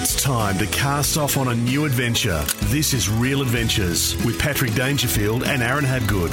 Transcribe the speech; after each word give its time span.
It's 0.00 0.22
time 0.22 0.56
to 0.58 0.66
cast 0.68 1.18
off 1.18 1.36
on 1.36 1.48
a 1.48 1.54
new 1.56 1.84
adventure. 1.84 2.44
This 2.66 2.94
is 2.94 3.10
Real 3.10 3.42
Adventures 3.42 4.14
with 4.24 4.38
Patrick 4.38 4.72
Dangerfield 4.74 5.42
and 5.42 5.60
Aaron 5.60 5.84
Habgood. 5.84 6.30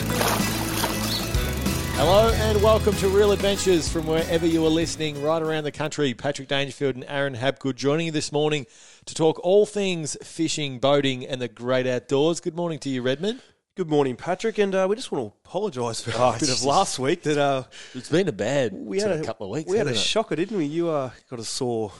Hello 1.95 2.31
and 2.31 2.61
welcome 2.61 2.93
to 2.97 3.09
Real 3.09 3.31
Adventures 3.31 3.89
from 3.89 4.05
wherever 4.05 4.45
you 4.45 4.63
are 4.63 4.69
listening, 4.69 5.19
right 5.19 5.41
around 5.41 5.63
the 5.63 5.71
country. 5.71 6.13
Patrick 6.13 6.47
Dangerfield 6.47 6.93
and 6.93 7.05
Aaron 7.07 7.33
Habgood 7.33 7.73
joining 7.73 8.05
you 8.05 8.11
this 8.11 8.31
morning 8.31 8.67
to 9.05 9.15
talk 9.15 9.39
all 9.43 9.65
things 9.65 10.15
fishing, 10.21 10.77
boating, 10.77 11.25
and 11.25 11.41
the 11.41 11.47
great 11.47 11.87
outdoors. 11.87 12.41
Good 12.41 12.55
morning 12.55 12.77
to 12.77 12.89
you, 12.89 13.01
Redmond. 13.01 13.41
Good 13.75 13.89
morning, 13.89 14.15
Patrick, 14.15 14.59
and 14.59 14.75
uh, 14.75 14.85
we 14.87 14.95
just 14.95 15.11
want 15.11 15.27
to 15.27 15.37
apologise 15.43 16.01
for 16.01 16.11
a 16.15 16.37
bit 16.39 16.51
of 16.51 16.63
last 16.63 16.99
week. 16.99 17.23
That 17.23 17.39
uh, 17.39 17.63
It's 17.95 18.09
been 18.09 18.27
a 18.27 18.31
bad 18.31 18.73
we 18.73 18.99
had 18.99 19.11
a 19.11 19.23
couple 19.23 19.47
of 19.47 19.51
weeks. 19.53 19.71
We 19.71 19.79
had 19.79 19.87
a 19.87 19.89
it? 19.89 19.97
shocker, 19.97 20.35
didn't 20.35 20.55
we? 20.55 20.65
You 20.65 20.89
uh, 20.89 21.09
got 21.31 21.39
a 21.39 21.43
sore. 21.43 21.91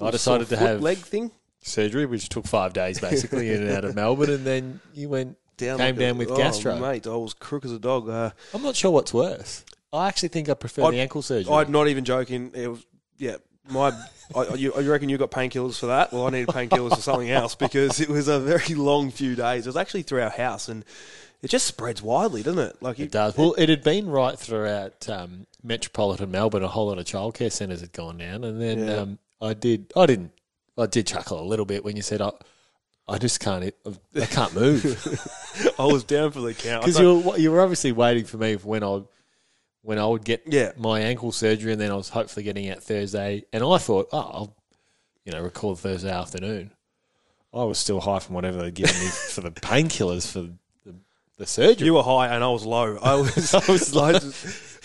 I 0.00 0.10
decided 0.10 0.48
to 0.48 0.56
have 0.56 0.80
leg 0.80 0.98
thing 0.98 1.30
surgery, 1.62 2.06
which 2.06 2.28
took 2.28 2.46
five 2.46 2.72
days 2.72 3.00
basically 3.00 3.50
in 3.52 3.62
and 3.62 3.70
out 3.70 3.84
of 3.84 3.94
Melbourne, 3.96 4.30
and 4.30 4.44
then 4.44 4.80
you 4.94 5.08
went 5.08 5.36
down. 5.56 5.78
came 5.78 5.94
like 5.96 5.98
down 5.98 6.10
a- 6.16 6.18
with 6.18 6.30
oh, 6.30 6.36
gastro. 6.36 6.78
mate. 6.78 7.06
I 7.06 7.10
was 7.16 7.34
crook 7.34 7.64
as 7.64 7.72
a 7.72 7.78
dog. 7.78 8.08
Uh, 8.08 8.30
I'm 8.52 8.62
not 8.62 8.76
sure 8.76 8.90
what's 8.90 9.14
worse. 9.14 9.64
I 9.92 10.08
actually 10.08 10.30
think 10.30 10.48
I 10.48 10.54
prefer 10.54 10.82
I'd- 10.84 10.96
the 10.96 11.00
ankle 11.02 11.22
surgery. 11.22 11.52
I'm 11.52 11.70
not 11.72 11.88
even 11.88 12.04
joking. 12.04 12.50
It 12.54 12.68
was 12.68 12.84
yeah. 13.18 13.36
My, 13.70 13.98
I, 14.36 14.54
you, 14.56 14.74
you 14.78 14.90
reckon 14.92 15.08
you 15.08 15.16
got 15.16 15.30
painkillers 15.30 15.78
for 15.78 15.86
that? 15.86 16.12
Well, 16.12 16.26
I 16.26 16.30
needed 16.30 16.48
painkillers 16.48 16.96
for 16.96 17.00
something 17.00 17.30
else 17.30 17.54
because 17.54 17.98
it 17.98 18.10
was 18.10 18.28
a 18.28 18.38
very 18.38 18.74
long 18.74 19.10
few 19.10 19.34
days. 19.34 19.64
It 19.66 19.70
was 19.70 19.76
actually 19.78 20.02
through 20.02 20.20
our 20.20 20.28
house, 20.28 20.68
and 20.68 20.84
it 21.40 21.48
just 21.48 21.66
spreads 21.66 22.02
widely, 22.02 22.42
doesn't 22.42 22.58
it? 22.62 22.82
Like 22.82 22.98
you, 22.98 23.06
It 23.06 23.10
does. 23.12 23.38
Well, 23.38 23.54
it 23.56 23.70
had 23.70 23.82
been 23.82 24.10
right 24.10 24.38
throughout 24.38 25.08
um, 25.08 25.46
metropolitan 25.62 26.30
Melbourne. 26.30 26.62
A 26.62 26.68
whole 26.68 26.88
lot 26.88 26.98
of 26.98 27.06
childcare 27.06 27.50
centres 27.50 27.80
had 27.80 27.92
gone 27.92 28.18
down, 28.18 28.44
and 28.44 28.60
then 28.60 28.86
Yeah. 28.86 28.94
um, 28.96 29.18
I 29.40 29.54
did. 29.54 29.92
I 29.96 30.06
didn't. 30.06 30.32
I 30.76 30.86
did 30.86 31.06
chuckle 31.06 31.40
a 31.40 31.44
little 31.46 31.64
bit 31.66 31.84
when 31.84 31.96
you 31.96 32.02
said, 32.02 32.20
"I, 32.20 32.30
I 33.06 33.18
just 33.18 33.40
can't. 33.40 33.72
I 34.16 34.26
can't 34.26 34.54
move." 34.54 34.84
I 35.78 35.84
was 35.86 36.04
down 36.04 36.30
for 36.32 36.40
the 36.40 36.54
count 36.54 36.84
Because 36.84 36.98
you 36.98 37.20
were, 37.20 37.36
you 37.38 37.50
were 37.52 37.60
obviously 37.60 37.92
waiting 37.92 38.24
for 38.24 38.38
me 38.38 38.56
for 38.56 38.68
when 38.68 38.82
I 38.84 39.02
when 39.82 39.98
I 39.98 40.06
would 40.06 40.24
get 40.24 40.42
Yeah. 40.46 40.72
my 40.76 41.00
ankle 41.00 41.30
surgery, 41.30 41.72
and 41.72 41.80
then 41.80 41.90
I 41.90 41.94
was 41.94 42.08
hopefully 42.08 42.42
getting 42.44 42.70
out 42.70 42.82
Thursday. 42.82 43.44
And 43.52 43.62
I 43.62 43.78
thought, 43.78 44.08
oh, 44.12 44.18
I'll 44.18 44.56
you 45.24 45.32
know 45.32 45.42
record 45.42 45.78
Thursday 45.78 46.10
afternoon. 46.10 46.72
I 47.52 47.62
was 47.64 47.78
still 47.78 48.00
high 48.00 48.18
from 48.18 48.34
whatever 48.34 48.62
they'd 48.62 48.74
given 48.74 48.98
me 48.98 49.06
for 49.30 49.42
the 49.42 49.50
painkillers 49.52 50.30
for 50.30 50.48
the, 51.36 51.42
the 51.42 51.46
surgery. 51.46 51.86
You 51.86 51.94
were 51.94 52.02
high 52.02 52.28
and 52.28 52.42
I 52.44 52.48
was 52.48 52.64
low. 52.64 52.98
I 53.02 53.14
was, 53.16 53.54
I 53.54 53.72
was, 53.72 53.96
I 53.96 54.12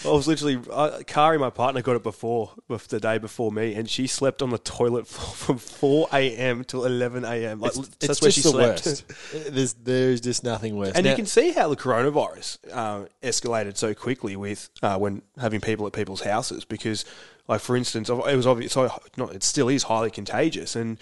I 0.07 0.11
was 0.11 0.27
literally. 0.27 0.59
I, 0.73 1.03
Kari, 1.05 1.37
my 1.37 1.49
partner, 1.49 1.81
got 1.81 1.95
it 1.97 2.03
before, 2.03 2.51
bef- 2.69 2.87
the 2.87 2.99
day 2.99 3.17
before 3.17 3.51
me, 3.51 3.73
and 3.73 3.89
she 3.89 4.07
slept 4.07 4.41
on 4.41 4.49
the 4.49 4.57
toilet 4.57 5.07
from 5.07 5.57
four 5.57 6.07
a.m. 6.13 6.63
till 6.63 6.85
eleven 6.85 7.25
a.m. 7.25 7.59
Like 7.59 7.75
it's, 7.75 7.87
that's 7.95 8.09
it's 8.11 8.21
where 8.21 8.31
she 8.31 8.41
the 8.41 8.49
slept. 8.49 8.85
worst. 8.85 9.53
There's 9.53 9.73
there's 9.73 10.21
just 10.21 10.43
nothing 10.43 10.77
worse. 10.77 10.93
And 10.95 11.03
Now- 11.03 11.11
you 11.11 11.15
can 11.17 11.25
see 11.25 11.51
how 11.51 11.67
the 11.67 11.75
coronavirus 11.75 12.59
uh, 12.71 13.05
escalated 13.21 13.75
so 13.77 13.93
quickly 13.93 14.35
with 14.35 14.69
uh, 14.81 14.97
when 14.97 15.21
having 15.37 15.59
people 15.59 15.85
at 15.85 15.93
people's 15.93 16.21
houses 16.21 16.63
because, 16.63 17.03
like 17.47 17.59
for 17.59 17.75
instance, 17.75 18.09
it 18.09 18.35
was 18.35 18.47
obvious. 18.47 18.71
So 18.73 18.89
not, 19.17 19.35
it 19.35 19.43
still 19.43 19.67
is 19.67 19.83
highly 19.83 20.11
contagious, 20.11 20.75
and 20.77 20.97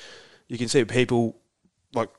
you 0.47 0.57
can 0.57 0.68
see 0.69 0.84
people 0.86 1.38
like 1.94 2.09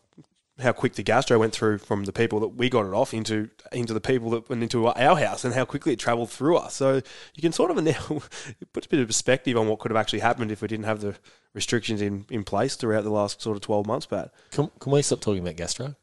how 0.61 0.73
quick 0.73 0.95
the 0.95 1.03
gastro 1.03 1.39
went 1.39 1.53
through 1.53 1.79
from 1.79 2.05
the 2.05 2.13
people 2.13 2.41
that 2.41 2.49
we 2.49 2.69
got 2.69 2.87
it 2.87 2.93
off 2.93 3.15
into 3.15 3.49
into 3.73 3.95
the 3.95 4.01
people 4.01 4.31
that 4.31 4.49
went 4.49 4.63
into 4.63 4.87
our 4.87 5.17
house, 5.17 5.45
and 5.45 5.55
how 5.55 5.65
quickly 5.65 5.93
it 5.93 5.99
travelled 5.99 6.31
through 6.31 6.57
us. 6.57 6.75
So 6.75 7.01
you 7.35 7.43
can 7.43 7.53
sort 7.53 7.71
of 7.71 7.83
now 7.83 7.93
it 8.61 8.73
puts 8.73 8.87
a 8.87 8.91
bit 8.91 9.01
of 9.01 9.07
perspective 9.07 9.57
on 9.57 9.69
what 9.69 9.79
could 9.79 9.91
have 9.91 9.99
actually 9.99 10.21
happened 10.21 10.51
if 10.51 10.63
we 10.63 10.69
didn't 10.69 10.87
have 10.87 11.01
the 11.01 11.17
restrictions 11.55 12.03
in, 12.03 12.27
in 12.31 12.45
place 12.45 12.77
throughout 12.77 13.05
the 13.05 13.11
last 13.11 13.41
sort 13.41 13.57
of 13.57 13.61
twelve 13.61 13.87
months. 13.87 14.07
Pat, 14.07 14.33
can, 14.51 14.71
can 14.79 14.93
we 14.93 15.03
stop 15.03 15.21
talking 15.21 15.43
about 15.43 15.57
gastro? 15.57 15.95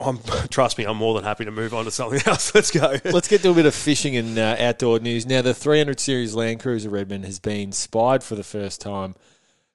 I'm 0.00 0.18
trust 0.50 0.78
me, 0.78 0.84
I'm 0.84 0.96
more 0.96 1.14
than 1.14 1.24
happy 1.24 1.44
to 1.44 1.50
move 1.50 1.74
on 1.74 1.84
to 1.84 1.90
something 1.90 2.20
else. 2.26 2.54
Let's 2.54 2.70
go. 2.70 2.96
Let's 3.04 3.28
get 3.28 3.42
to 3.42 3.50
a 3.50 3.54
bit 3.54 3.66
of 3.66 3.74
fishing 3.74 4.16
and 4.16 4.38
uh, 4.38 4.56
outdoor 4.58 4.98
news. 5.00 5.26
Now, 5.26 5.42
the 5.42 5.54
300 5.54 6.00
Series 6.00 6.34
Land 6.34 6.60
Cruiser 6.60 6.88
Redmond 6.88 7.26
has 7.26 7.38
been 7.38 7.72
spied 7.72 8.22
for 8.22 8.34
the 8.34 8.44
first 8.44 8.80
time 8.80 9.14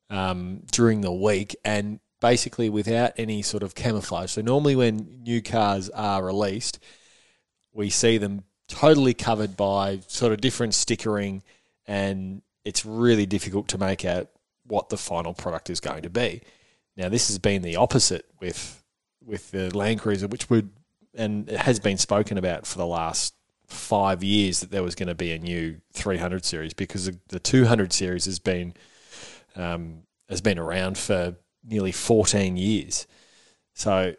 um, 0.10 0.64
during 0.72 1.02
the 1.02 1.12
week 1.12 1.56
and 1.64 2.00
basically 2.26 2.72
without 2.72 3.12
any 3.18 3.44
sort 3.44 3.62
of 3.62 3.76
camouflage. 3.76 4.32
So, 4.32 4.42
normally 4.42 4.76
when 4.76 5.22
new 5.22 5.44
cars 5.44 5.92
are 5.92 6.26
released, 6.26 6.80
we 7.72 7.92
see 7.92 8.18
them 8.18 8.46
totally 8.68 9.14
covered 9.14 9.56
by 9.56 10.00
sort 10.08 10.34
of 10.34 10.42
different 10.42 10.74
stickering, 10.74 11.44
and 11.86 12.42
it's 12.64 12.84
really 12.84 13.28
difficult 13.28 13.68
to 13.68 13.78
make 13.78 14.06
out 14.06 14.30
what 14.66 14.90
the 14.90 14.98
final 14.98 15.36
product 15.36 15.70
is 15.70 15.80
going 15.80 16.02
to 16.02 16.10
be. 16.10 16.42
Now, 16.98 17.10
this 17.10 17.28
has 17.28 17.38
been 17.38 17.62
the 17.62 17.76
opposite 17.76 18.26
with 18.42 18.84
with 19.24 19.52
the 19.52 19.70
Land 19.78 20.00
Cruiser, 20.00 20.28
which 20.28 20.50
would 20.50 20.72
and 21.14 21.48
it 21.48 21.60
has 21.60 21.80
been 21.80 22.00
spoken 22.00 22.40
about 22.40 22.66
for 22.66 22.80
the 22.80 22.88
last 22.88 23.36
five 23.68 24.24
years 24.24 24.62
that 24.62 24.72
there 24.72 24.84
was 24.84 24.96
going 24.96 25.10
to 25.10 25.16
be 25.16 25.32
a 25.32 25.38
new 25.38 25.80
300 25.94 26.44
series 26.44 26.74
because 26.74 27.06
the- 27.06 27.20
the 27.28 27.40
200 27.40 27.94
series 27.94 28.26
has 28.26 28.40
been 28.40 28.74
um, 29.56 30.02
has 30.28 30.42
been 30.42 30.58
around 30.58 30.98
for 30.98 31.36
nearly 31.66 31.92
14 31.92 32.58
years. 32.58 33.08
So 33.74 34.14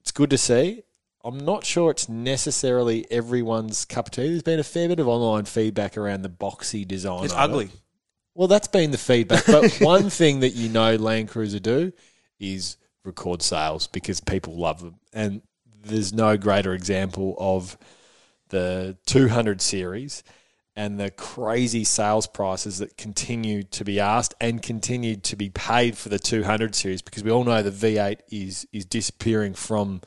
it's 0.00 0.12
good 0.12 0.30
to 0.30 0.38
see. 0.38 0.82
I'm 1.24 1.38
not 1.38 1.64
sure 1.64 1.90
it's 1.90 2.08
necessarily 2.08 3.06
everyone's 3.10 3.84
cup 3.84 4.08
of 4.08 4.12
tea. 4.12 4.28
There's 4.28 4.42
been 4.42 4.60
a 4.60 4.64
fair 4.64 4.88
bit 4.88 5.00
of 5.00 5.08
online 5.08 5.46
feedback 5.46 5.96
around 5.96 6.22
the 6.22 6.28
boxy 6.28 6.86
design. 6.86 7.24
It's 7.24 7.32
of 7.32 7.38
it. 7.38 7.42
ugly. 7.42 7.70
Well, 8.34 8.48
that's 8.48 8.68
been 8.68 8.90
the 8.90 8.98
feedback. 8.98 9.46
But 9.46 9.72
one 9.80 10.10
thing 10.10 10.40
that 10.40 10.50
you 10.50 10.68
know 10.68 10.96
Land 10.96 11.28
Cruiser 11.28 11.60
do 11.60 11.92
is 12.38 12.76
record 13.04 13.40
sales 13.42 13.86
because 13.86 14.20
people 14.20 14.58
love 14.58 14.82
them. 14.82 14.96
And 15.12 15.42
there's 15.82 16.12
no 16.12 16.36
greater 16.36 16.74
example 16.74 17.36
of 17.38 17.78
the 18.48 18.98
200 19.06 19.62
series 19.62 20.22
and 20.76 20.98
the 20.98 21.10
crazy 21.10 21.84
sales 21.84 22.26
prices 22.26 22.78
that 22.78 22.96
continue 22.96 23.62
to 23.62 23.84
be 23.84 24.00
asked 24.00 24.34
and 24.40 24.62
continue 24.62 25.16
to 25.16 25.36
be 25.36 25.48
paid 25.48 25.96
for 25.96 26.08
the 26.08 26.18
200 26.18 26.74
series 26.74 27.02
because 27.02 27.22
we 27.22 27.30
all 27.30 27.44
know 27.44 27.62
the 27.62 27.70
V8 27.70 28.20
is 28.30 28.66
is 28.72 28.84
disappearing 28.84 29.54
from 29.54 30.00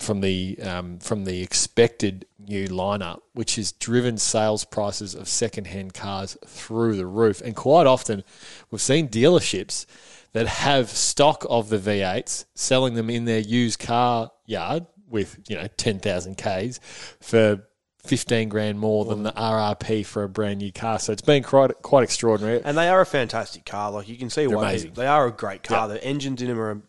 from 0.00 0.22
the 0.22 0.58
um, 0.62 0.98
from 0.98 1.24
the 1.24 1.42
expected 1.42 2.26
new 2.38 2.66
lineup, 2.68 3.20
which 3.34 3.56
has 3.56 3.70
driven 3.72 4.16
sales 4.16 4.64
prices 4.64 5.14
of 5.14 5.28
second-hand 5.28 5.94
cars 5.94 6.36
through 6.46 6.96
the 6.96 7.06
roof. 7.06 7.40
And 7.42 7.54
quite 7.54 7.86
often, 7.86 8.24
we've 8.70 8.80
seen 8.80 9.08
dealerships 9.08 9.86
that 10.32 10.46
have 10.46 10.88
stock 10.88 11.44
of 11.50 11.68
the 11.68 11.78
V8s 11.78 12.46
selling 12.54 12.94
them 12.94 13.10
in 13.10 13.26
their 13.26 13.40
used 13.40 13.78
car 13.78 14.30
yard 14.46 14.86
with 15.08 15.38
you 15.48 15.56
know 15.56 15.66
ten 15.76 15.98
thousand 16.00 16.36
Ks 16.36 16.80
for. 17.20 17.66
15 18.04 18.48
grand 18.48 18.78
more 18.78 19.04
than 19.04 19.22
the 19.22 19.32
RRP 19.32 20.04
for 20.06 20.22
a 20.22 20.28
brand 20.28 20.58
new 20.58 20.72
car. 20.72 20.98
So 20.98 21.12
it's 21.12 21.22
been 21.22 21.42
quite 21.42 21.70
quite 21.82 22.02
extraordinary. 22.04 22.60
And 22.64 22.76
they 22.76 22.88
are 22.88 23.00
a 23.00 23.06
fantastic 23.06 23.64
car. 23.64 23.90
Like 23.90 24.08
you 24.08 24.16
can 24.16 24.30
see 24.30 24.46
why 24.46 24.68
amazing. 24.70 24.92
they 24.94 25.06
are 25.06 25.26
a 25.26 25.32
great 25.32 25.62
car. 25.62 25.88
Yeah. 25.88 25.94
The 25.94 26.04
engines 26.04 26.40
in 26.42 26.48
them 26.48 26.60
are 26.60 26.82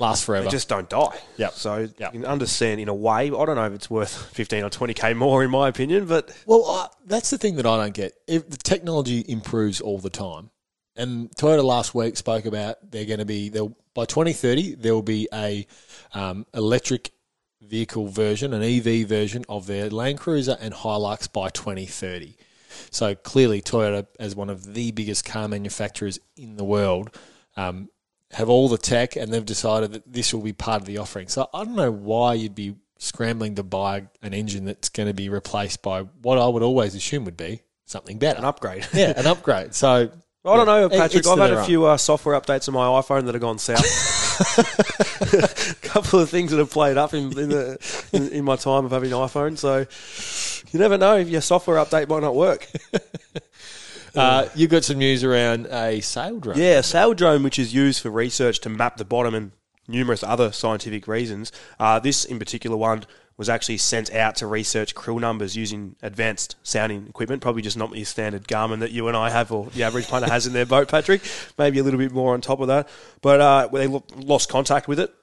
Last 0.00 0.24
forever. 0.24 0.44
they 0.44 0.50
just 0.50 0.68
don't 0.68 0.88
die. 0.88 1.18
Yep. 1.38 1.52
So 1.54 1.76
Yep. 1.98 2.14
you 2.14 2.20
can 2.20 2.24
understand 2.24 2.80
in 2.80 2.88
a 2.88 2.94
way. 2.94 3.26
I 3.26 3.28
don't 3.28 3.56
know 3.56 3.66
if 3.66 3.72
it's 3.72 3.90
worth 3.90 4.12
fifteen 4.32 4.62
or 4.62 4.70
twenty 4.70 4.94
k 4.94 5.12
more 5.12 5.42
in 5.42 5.50
my 5.50 5.68
opinion, 5.68 6.06
but 6.06 6.30
Well, 6.46 6.64
I, 6.66 6.86
that's 7.06 7.30
the 7.30 7.38
thing 7.38 7.56
that 7.56 7.66
I 7.66 7.76
don't 7.76 7.94
get. 7.94 8.12
If 8.28 8.48
the 8.48 8.56
technology 8.58 9.24
improves 9.26 9.80
all 9.80 9.98
the 9.98 10.08
time, 10.10 10.50
and 10.96 11.30
Toyota 11.32 11.64
last 11.64 11.94
week 11.96 12.16
spoke 12.16 12.44
about 12.46 12.90
they're 12.92 13.06
going 13.06 13.18
to 13.18 13.24
be 13.24 13.48
they'll 13.48 13.76
by 13.94 14.04
2030 14.04 14.76
there 14.76 14.94
will 14.94 15.02
be 15.02 15.28
a 15.34 15.66
um, 16.14 16.46
electric 16.54 17.10
vehicle 17.68 18.08
version, 18.08 18.52
an 18.54 18.62
EV 18.62 19.06
version 19.08 19.44
of 19.48 19.66
their 19.66 19.90
Land 19.90 20.18
Cruiser 20.18 20.56
and 20.60 20.72
Hilux 20.74 21.30
by 21.32 21.50
2030. 21.50 22.36
So 22.90 23.14
clearly, 23.14 23.60
Toyota, 23.60 24.06
as 24.18 24.34
one 24.36 24.50
of 24.50 24.74
the 24.74 24.90
biggest 24.92 25.24
car 25.24 25.48
manufacturers 25.48 26.18
in 26.36 26.56
the 26.56 26.64
world, 26.64 27.16
um, 27.56 27.88
have 28.32 28.48
all 28.48 28.68
the 28.68 28.78
tech, 28.78 29.16
and 29.16 29.32
they've 29.32 29.44
decided 29.44 29.92
that 29.92 30.12
this 30.12 30.32
will 30.34 30.42
be 30.42 30.52
part 30.52 30.80
of 30.82 30.86
the 30.86 30.98
offering. 30.98 31.28
So 31.28 31.48
I 31.52 31.64
don't 31.64 31.76
know 31.76 31.90
why 31.90 32.34
you'd 32.34 32.54
be 32.54 32.76
scrambling 32.98 33.54
to 33.56 33.62
buy 33.62 34.06
an 34.22 34.34
engine 34.34 34.64
that's 34.64 34.88
going 34.88 35.06
to 35.06 35.14
be 35.14 35.28
replaced 35.28 35.82
by 35.82 36.02
what 36.02 36.38
I 36.38 36.46
would 36.46 36.62
always 36.62 36.94
assume 36.94 37.24
would 37.24 37.36
be 37.36 37.62
something 37.86 38.18
better, 38.18 38.38
An 38.38 38.44
upgrade. 38.44 38.86
yeah, 38.92 39.12
an 39.16 39.26
upgrade. 39.26 39.74
So 39.74 40.10
I 40.44 40.56
don't 40.56 40.66
know, 40.66 40.88
Patrick. 40.88 41.20
it's 41.20 41.28
I've 41.28 41.38
had 41.38 41.50
a 41.52 41.64
few 41.64 41.84
uh, 41.84 41.96
software 41.96 42.40
updates 42.40 42.68
on 42.68 42.74
my 42.74 42.86
iPhone 42.86 43.24
that 43.26 43.34
have 43.34 43.42
gone 43.42 43.58
south. 43.58 43.84
a 45.74 45.74
couple 45.82 46.20
of 46.20 46.30
things 46.30 46.52
that 46.52 46.58
have 46.58 46.70
played 46.70 46.96
up 46.96 47.12
in 47.12 47.36
in, 47.38 47.48
the, 47.48 48.08
in 48.12 48.28
in 48.28 48.44
my 48.44 48.56
time 48.56 48.84
of 48.84 48.92
having 48.92 49.12
an 49.12 49.18
iPhone. 49.18 49.58
So 49.58 49.78
you 50.72 50.78
never 50.78 50.96
know 50.96 51.16
if 51.16 51.28
your 51.28 51.40
software 51.40 51.76
update 51.84 52.08
might 52.08 52.22
not 52.22 52.36
work. 52.36 52.68
uh, 54.14 54.48
you 54.54 54.68
got 54.68 54.84
some 54.84 54.98
news 54.98 55.24
around 55.24 55.66
a 55.66 56.00
sail 56.00 56.38
drone. 56.38 56.56
Yeah, 56.56 56.78
a 56.78 56.82
sail 56.84 57.14
drone, 57.14 57.42
which 57.42 57.58
is 57.58 57.74
used 57.74 58.00
for 58.00 58.10
research 58.10 58.60
to 58.60 58.68
map 58.68 58.96
the 58.96 59.04
bottom 59.04 59.34
and 59.34 59.52
numerous 59.88 60.22
other 60.22 60.52
scientific 60.52 61.08
reasons. 61.08 61.50
Uh, 61.80 61.98
this, 61.98 62.24
in 62.24 62.38
particular, 62.38 62.76
one 62.76 63.04
was 63.38 63.48
actually 63.48 63.78
sent 63.78 64.12
out 64.12 64.34
to 64.36 64.46
research 64.46 64.94
krill 64.94 65.18
numbers 65.18 65.56
using 65.56 65.96
advanced 66.02 66.56
sounding 66.62 67.06
equipment. 67.08 67.40
Probably 67.40 67.62
just 67.62 67.76
not 67.78 67.94
your 67.96 68.04
standard 68.04 68.46
Garmin 68.46 68.80
that 68.80 68.90
you 68.90 69.08
and 69.08 69.16
I 69.16 69.30
have, 69.30 69.50
or 69.50 69.66
the 69.66 69.84
average 69.84 70.08
punter 70.10 70.28
has 70.28 70.46
in 70.46 70.52
their 70.52 70.66
boat, 70.66 70.88
Patrick. 70.88 71.22
Maybe 71.56 71.78
a 71.78 71.82
little 71.84 71.98
bit 71.98 72.12
more 72.12 72.34
on 72.34 72.40
top 72.42 72.60
of 72.60 72.66
that. 72.68 72.88
But 73.22 73.40
uh, 73.40 73.68
they 73.72 73.86
lost 73.86 74.50
contact 74.50 74.88
with 74.88 75.00
it 75.00 75.14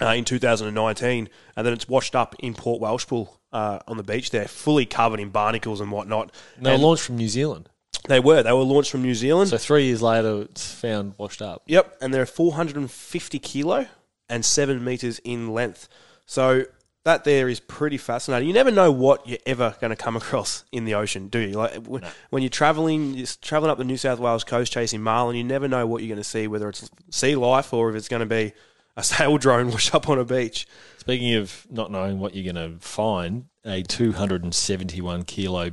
uh, 0.00 0.06
in 0.16 0.24
2019, 0.24 1.28
and 1.56 1.66
then 1.66 1.72
it's 1.74 1.88
washed 1.88 2.14
up 2.16 2.34
in 2.38 2.54
Port 2.54 2.80
Welshpool 2.80 3.28
uh, 3.52 3.80
on 3.88 3.96
the 3.96 4.02
beach 4.04 4.30
there, 4.30 4.46
fully 4.46 4.86
covered 4.86 5.18
in 5.20 5.30
barnacles 5.30 5.80
and 5.80 5.90
whatnot. 5.90 6.32
And 6.56 6.64
they 6.64 6.70
were 6.70 6.74
And 6.74 6.82
launched 6.84 7.02
from 7.02 7.16
New 7.16 7.28
Zealand. 7.28 7.68
they 8.06 8.20
were. 8.20 8.42
They 8.44 8.52
were 8.52 8.62
launched 8.62 8.92
from 8.92 9.02
New 9.02 9.14
Zealand. 9.16 9.50
So 9.50 9.58
three 9.58 9.86
years 9.86 10.00
later, 10.00 10.42
it's 10.42 10.72
found 10.72 11.14
washed 11.18 11.42
up. 11.42 11.62
Yep, 11.66 11.96
and 12.00 12.14
they're 12.14 12.24
450 12.26 13.38
kilo 13.40 13.86
and 14.28 14.44
seven 14.44 14.84
meters 14.84 15.18
in 15.24 15.52
length. 15.52 15.88
So 16.26 16.64
that 17.08 17.24
there 17.24 17.48
is 17.48 17.58
pretty 17.58 17.96
fascinating. 17.96 18.48
You 18.48 18.52
never 18.52 18.70
know 18.70 18.92
what 18.92 19.26
you're 19.26 19.38
ever 19.46 19.74
going 19.80 19.88
to 19.88 19.96
come 19.96 20.14
across 20.14 20.64
in 20.72 20.84
the 20.84 20.92
ocean, 20.92 21.28
do 21.28 21.38
you? 21.38 21.54
Like 21.54 21.72
w- 21.82 22.04
when 22.28 22.42
you're 22.42 22.50
traveling, 22.50 23.14
you're 23.14 23.26
traveling 23.40 23.70
up 23.70 23.78
the 23.78 23.84
New 23.84 23.96
South 23.96 24.18
Wales 24.18 24.44
coast 24.44 24.70
chasing 24.74 25.00
marlin, 25.00 25.34
you 25.34 25.42
never 25.42 25.68
know 25.68 25.86
what 25.86 26.02
you're 26.02 26.14
going 26.14 26.22
to 26.22 26.28
see, 26.28 26.46
whether 26.46 26.68
it's 26.68 26.90
sea 27.10 27.34
life 27.34 27.72
or 27.72 27.88
if 27.88 27.96
it's 27.96 28.08
going 28.08 28.20
to 28.20 28.26
be 28.26 28.52
a 28.94 29.02
sail 29.02 29.38
drone 29.38 29.70
wash 29.70 29.94
up 29.94 30.06
on 30.10 30.18
a 30.18 30.24
beach. 30.24 30.68
Speaking 30.98 31.32
of 31.36 31.66
not 31.70 31.90
knowing 31.90 32.18
what 32.18 32.34
you're 32.34 32.52
going 32.52 32.72
to 32.72 32.78
find, 32.78 33.46
a 33.64 33.82
271 33.82 35.22
kilo 35.22 35.70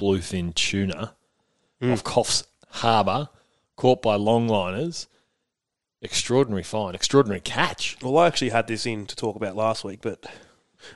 bluefin 0.00 0.54
tuna 0.54 1.14
hmm. 1.82 1.92
off 1.92 2.02
Coffs 2.02 2.46
Harbour, 2.68 3.28
caught 3.76 4.00
by 4.00 4.16
longliners. 4.16 5.06
Extraordinary 6.00 6.62
find, 6.62 6.94
extraordinary 6.94 7.42
catch. 7.42 7.98
Well, 8.02 8.16
I 8.16 8.26
actually 8.26 8.48
had 8.48 8.68
this 8.68 8.86
in 8.86 9.04
to 9.06 9.14
talk 9.14 9.36
about 9.36 9.54
last 9.54 9.84
week, 9.84 10.00
but 10.00 10.26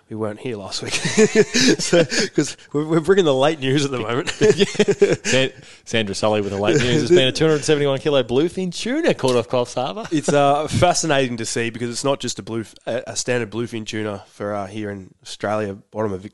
we 0.08 0.16
weren't 0.16 0.40
here 0.40 0.56
last 0.56 0.82
week 0.82 0.92
because 1.16 2.56
we're, 2.72 2.86
we're 2.86 3.00
bringing 3.00 3.24
the 3.24 3.34
late 3.34 3.60
news 3.60 3.84
at 3.84 3.90
the 3.90 3.98
moment. 3.98 4.30
San- 5.26 5.52
Sandra 5.84 6.14
Sully 6.14 6.40
with 6.40 6.52
the 6.52 6.58
late 6.58 6.76
news. 6.80 7.08
There's 7.08 7.10
been 7.10 7.28
a 7.28 7.32
271 7.32 8.00
kilo 8.00 8.22
bluefin 8.22 8.72
tuna 8.72 9.14
caught 9.14 9.36
off 9.36 9.48
Coffs 9.48 9.74
Harbour. 9.74 10.06
it's 10.10 10.28
uh, 10.28 10.68
fascinating 10.68 11.36
to 11.38 11.46
see 11.46 11.70
because 11.70 11.90
it's 11.90 12.04
not 12.04 12.20
just 12.20 12.38
a 12.38 12.42
blue, 12.42 12.64
a, 12.86 13.02
a 13.08 13.16
standard 13.16 13.50
bluefin 13.50 13.86
tuna 13.86 14.24
for 14.28 14.54
uh, 14.54 14.66
here 14.66 14.90
in 14.90 15.14
Australia. 15.22 15.74
Bottom 15.74 16.12
of 16.12 16.26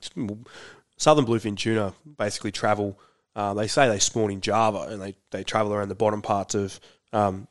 southern 0.96 1.26
bluefin 1.26 1.56
tuna 1.56 1.94
basically 2.18 2.52
travel. 2.52 2.98
Uh, 3.34 3.54
they 3.54 3.66
say 3.66 3.88
they 3.88 3.98
spawn 3.98 4.30
in 4.30 4.40
Java 4.40 4.88
and 4.90 5.00
they, 5.00 5.14
they 5.30 5.42
travel 5.42 5.72
around 5.72 5.88
the 5.88 5.94
bottom 5.94 6.22
parts 6.22 6.54
of. 6.54 6.78
Um, 7.14 7.46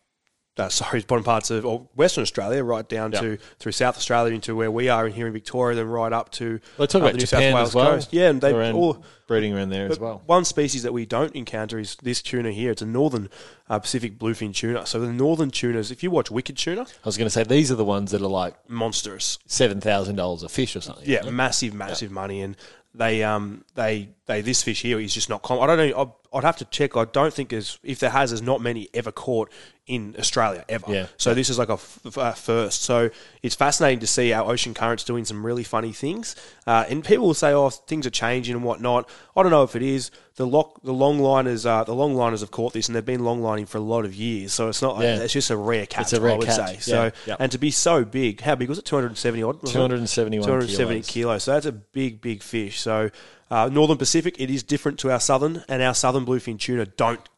uh, 0.57 0.69
sorry, 0.69 1.01
bottom 1.07 1.23
parts 1.23 1.49
of 1.49 1.65
or 1.65 1.87
Western 1.95 2.21
Australia, 2.23 2.63
right 2.63 2.87
down 2.87 3.11
Yep. 3.13 3.21
to 3.21 3.37
through 3.59 3.71
South 3.71 3.97
Australia 3.97 4.33
into 4.33 4.55
where 4.55 4.69
we 4.71 4.89
are 4.89 5.07
in 5.07 5.13
here 5.13 5.27
in 5.27 5.33
Victoria, 5.33 5.75
then 5.75 5.87
right 5.87 6.11
up 6.13 6.29
to 6.33 6.59
They 6.77 6.87
talk 6.87 6.95
uh, 7.01 7.05
about 7.05 7.11
the 7.13 7.17
New 7.19 7.25
South 7.25 7.53
Wales 7.53 7.73
well. 7.75 7.91
coast. 7.93 8.09
Yeah, 8.11 8.29
and 8.29 8.41
they 8.41 8.53
around, 8.53 8.75
all 8.75 9.03
breeding 9.27 9.53
around 9.55 9.69
there 9.69 9.89
as 9.89 9.99
well. 9.99 10.21
One 10.25 10.43
species 10.45 10.83
that 10.83 10.91
we 10.93 11.05
don't 11.05 11.33
encounter 11.35 11.79
is 11.79 11.95
this 12.03 12.21
tuna 12.21 12.51
here. 12.51 12.71
It's 12.71 12.81
a 12.81 12.85
northern 12.85 13.29
uh, 13.69 13.79
Pacific 13.79 14.19
bluefin 14.19 14.53
tuna. 14.53 14.85
So 14.85 14.99
the 14.99 15.11
northern 15.13 15.51
tunas, 15.51 15.89
if 15.89 16.03
you 16.03 16.11
watch 16.11 16.29
Wicked 16.29 16.57
Tuna, 16.57 16.81
I 16.81 16.85
was 17.05 17.17
going 17.17 17.27
to 17.27 17.29
say 17.31 17.43
these 17.43 17.71
are 17.71 17.75
the 17.75 17.85
ones 17.85 18.11
that 18.11 18.21
are 18.21 18.27
like 18.27 18.55
monstrous. 18.69 19.39
seven 19.45 19.79
thousand 19.79 20.15
dollars 20.17 20.43
a 20.43 20.49
fish 20.49 20.75
or 20.75 20.81
something. 20.81 21.07
Yeah, 21.07 21.29
massive, 21.29 21.73
massive 21.73 22.11
money, 22.11 22.41
and 22.41 22.57
they 22.93 23.23
um 23.23 23.63
they 23.75 24.09
they 24.31 24.41
this 24.41 24.63
fish 24.63 24.81
here 24.81 24.99
is 24.99 25.13
just 25.13 25.29
not 25.29 25.41
common. 25.41 25.63
I 25.63 25.75
don't 25.75 25.89
know. 25.89 26.01
I'd, 26.01 26.37
I'd 26.37 26.43
have 26.45 26.57
to 26.57 26.65
check. 26.65 26.95
I 26.95 27.05
don't 27.05 27.33
think 27.33 27.49
there's 27.49 27.77
if 27.83 27.99
there 27.99 28.09
has, 28.09 28.29
there's 28.31 28.41
not 28.41 28.61
many 28.61 28.89
ever 28.93 29.11
caught 29.11 29.51
in 29.87 30.15
Australia 30.17 30.63
ever. 30.69 30.85
Yeah. 30.93 31.07
So 31.17 31.33
this 31.33 31.49
is 31.49 31.59
like 31.59 31.67
a 31.69 31.73
f- 31.73 32.17
uh, 32.17 32.31
first. 32.31 32.83
So 32.83 33.09
it's 33.43 33.55
fascinating 33.55 33.99
to 33.99 34.07
see 34.07 34.31
our 34.31 34.49
ocean 34.49 34.73
currents 34.73 35.03
doing 35.03 35.25
some 35.25 35.45
really 35.45 35.63
funny 35.65 35.91
things. 35.91 36.35
Uh, 36.65 36.85
and 36.87 37.03
people 37.03 37.25
will 37.27 37.33
say, 37.33 37.51
"Oh, 37.51 37.69
things 37.69 38.07
are 38.07 38.11
changing 38.11 38.55
and 38.55 38.63
whatnot." 38.63 39.09
I 39.35 39.41
don't 39.43 39.51
know 39.51 39.63
if 39.63 39.75
it 39.75 39.81
is. 39.81 40.09
The 40.35 40.47
lock, 40.47 40.81
the 40.83 40.93
longliners, 40.93 41.65
uh, 41.65 41.83
the 41.83 41.93
longliners 41.93 42.39
have 42.39 42.51
caught 42.51 42.71
this, 42.71 42.87
and 42.87 42.95
they've 42.95 43.05
been 43.05 43.25
longlining 43.25 43.65
for 43.65 43.77
a 43.79 43.81
lot 43.81 44.05
of 44.05 44.15
years. 44.15 44.53
So 44.53 44.69
it's 44.69 44.81
not. 44.81 44.95
Like, 44.95 45.03
Yeah. 45.03 45.17
It's 45.23 45.33
just 45.33 45.49
a 45.49 45.57
rare 45.57 45.85
catch. 45.85 46.03
It's 46.03 46.13
a 46.13 46.21
rare 46.21 46.33
I 46.33 46.37
would 46.37 46.47
catch. 46.47 46.75
say. 46.75 46.91
So 46.91 47.03
Yeah. 47.03 47.11
Yep. 47.27 47.37
and 47.41 47.51
to 47.51 47.57
be 47.57 47.71
so 47.71 48.05
big, 48.05 48.39
how 48.39 48.55
big 48.55 48.69
was 48.69 48.79
it? 48.79 48.85
Two 48.85 48.95
hundred 48.95 49.07
and 49.07 49.17
seventy 49.19 49.43
odd. 49.43 49.55
wasn't 49.61 49.69
it? 49.69 49.73
271 49.73 50.47
270 50.47 51.01
kilos. 51.01 51.07
kilos. 51.11 51.43
So 51.43 51.51
that's 51.51 51.65
a 51.65 51.71
big, 51.73 52.21
big 52.21 52.41
fish. 52.41 52.79
So 52.79 53.09
uh, 53.51 53.69
Northern 53.71 53.97
Pacific, 53.97 54.39
it 54.39 54.49
is 54.49 54.63
different 54.63 54.97
to 54.99 55.11
our 55.11 55.19
southern, 55.19 55.63
and 55.67 55.83
our 55.83 55.93
southern 55.93 56.25
bluefin 56.25 56.57
tuna 56.57 56.85
don't 56.85 57.29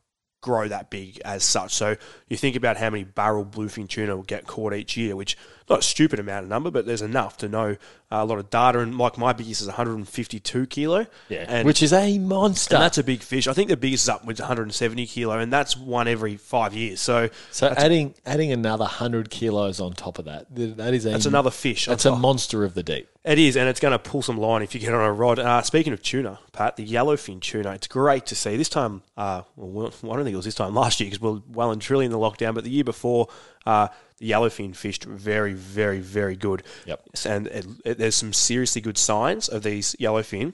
grow 0.42 0.68
that 0.68 0.92
big 0.92 1.19
as 1.25 1.44
such. 1.44 1.74
So 1.74 1.95
you 2.27 2.38
think 2.38 2.56
about 2.56 2.77
how 2.77 2.92
many 2.92 3.04
barrel 3.04 3.45
bluefin 3.45 3.89
tuna 3.89 4.15
will 4.15 4.24
get 4.24 4.45
caught 4.45 4.74
each 4.74 4.95
year, 4.95 5.15
which 5.15 5.36
not 5.69 5.80
a 5.80 5.81
stupid 5.83 6.19
amount 6.19 6.44
of 6.44 6.50
number, 6.50 6.69
but 6.69 6.86
there's 6.86 7.01
enough 7.01 7.38
to 7.38 7.50
know 7.50 7.77
a 8.21 8.25
lot 8.25 8.39
of 8.39 8.50
data. 8.50 8.80
And 8.80 8.98
like 8.98 9.18
my 9.18 9.33
biggest 9.33 9.62
is 9.62 9.68
152 9.68 10.65
kilo. 10.68 11.06
Yeah, 11.30 11.45
and, 11.48 11.65
which 11.65 11.81
is 11.81 11.94
a 11.94 12.18
monster. 12.19 12.75
and 12.75 12.83
that's 12.83 12.98
a 12.98 13.04
big 13.04 13.21
fish. 13.21 13.48
I 13.48 13.54
think 13.54 13.69
the 13.69 13.77
biggest 13.77 14.06
is 14.06 14.10
up 14.10 14.25
with 14.25 14.39
170 14.39 15.06
kilo, 15.07 15.38
and 15.38 15.51
that's 15.51 15.75
one 15.75 16.07
every 16.07 16.38
five 16.38 16.74
years. 16.74 17.01
So 17.01 17.30
so 17.51 17.74
adding 17.75 18.15
adding 18.25 18.51
another 18.51 18.86
hundred 18.86 19.30
kilos 19.30 19.80
on 19.80 19.94
top 19.94 20.19
of 20.19 20.25
that, 20.25 20.48
that 20.56 20.94
is 20.94 21.06
a 21.06 21.10
that's 21.10 21.25
another 21.25 21.51
fish. 21.51 21.86
That's 21.86 22.06
a 22.06 22.15
monster 22.15 22.63
of 22.63 22.74
the 22.74 22.83
deep. 22.83 23.10
It 23.24 23.39
is, 23.39 23.56
and 23.56 23.69
it's 23.69 23.80
going 23.80 23.94
to 23.94 24.00
pull 24.00 24.21
some 24.21 24.38
line 24.38 24.63
if 24.63 24.74
you 24.74 24.81
get 24.81 24.94
on 24.94 25.01
a 25.01 25.13
rod. 25.13 25.39
Uh, 25.39 25.62
speaking 25.62 25.94
of 25.94 26.01
tuna, 26.01 26.39
Pat, 26.51 26.75
the 26.75 26.86
yellowfin 26.86 27.39
tuna, 27.39 27.71
it's 27.71 27.88
great 27.88 28.25
to 28.25 28.36
see. 28.36 28.57
This 28.57 28.68
time, 28.68 29.01
uh, 29.15 29.44
well, 29.56 29.88
I 29.88 30.07
don't 30.07 30.25
think 30.25 30.33
it 30.33 30.36
was 30.36 30.44
this 30.44 30.56
time 30.56 30.75
last 30.75 31.00
year 31.00 31.10
because 31.10 31.21
we're 31.21 31.42
well 31.50 31.71
and 31.71 31.81
truly 31.81 32.04
in 32.04 32.12
the 32.12 32.18
lockdown, 32.18 32.54
but 32.54 32.65
the 32.65 32.69
year 32.69 32.83
before, 32.83 33.29
uh, 33.65 33.88
the 34.17 34.32
yellowfin 34.32 34.75
fished 34.75 35.05
very, 35.05 35.53
very, 35.53 36.00
very 36.00 36.36
good. 36.36 36.63
Yep. 36.86 37.01
And 37.25 37.48
it, 37.48 37.65
it, 37.86 38.01
there's 38.03 38.15
some 38.15 38.33
seriously 38.33 38.81
good 38.81 38.98
signs 38.98 39.48
of 39.48 39.63
these 39.63 39.95
yellowfin 39.98 40.51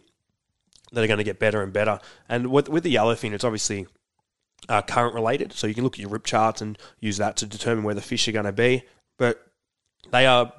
that 0.92 1.04
are 1.04 1.08
going 1.08 1.18
to 1.18 1.24
get 1.24 1.40
better 1.40 1.64
and 1.64 1.74
better. 1.74 2.00
And 2.30 2.52
with, 2.52 2.70
with 2.70 2.84
the 2.84 2.94
yellowfin, 2.94 3.34
it's 3.34 3.44
obviously 3.44 3.88
uh, 4.70 4.84
current 4.84 5.16
related, 5.16 5.54
so 5.54 5.66
you 5.66 5.74
can 5.74 5.84
look 5.84 5.96
at 5.96 6.00
your 6.00 6.12
rip 6.12 6.26
charts 6.26 6.62
and 6.62 6.78
use 7.00 7.18
that 7.18 7.38
to 7.38 7.48
determine 7.48 7.84
where 7.84 7.96
the 7.96 8.02
fish 8.02 8.28
are 8.28 8.34
going 8.34 8.46
to 8.46 8.52
be. 8.52 8.84
But 9.18 9.44
they 10.12 10.28
are 10.28 10.54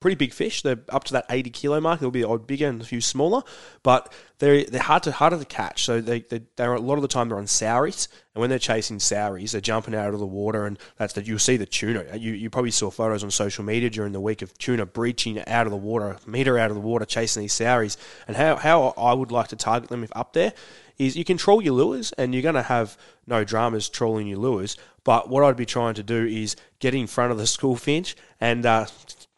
pretty 0.00 0.14
big 0.14 0.32
fish. 0.32 0.62
They're 0.62 0.80
up 0.90 1.04
to 1.04 1.12
that 1.14 1.26
80 1.28 1.50
kilo 1.50 1.80
mark. 1.80 2.00
They'll 2.00 2.10
be 2.10 2.24
odd 2.24 2.46
bigger 2.46 2.68
and 2.68 2.80
a 2.80 2.84
few 2.84 3.00
smaller, 3.00 3.42
but 3.82 4.12
they're 4.38 4.64
they're 4.64 4.82
hard 4.82 5.02
to 5.04 5.12
harder 5.12 5.38
to 5.38 5.44
catch. 5.44 5.84
So 5.84 6.00
they 6.00 6.20
they 6.20 6.42
they're 6.56 6.74
a 6.74 6.80
lot 6.80 6.96
of 6.96 7.02
the 7.02 7.08
time 7.08 7.28
they're 7.28 7.38
on 7.38 7.46
sauries, 7.46 8.08
and 8.34 8.40
when 8.40 8.50
they're 8.50 8.58
chasing 8.58 8.98
sauries, 8.98 9.52
they're 9.52 9.60
jumping 9.60 9.94
out 9.94 10.14
of 10.14 10.20
the 10.20 10.26
water, 10.26 10.66
and 10.66 10.78
that's 10.96 11.14
that 11.14 11.26
you'll 11.26 11.38
see 11.38 11.56
the 11.56 11.66
tuna. 11.66 12.16
You 12.16 12.32
you 12.32 12.50
probably 12.50 12.70
saw 12.70 12.90
photos 12.90 13.24
on 13.24 13.30
social 13.30 13.64
media 13.64 13.90
during 13.90 14.12
the 14.12 14.20
week 14.20 14.42
of 14.42 14.56
tuna 14.58 14.86
breaching 14.86 15.44
out 15.46 15.66
of 15.66 15.70
the 15.72 15.76
water, 15.76 16.18
meter 16.26 16.58
out 16.58 16.70
of 16.70 16.76
the 16.76 16.80
water, 16.82 17.04
chasing 17.04 17.42
these 17.42 17.54
sauries. 17.54 17.96
And 18.26 18.36
how 18.36 18.56
how 18.56 18.88
I 18.96 19.12
would 19.12 19.32
like 19.32 19.48
to 19.48 19.56
target 19.56 19.90
them 19.90 20.04
if 20.04 20.12
up 20.14 20.32
there 20.32 20.52
is 20.98 21.16
you 21.16 21.24
control 21.24 21.62
your 21.62 21.74
lures 21.74 22.12
and 22.12 22.34
you're 22.34 22.42
going 22.42 22.56
to 22.56 22.62
have 22.62 22.98
no 23.26 23.44
dramas 23.44 23.88
trolling 23.88 24.26
your 24.26 24.38
lures. 24.38 24.76
But 25.04 25.28
what 25.28 25.44
I'd 25.44 25.56
be 25.56 25.66
trying 25.66 25.94
to 25.94 26.02
do 26.02 26.26
is 26.26 26.56
get 26.80 26.94
in 26.94 27.06
front 27.06 27.32
of 27.32 27.38
the 27.38 27.46
school 27.46 27.76
finch 27.76 28.16
and 28.40 28.64
uh, 28.66 28.86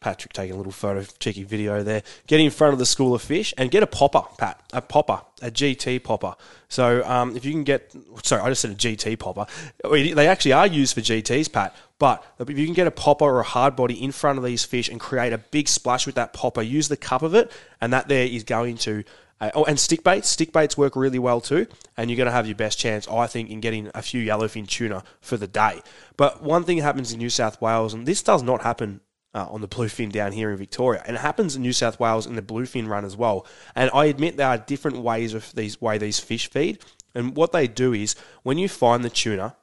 Patrick 0.01 0.33
taking 0.33 0.55
a 0.55 0.57
little 0.57 0.71
photo, 0.71 1.05
cheeky 1.19 1.43
video 1.43 1.83
there. 1.83 2.01
Get 2.25 2.39
in 2.39 2.49
front 2.49 2.73
of 2.73 2.79
the 2.79 2.87
school 2.87 3.13
of 3.13 3.21
fish 3.21 3.53
and 3.55 3.69
get 3.69 3.83
a 3.83 3.87
popper, 3.87 4.23
Pat, 4.37 4.59
a 4.73 4.81
popper, 4.81 5.21
a 5.43 5.51
GT 5.51 6.03
popper. 6.03 6.35
So 6.69 7.07
um, 7.07 7.37
if 7.37 7.45
you 7.45 7.51
can 7.51 7.63
get, 7.63 7.93
sorry, 8.23 8.41
I 8.41 8.49
just 8.49 8.61
said 8.61 8.71
a 8.71 8.75
GT 8.75 9.19
popper. 9.19 9.45
They 9.83 10.27
actually 10.27 10.53
are 10.53 10.65
used 10.65 10.95
for 10.95 11.01
GTs, 11.01 11.51
Pat. 11.51 11.75
But 11.99 12.25
if 12.39 12.49
you 12.49 12.65
can 12.65 12.73
get 12.73 12.87
a 12.87 12.91
popper 12.91 13.25
or 13.25 13.41
a 13.41 13.43
hard 13.43 13.75
body 13.75 14.03
in 14.03 14.11
front 14.11 14.39
of 14.39 14.43
these 14.43 14.65
fish 14.65 14.89
and 14.89 14.99
create 14.99 15.33
a 15.33 15.37
big 15.37 15.67
splash 15.67 16.07
with 16.07 16.15
that 16.15 16.33
popper, 16.33 16.63
use 16.63 16.87
the 16.87 16.97
cup 16.97 17.21
of 17.21 17.35
it, 17.35 17.51
and 17.79 17.93
that 17.93 18.07
there 18.07 18.25
is 18.25 18.43
going 18.43 18.77
to 18.77 19.03
uh, 19.41 19.49
oh, 19.55 19.65
and 19.65 19.79
stick 19.79 20.03
baits. 20.03 20.29
Stick 20.29 20.53
baits 20.53 20.77
work 20.77 20.95
really 20.95 21.19
well 21.19 21.41
too, 21.41 21.67
and 21.97 22.09
you're 22.09 22.17
going 22.17 22.27
to 22.27 22.31
have 22.31 22.45
your 22.45 22.55
best 22.55 22.77
chance, 22.77 23.07
I 23.07 23.27
think, 23.27 23.49
in 23.49 23.59
getting 23.59 23.89
a 23.93 24.01
few 24.01 24.23
yellowfin 24.23 24.67
tuna 24.67 25.03
for 25.19 25.35
the 25.35 25.47
day. 25.47 25.81
But 26.15 26.41
one 26.43 26.63
thing 26.63 26.77
happens 26.77 27.11
in 27.11 27.17
New 27.17 27.31
South 27.31 27.59
Wales, 27.59 27.93
and 27.93 28.05
this 28.05 28.21
does 28.21 28.43
not 28.43 28.61
happen 28.61 29.01
uh, 29.33 29.47
on 29.49 29.61
the 29.61 29.67
bluefin 29.67 30.11
down 30.11 30.31
here 30.31 30.51
in 30.51 30.57
Victoria, 30.57 31.01
and 31.05 31.15
it 31.15 31.19
happens 31.19 31.55
in 31.55 31.63
New 31.63 31.73
South 31.73 31.99
Wales 31.99 32.27
in 32.27 32.35
the 32.35 32.41
bluefin 32.41 32.87
run 32.87 33.03
as 33.03 33.17
well. 33.17 33.45
And 33.75 33.89
I 33.93 34.05
admit 34.05 34.37
there 34.37 34.47
are 34.47 34.57
different 34.59 34.99
ways 34.99 35.33
of 35.33 35.51
these 35.55 35.81
way 35.81 35.97
these 35.97 36.19
fish 36.19 36.49
feed. 36.49 36.79
And 37.13 37.35
what 37.35 37.51
they 37.51 37.67
do 37.67 37.93
is 37.93 38.15
when 38.43 38.57
you 38.57 38.69
find 38.69 39.03
the 39.03 39.09
tuna, 39.09 39.57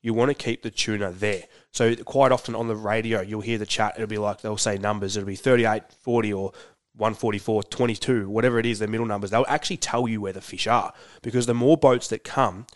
you 0.00 0.14
want 0.14 0.30
to 0.30 0.34
keep 0.34 0.62
the 0.62 0.70
tuna 0.70 1.10
there. 1.10 1.44
So 1.72 1.96
quite 1.96 2.30
often 2.30 2.54
on 2.54 2.68
the 2.68 2.76
radio, 2.76 3.20
you'll 3.20 3.40
hear 3.40 3.58
the 3.58 3.66
chat. 3.66 3.94
It'll 3.96 4.06
be 4.06 4.18
like 4.18 4.42
they'll 4.42 4.56
say 4.56 4.78
numbers. 4.78 5.16
It'll 5.16 5.26
be 5.26 5.34
38, 5.34 5.82
40 6.02 6.32
or 6.32 6.52
144, 6.96 7.64
22, 7.64 8.28
whatever 8.28 8.58
it 8.58 8.66
is, 8.66 8.78
their 8.78 8.88
middle 8.88 9.06
numbers. 9.06 9.30
They'll 9.30 9.44
actually 9.48 9.78
tell 9.78 10.06
you 10.06 10.20
where 10.20 10.32
the 10.32 10.40
fish 10.40 10.66
are 10.66 10.92
because 11.22 11.46
the 11.46 11.54
more 11.54 11.76
boats 11.76 12.08
that 12.08 12.24
come, 12.24 12.66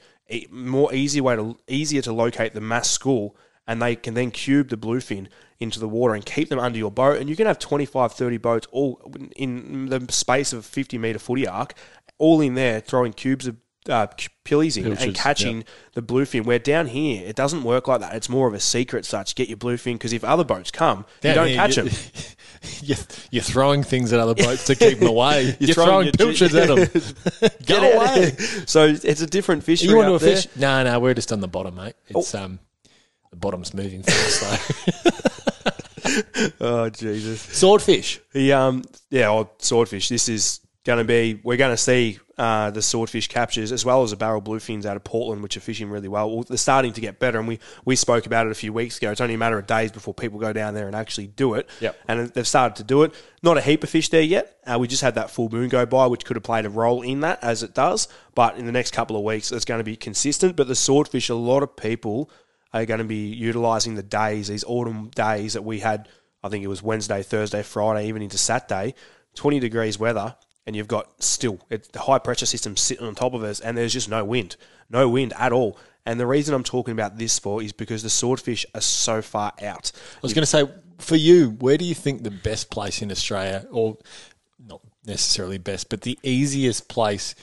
more 0.50 0.92
easy 0.92 1.20
way 1.20 1.37
to 1.37 1.56
easier 1.68 2.02
to 2.02 2.12
locate 2.12 2.52
the 2.52 2.60
mass 2.60 2.90
school 2.90 3.37
and 3.66 3.80
they 3.80 3.94
can 3.94 4.14
then 4.14 4.30
cube 4.30 4.68
the 4.68 4.76
bluefin 4.76 5.28
into 5.60 5.78
the 5.78 5.88
water 5.88 6.14
and 6.14 6.25
keep 6.25 6.48
them 6.48 6.58
under 6.58 6.78
your 6.78 6.90
boat. 6.90 7.18
And 7.18 7.28
you 7.28 7.37
can 7.37 7.46
have 7.46 7.58
25, 7.58 8.12
30 8.12 8.37
boats 8.38 8.66
all 8.72 9.00
in 9.37 9.87
the 9.87 10.04
space 10.10 10.52
of 10.52 10.60
a 10.60 10.62
50 10.62 10.98
metre 10.98 11.18
footy 11.18 11.46
arc, 11.46 11.75
all 12.16 12.40
in 12.40 12.54
there 12.54 12.80
throwing 12.80 13.12
cubes 13.12 13.46
of 13.46 13.56
uh, 13.88 14.06
pillies 14.44 14.76
in 14.76 14.84
Pilchards, 14.84 15.02
and 15.02 15.14
catching 15.14 15.64
the 15.94 16.02
bluefin. 16.02 16.44
Where 16.44 16.58
down 16.58 16.87
here, 16.87 17.26
it 17.26 17.37
doesn't 17.37 17.62
work 17.62 17.88
like 17.88 18.00
that. 18.00 18.14
It's 18.14 18.28
more 18.28 18.48
of 18.48 18.54
a 18.54 18.60
secret 18.60 19.04
such. 19.04 19.34
Get 19.34 19.48
your 19.48 19.58
bluefin 19.58 19.94
because 19.94 20.12
if 20.12 20.25
other 20.25 20.44
boats 20.44 20.70
come, 20.70 21.04
you 21.22 21.34
don't 21.34 21.48
here, 21.48 21.56
catch 21.56 21.76
you- 21.76 21.84
them. 21.84 21.94
You're, 22.82 22.96
you're 23.30 23.42
throwing 23.42 23.82
things 23.82 24.12
at 24.12 24.20
other 24.20 24.34
boats 24.34 24.64
to 24.66 24.74
keep 24.74 24.98
them 24.98 25.08
away. 25.16 25.56
You're, 25.60 25.74
throwing, 25.74 26.06
your- 26.06 26.12
pilchards 26.12 26.54
at 26.54 26.68
them. 26.68 26.78
Go 27.40 27.48
Get 27.64 27.94
away. 27.94 28.30
so 28.66 28.86
it's 28.86 29.20
a 29.20 29.26
different 29.26 29.62
fishery. 29.64 29.90
You 29.90 29.96
want 29.96 30.08
to 30.08 30.18
fish? 30.18 30.46
No, 30.56 30.82
no, 30.84 30.98
we're 31.00 31.14
just 31.14 31.32
on 31.32 31.40
the 31.40 31.48
bottom, 31.48 31.74
mate. 31.76 31.94
It's 32.08 32.34
um, 32.34 32.58
the 33.30 33.36
bottom's 33.36 33.74
moving 33.74 34.02
slow. 34.04 34.56
Oh 36.60 36.88
Jesus! 36.90 37.40
Swordfish. 37.42 38.20
The 38.32 38.52
um 38.54 38.82
yeah, 39.10 39.30
oh, 39.30 39.50
swordfish. 39.58 40.08
This 40.08 40.28
is 40.28 40.60
going 40.88 40.97
to 40.97 41.04
be 41.04 41.38
we're 41.45 41.59
going 41.59 41.71
to 41.71 41.76
see 41.76 42.18
uh, 42.38 42.71
the 42.71 42.80
swordfish 42.80 43.28
captures 43.28 43.73
as 43.73 43.85
well 43.85 44.02
as 44.02 44.11
the 44.11 44.16
barrel 44.16 44.40
bluefins 44.40 44.87
out 44.87 44.97
of 44.97 45.04
Portland, 45.04 45.42
which 45.42 45.54
are 45.54 45.61
fishing 45.61 45.90
really 45.90 46.09
well. 46.09 46.35
well. 46.35 46.45
They're 46.45 46.57
starting 46.57 46.95
to 46.95 47.00
get 47.02 47.18
better, 47.18 47.38
and 47.38 47.47
we 47.47 47.59
we 47.85 47.95
spoke 47.95 48.25
about 48.25 48.47
it 48.47 48.52
a 48.52 48.54
few 48.54 48.73
weeks 48.73 48.97
ago. 48.97 49.11
It's 49.11 49.21
only 49.21 49.35
a 49.35 49.38
matter 49.38 49.59
of 49.59 49.66
days 49.66 49.92
before 49.92 50.14
people 50.14 50.38
go 50.38 50.54
down 50.54 50.73
there 50.73 50.87
and 50.87 50.97
actually 50.97 51.26
do 51.26 51.54
it. 51.54 51.68
Yep. 51.80 51.99
and 52.09 52.28
they've 52.30 52.49
started 52.49 52.76
to 52.76 52.85
do 52.85 53.02
it. 53.02 53.12
Not 53.42 53.59
a 53.59 53.61
heap 53.61 53.85
of 53.85 53.90
fish 53.90 54.09
there 54.09 54.23
yet. 54.23 54.57
Uh, 54.66 54.78
we 54.78 54.88
just 54.88 55.02
had 55.02 55.16
that 55.16 55.30
full 55.30 55.50
moon 55.50 55.68
go 55.68 55.85
by, 55.85 56.07
which 56.07 56.25
could 56.25 56.37
have 56.37 56.42
played 56.42 56.64
a 56.64 56.71
role 56.71 57.02
in 57.02 57.21
that 57.21 57.45
as 57.45 57.62
it 57.62 57.75
does. 57.75 58.09
But 58.35 58.57
in 58.57 58.64
the 58.64 58.73
next 58.73 58.95
couple 58.95 59.14
of 59.14 59.23
weeks, 59.23 59.52
it's 59.52 59.66
going 59.66 59.80
to 59.80 59.85
be 59.85 59.97
consistent. 59.97 60.57
But 60.57 60.68
the 60.68 60.75
swordfish, 60.75 61.28
a 61.28 61.35
lot 61.35 61.62
of 61.62 61.76
people 61.76 62.30
are 62.73 62.87
going 62.87 62.99
to 62.99 63.04
be 63.04 63.26
utilising 63.26 63.95
the 63.95 64.02
days, 64.02 64.49
these 64.49 64.64
autumn 64.64 65.11
days 65.11 65.52
that 65.52 65.64
we 65.64 65.80
had. 65.80 66.09
I 66.42 66.49
think 66.49 66.64
it 66.64 66.68
was 66.68 66.83
Wednesday, 66.83 67.23
Thursday, 67.23 67.62
Friday, 67.62 68.09
even 68.09 68.23
into 68.23 68.38
Saturday, 68.38 68.95
20 69.35 69.61
degrees 69.61 69.99
weather, 69.99 70.37
and 70.68 70.76
you've 70.76 70.87
got 70.87 71.22
still 71.22 71.58
it, 71.70 71.90
the 71.92 72.00
high 72.00 72.18
pressure 72.18 72.44
system 72.44 72.76
sitting 72.76 73.06
on 73.06 73.14
top 73.14 73.32
of 73.32 73.42
us, 73.42 73.58
and 73.58 73.76
there's 73.76 73.94
just 73.94 74.10
no 74.10 74.22
wind, 74.22 74.54
no 74.90 75.08
wind 75.08 75.32
at 75.38 75.50
all. 75.50 75.78
And 76.04 76.20
the 76.20 76.26
reason 76.26 76.54
I'm 76.54 76.62
talking 76.62 76.92
about 76.92 77.16
this 77.16 77.38
for 77.38 77.62
is 77.62 77.72
because 77.72 78.02
the 78.02 78.10
swordfish 78.10 78.66
are 78.75 78.82
so 78.82 79.22
far 79.22 79.54
out. 79.62 79.92
I 79.94 80.18
was 80.20 80.34
going 80.34 80.42
to 80.42 80.46
say, 80.46 80.64
for 80.98 81.16
you, 81.16 81.56
where 81.58 81.78
do 81.78 81.87
you 81.87 81.94
think 81.94 82.22
the 82.22 82.30
best 82.30 82.70
place 82.70 83.00
in 83.00 83.10
Australia, 83.10 83.66
or 83.70 83.96
not 84.62 84.82
necessarily 85.06 85.56
best, 85.56 85.88
but 85.88 86.02
the 86.02 86.18
easiest 86.22 86.87
place 86.87 87.34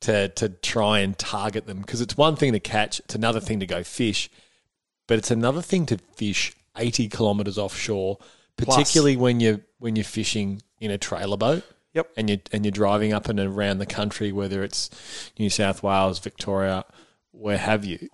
to 0.00 0.28
to 0.30 0.48
try 0.48 0.98
and 0.98 1.16
target 1.16 1.68
them? 1.68 1.82
Because 1.82 2.00
it's 2.00 2.16
one 2.16 2.34
thing 2.34 2.52
to 2.52 2.60
catch, 2.60 2.98
it's 2.98 3.14
another 3.14 3.38
thing 3.38 3.60
to 3.60 3.66
go 3.66 3.84
fish, 3.84 4.28
but 5.06 5.18
it's 5.18 5.30
another 5.30 5.62
thing 5.62 5.86
to 5.86 5.98
fish 6.16 6.52
80 6.76 7.08
kilometres 7.10 7.58
offshore, 7.58 8.18
particularly 8.56 9.16
when 9.16 9.38
you're 9.38 9.60
when 9.78 9.94
you're 9.94 10.04
fishing 10.04 10.62
in 10.80 10.90
a 10.90 10.98
trailer 10.98 11.36
boat. 11.36 11.62
Yep. 11.94 12.10
And 12.16 12.30
you 12.30 12.38
and 12.52 12.64
you're 12.64 12.72
driving 12.72 13.12
up 13.12 13.28
and 13.28 13.38
around 13.38 13.78
the 13.78 13.86
country, 13.86 14.32
whether 14.32 14.62
it's 14.64 14.88
New 15.38 15.50
South 15.50 15.82
Wales, 15.82 16.18
Victoria, 16.18 16.84
where 17.32 17.58
have 17.58 17.84
you. 17.84 18.08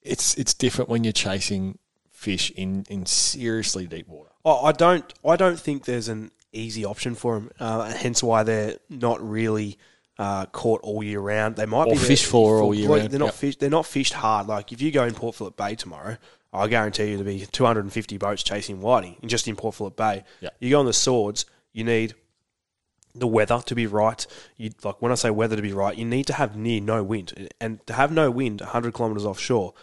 It's 0.00 0.34
it's 0.36 0.54
different 0.54 0.88
when 0.90 1.04
you're 1.04 1.12
chasing 1.12 1.78
fish 2.10 2.50
in, 2.52 2.84
in 2.88 3.06
seriously 3.06 3.86
deep 3.86 4.08
water. 4.08 4.30
I 4.44 4.50
I 4.50 4.72
don't. 4.72 5.12
I 5.24 5.36
don't 5.36 5.58
think 5.58 5.84
there's 5.84 6.08
an 6.08 6.30
easy 6.52 6.84
option 6.84 7.14
for 7.14 7.34
them. 7.34 7.50
Uh, 7.58 7.92
hence 7.92 8.22
why 8.22 8.42
they're 8.42 8.76
not 8.90 9.26
really 9.26 9.78
uh, 10.18 10.46
caught 10.46 10.80
all 10.82 11.02
year 11.02 11.20
round. 11.20 11.56
They 11.56 11.66
might 11.66 11.86
Or 11.88 11.92
be 11.94 11.98
fished 11.98 12.26
for 12.26 12.60
all 12.60 12.74
year 12.74 12.88
round. 12.88 13.10
They're 13.10 13.18
not 13.18 13.26
Yep. 13.26 13.34
fished. 13.34 13.60
They're 13.60 13.70
not 13.70 13.86
fished 13.86 14.12
hard. 14.14 14.46
Like 14.48 14.72
if 14.72 14.80
you 14.82 14.90
go 14.90 15.04
in 15.04 15.14
Port 15.14 15.34
Phillip 15.36 15.56
Bay 15.56 15.74
tomorrow, 15.76 16.16
I 16.52 16.68
guarantee 16.68 17.10
you 17.10 17.16
there'll 17.16 17.32
be 17.32 17.46
250 17.46 18.18
boats 18.18 18.42
chasing 18.42 18.80
whiting 18.80 19.16
in 19.22 19.28
just 19.28 19.46
in 19.48 19.56
Port 19.56 19.74
Phillip 19.74 19.96
Bay. 19.96 20.24
Yep. 20.40 20.56
You 20.60 20.70
go 20.70 20.80
on 20.80 20.86
the 20.86 20.92
swords. 20.92 21.46
You 21.72 21.84
need 21.84 22.14
the 23.14 23.26
weather 23.26 23.60
to 23.66 23.74
be 23.74 23.86
right. 23.86 24.26
You 24.56 24.70
like 24.82 25.00
when 25.00 25.12
I 25.12 25.16
say 25.16 25.30
weather 25.30 25.56
to 25.56 25.62
be 25.62 25.72
right, 25.72 25.96
you 25.96 26.04
need 26.04 26.26
to 26.28 26.34
have 26.34 26.56
near 26.56 26.80
no 26.80 27.02
wind, 27.02 27.48
and 27.60 27.84
to 27.86 27.92
have 27.92 28.12
no 28.12 28.30
wind 28.30 28.60
100 28.60 28.94
kilometers 28.94 29.24
offshore, 29.24 29.74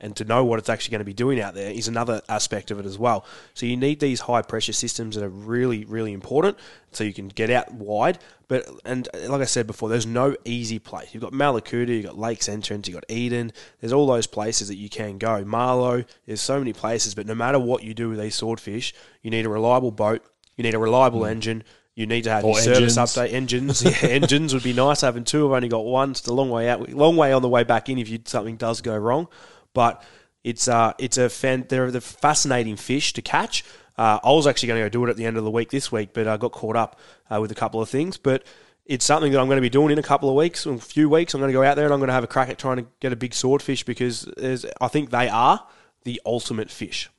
and 0.00 0.14
to 0.16 0.24
know 0.24 0.44
what 0.44 0.58
it's 0.58 0.68
actually 0.68 0.92
going 0.92 1.00
to 1.00 1.04
be 1.04 1.14
doing 1.14 1.40
out 1.40 1.54
there 1.54 1.70
is 1.70 1.88
another 1.88 2.22
aspect 2.28 2.70
of 2.70 2.78
it 2.78 2.86
as 2.86 2.98
well. 2.98 3.24
So 3.54 3.66
you 3.66 3.76
need 3.76 4.00
these 4.00 4.20
high 4.20 4.42
pressure 4.42 4.72
systems 4.72 5.16
that 5.16 5.24
are 5.24 5.28
really, 5.28 5.84
really 5.84 6.12
important, 6.12 6.56
so 6.92 7.04
you 7.04 7.12
can 7.12 7.28
get 7.28 7.50
out 7.50 7.72
wide. 7.72 8.18
But 8.46 8.66
and 8.84 9.08
uh, 9.12 9.28
like 9.30 9.42
I 9.42 9.46
said 9.46 9.66
before, 9.66 9.88
there's 9.88 10.06
no 10.06 10.36
easy 10.44 10.78
place. 10.78 11.12
You've 11.12 11.22
got 11.22 11.32
Mallacoota, 11.32 11.88
you've 11.88 12.06
got 12.06 12.18
Lakes 12.18 12.48
Entrance, 12.48 12.88
you've 12.88 12.94
got 12.94 13.10
Eden. 13.10 13.52
There's 13.80 13.92
all 13.92 14.06
those 14.06 14.26
places 14.26 14.68
that 14.68 14.76
you 14.76 14.88
can 14.88 15.18
go. 15.18 15.44
Marlo, 15.44 16.06
there's 16.26 16.40
so 16.40 16.58
many 16.58 16.72
places. 16.72 17.14
But 17.14 17.26
no 17.26 17.34
matter 17.34 17.58
what 17.58 17.82
you 17.82 17.92
do 17.92 18.08
with 18.08 18.20
these 18.20 18.36
swordfish, 18.36 18.94
you 19.22 19.30
need 19.30 19.44
a 19.44 19.50
reliable 19.50 19.90
boat, 19.90 20.24
you 20.56 20.62
need 20.62 20.74
a 20.74 20.78
reliable 20.78 21.22
mm. 21.22 21.30
engine. 21.30 21.64
You 21.98 22.06
need 22.06 22.22
to 22.24 22.30
have 22.30 22.44
Or 22.44 22.52
your 22.52 22.62
service 22.62 22.96
update 22.96 23.32
engines. 23.32 23.82
Yeah, 23.84 24.08
engines 24.08 24.54
would 24.54 24.62
be 24.62 24.72
nice 24.72 25.00
having 25.00 25.24
two. 25.24 25.48
I've 25.48 25.56
only 25.56 25.68
got 25.68 25.84
one. 25.84 26.12
It's 26.12 26.24
a 26.28 26.32
long 26.32 26.48
way 26.48 26.68
out, 26.68 26.88
long 26.90 27.16
way 27.16 27.32
on 27.32 27.42
the 27.42 27.48
way 27.48 27.64
back 27.64 27.88
in 27.88 27.98
if 27.98 28.08
you, 28.08 28.20
something 28.24 28.54
does 28.54 28.80
go 28.80 28.96
wrong. 28.96 29.26
But 29.74 30.04
it's 30.44 30.68
uh, 30.68 30.92
it's 31.00 31.18
a 31.18 31.28
fan. 31.28 31.66
They're 31.68 31.90
the 31.90 32.00
fascinating 32.00 32.76
fish 32.76 33.14
to 33.14 33.22
catch. 33.22 33.64
Uh, 33.96 34.20
I 34.22 34.30
was 34.30 34.46
actually 34.46 34.68
going 34.68 34.80
to 34.80 34.84
go 34.84 34.88
do 34.90 35.06
it 35.06 35.10
at 35.10 35.16
the 35.16 35.26
end 35.26 35.38
of 35.38 35.42
the 35.42 35.50
week 35.50 35.72
this 35.72 35.90
week, 35.90 36.10
but 36.12 36.28
I 36.28 36.36
got 36.36 36.52
caught 36.52 36.76
up 36.76 37.00
uh, 37.30 37.40
with 37.40 37.50
a 37.50 37.56
couple 37.56 37.82
of 37.82 37.88
things. 37.88 38.16
But 38.16 38.44
it's 38.86 39.04
something 39.04 39.32
that 39.32 39.40
I'm 39.40 39.48
going 39.48 39.56
to 39.56 39.62
be 39.62 39.68
doing 39.68 39.90
in 39.90 39.98
a 39.98 40.02
couple 40.04 40.28
of 40.28 40.36
weeks, 40.36 40.66
in 40.66 40.74
a 40.74 40.78
few 40.78 41.10
weeks. 41.10 41.34
I'm 41.34 41.40
going 41.40 41.50
to 41.50 41.58
go 41.58 41.64
out 41.64 41.74
there 41.74 41.86
and 41.86 41.92
I'm 41.92 41.98
going 41.98 42.08
to 42.08 42.14
have 42.14 42.22
a 42.22 42.28
crack 42.28 42.48
at 42.48 42.58
trying 42.58 42.76
to 42.76 42.86
get 43.00 43.12
a 43.12 43.16
big 43.16 43.34
swordfish 43.34 43.82
because 43.82 44.22
there's, 44.36 44.64
I 44.80 44.86
think 44.86 45.10
they 45.10 45.28
are 45.28 45.66
the 46.04 46.22
ultimate 46.24 46.70
fish. 46.70 47.10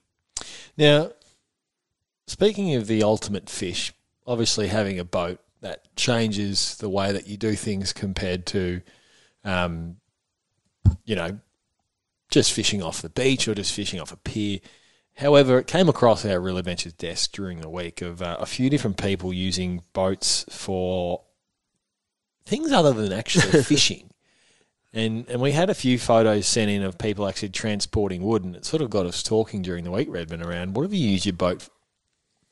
Now, 0.77 1.11
speaking 2.27 2.75
of 2.75 2.87
the 2.87 3.03
ultimate 3.03 3.49
fish, 3.49 3.91
obviously 4.29 4.67
having 4.67 4.99
a 4.99 5.03
boat 5.03 5.39
that 5.61 5.93
changes 5.95 6.77
the 6.77 6.87
way 6.87 7.11
that 7.11 7.27
you 7.27 7.35
do 7.35 7.55
things 7.55 7.91
compared 7.91 8.45
to, 8.45 8.79
um, 9.43 9.97
you 11.03 11.15
know, 11.15 11.39
just 12.29 12.53
fishing 12.53 12.83
off 12.83 13.01
the 13.01 13.09
beach 13.09 13.47
or 13.47 13.55
just 13.55 13.73
fishing 13.73 13.99
off 13.99 14.11
a 14.11 14.17
pier. 14.17 14.59
However, 15.17 15.57
it 15.57 15.67
came 15.67 15.89
across 15.89 16.23
our 16.25 16.39
Real 16.39 16.57
Adventures 16.57 16.93
desk 16.93 17.31
during 17.31 17.59
the 17.59 17.69
week 17.69 18.03
of 18.03 18.21
uh, 18.21 18.37
a 18.39 18.45
few 18.45 18.69
different 18.69 18.97
people 18.97 19.33
using 19.33 19.81
boats 19.93 20.45
for 20.49 21.23
things 22.45 22.71
other 22.71 22.93
than 22.93 23.11
actually 23.11 23.63
fishing. 23.63 24.11
And 24.93 25.27
and 25.27 25.41
we 25.41 25.51
had 25.51 25.69
a 25.69 25.75
few 25.75 25.99
photos 25.99 26.47
sent 26.47 26.71
in 26.71 26.83
of 26.83 26.97
people 26.97 27.27
actually 27.27 27.49
transporting 27.49 28.21
wood, 28.21 28.43
and 28.43 28.55
it 28.55 28.65
sort 28.65 28.81
of 28.81 28.89
got 28.89 29.05
us 29.05 29.21
talking 29.21 29.61
during 29.61 29.83
the 29.83 29.91
week, 29.91 30.07
Redmond, 30.09 30.43
around 30.43 30.75
what 30.75 30.83
have 30.83 30.93
you 30.93 31.09
used 31.09 31.25
your 31.25 31.33
boat 31.33 31.67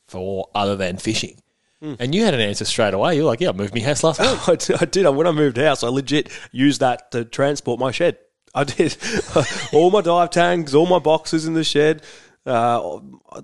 for 0.08 0.50
other 0.54 0.76
than 0.76 0.98
fishing? 0.98 1.40
And 1.82 2.16
you 2.16 2.24
had 2.24 2.34
an 2.34 2.40
answer 2.40 2.66
straight 2.66 2.94
away. 2.94 3.16
You're 3.16 3.26
like, 3.26 3.40
yeah, 3.40 3.50
I 3.50 3.52
moved 3.52 3.76
my 3.76 3.82
house 3.82 4.04
last 4.04 4.20
week. 4.20 4.50
I 4.50 4.56
did, 4.56 4.82
I 4.82 4.86
did. 4.86 5.16
When 5.16 5.28
I 5.28 5.32
moved 5.32 5.58
house, 5.58 5.84
I 5.84 5.90
legit 5.90 6.30
used 6.52 6.80
that 6.82 7.12
to 7.12 7.24
transport 7.24 7.80
my 7.80 7.92
shed. 7.92 8.18
I 8.56 8.64
did. 8.64 8.98
all 9.74 9.92
my 9.92 10.02
dive 10.02 10.32
tanks, 10.32 10.74
all 10.74 10.88
my 10.88 11.00
boxes 11.00 11.46
in 11.46 11.54
the 11.54 11.64
shed. 11.64 12.02
Uh, 12.46 13.00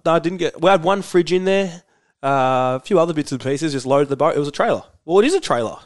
I 0.05 0.19
didn't 0.19 0.37
get. 0.37 0.59
We 0.59 0.69
had 0.69 0.83
one 0.83 1.01
fridge 1.01 1.31
in 1.31 1.45
there. 1.45 1.83
Uh, 2.23 2.79
a 2.81 2.83
few 2.83 2.99
other 2.99 3.13
bits 3.13 3.31
and 3.31 3.41
pieces. 3.41 3.73
Just 3.73 3.85
loaded 3.85 4.09
the 4.09 4.15
boat. 4.15 4.35
It 4.35 4.39
was 4.39 4.47
a 4.47 4.51
trailer. 4.51 4.83
Well, 5.05 5.19
it 5.19 5.25
is 5.25 5.33
a 5.33 5.41
trailer. 5.41 5.77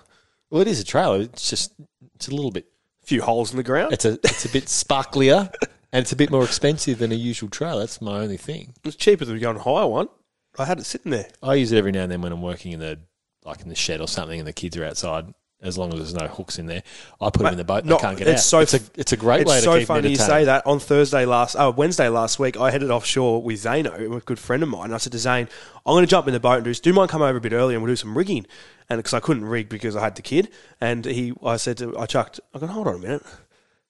well, 0.50 0.62
it 0.62 0.68
is 0.68 0.80
a 0.80 0.86
trailer. 0.86 1.22
It's 1.22 1.50
just 1.50 1.74
it's 2.16 2.28
a 2.28 2.32
little 2.32 2.52
bit. 2.52 2.68
A 3.04 3.08
few 3.08 3.22
holes 3.22 3.52
in 3.52 3.58
the 3.58 3.64
ground. 3.64 3.92
It's 3.92 4.06
a 4.06 4.14
it's 4.24 4.46
a 4.46 4.50
bit 4.50 4.66
sparklier, 4.66 5.52
and 5.92 6.04
it's 6.04 6.12
a 6.12 6.16
bit 6.16 6.30
more 6.30 6.44
expensive 6.44 7.00
than 7.00 7.12
a 7.12 7.16
usual 7.16 7.50
trailer. 7.50 7.80
That's 7.80 8.02
my 8.02 8.20
only 8.20 8.38
thing. 8.38 8.74
It's 8.84 8.96
cheaper 8.96 9.26
than 9.26 9.40
going 9.40 9.58
to 9.58 9.64
hire 9.64 9.88
one. 9.88 10.10
I 10.58 10.66
had 10.66 10.80
it 10.80 10.86
sitting 10.86 11.12
there. 11.12 11.28
I 11.42 11.56
use 11.56 11.72
it 11.72 11.78
every 11.78 11.92
now 11.92 12.04
and 12.04 12.12
then 12.12 12.22
when 12.22 12.32
I'm 12.32 12.42
working 12.42 12.72
in 12.72 12.80
the 12.80 13.00
like 13.46 13.62
in 13.62 13.70
the 13.70 13.76
shed 13.76 14.02
or 14.02 14.08
something, 14.08 14.40
and 14.40 14.48
the 14.48 14.54
kids 14.54 14.76
are 14.78 14.86
outside. 14.86 15.34
As 15.60 15.76
long 15.76 15.92
as 15.92 15.98
there's 15.98 16.14
no 16.14 16.28
hooks 16.28 16.60
in 16.60 16.68
there, 16.68 16.84
I 17.20 17.32
put 17.32 17.42
them 17.42 17.54
in 17.54 17.58
the 17.58 17.64
boat 17.64 17.80
and 17.80 17.90
No, 17.90 17.96
they 17.96 18.02
can't 18.02 18.16
get 18.16 18.28
it's 18.28 18.42
out. 18.42 18.44
so 18.46 18.60
it's 18.60 18.74
a 18.76 18.80
it's 18.96 19.12
a 19.12 19.18
great 19.18 19.42
it's 19.42 19.50
way 19.50 19.56
to 19.58 19.62
so 19.64 19.80
keep 19.80 19.88
funny 19.88 20.10
you 20.10 20.16
say 20.16 20.44
that. 20.44 20.68
On 20.68 20.80
Thursday 20.80 21.26
last, 21.26 21.56
oh, 21.58 21.72
Wednesday 21.72 22.10
last 22.10 22.38
week, 22.38 22.58
I 22.58 22.70
headed 22.70 22.92
offshore 22.92 23.42
with 23.42 23.64
Zano, 23.64 24.18
a 24.18 24.20
good 24.20 24.38
friend 24.38 24.62
of 24.62 24.70
mine. 24.70 24.86
And 24.86 24.94
I 24.94 24.98
said 24.98 25.14
to 25.14 25.18
Zane, 25.18 25.50
"I'm 25.84 25.94
going 25.94 26.04
to 26.04 26.08
jump 26.10 26.28
in 26.28 26.34
the 26.34 26.40
boat 26.40 26.58
and 26.58 26.64
do. 26.66 26.74
Do 26.76 26.90
you 26.92 26.94
mind 26.94 27.10
come 27.10 27.24
over 27.24 27.40
a 27.40 27.42
bit 27.42 27.54
early 27.54 27.74
and 27.74 27.84
we'll 27.84 27.92
do 27.92 27.96
some 27.96 28.16
rigging?" 28.16 28.46
And 28.88 29.00
because 29.00 29.16
I 29.16 29.20
couldn't 29.20 29.46
rig 29.46 29.68
because 29.68 29.96
I 29.96 30.02
had 30.02 30.16
the 30.16 30.22
kid, 30.22 30.50
and 30.80 31.06
he, 31.06 31.34
I 31.44 31.58
said 31.58 31.78
to, 31.80 31.98
I 31.98 32.06
chucked. 32.06 32.40
I 32.54 32.60
go, 32.60 32.68
hold 32.68 32.88
on 32.88 32.96
a 32.96 33.00
minute. 33.00 33.24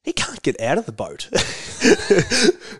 He 0.07 0.13
can't 0.13 0.41
get 0.41 0.61
out 0.61 0.77
of 0.77 0.85
the 0.85 0.93
boat. 0.93 1.27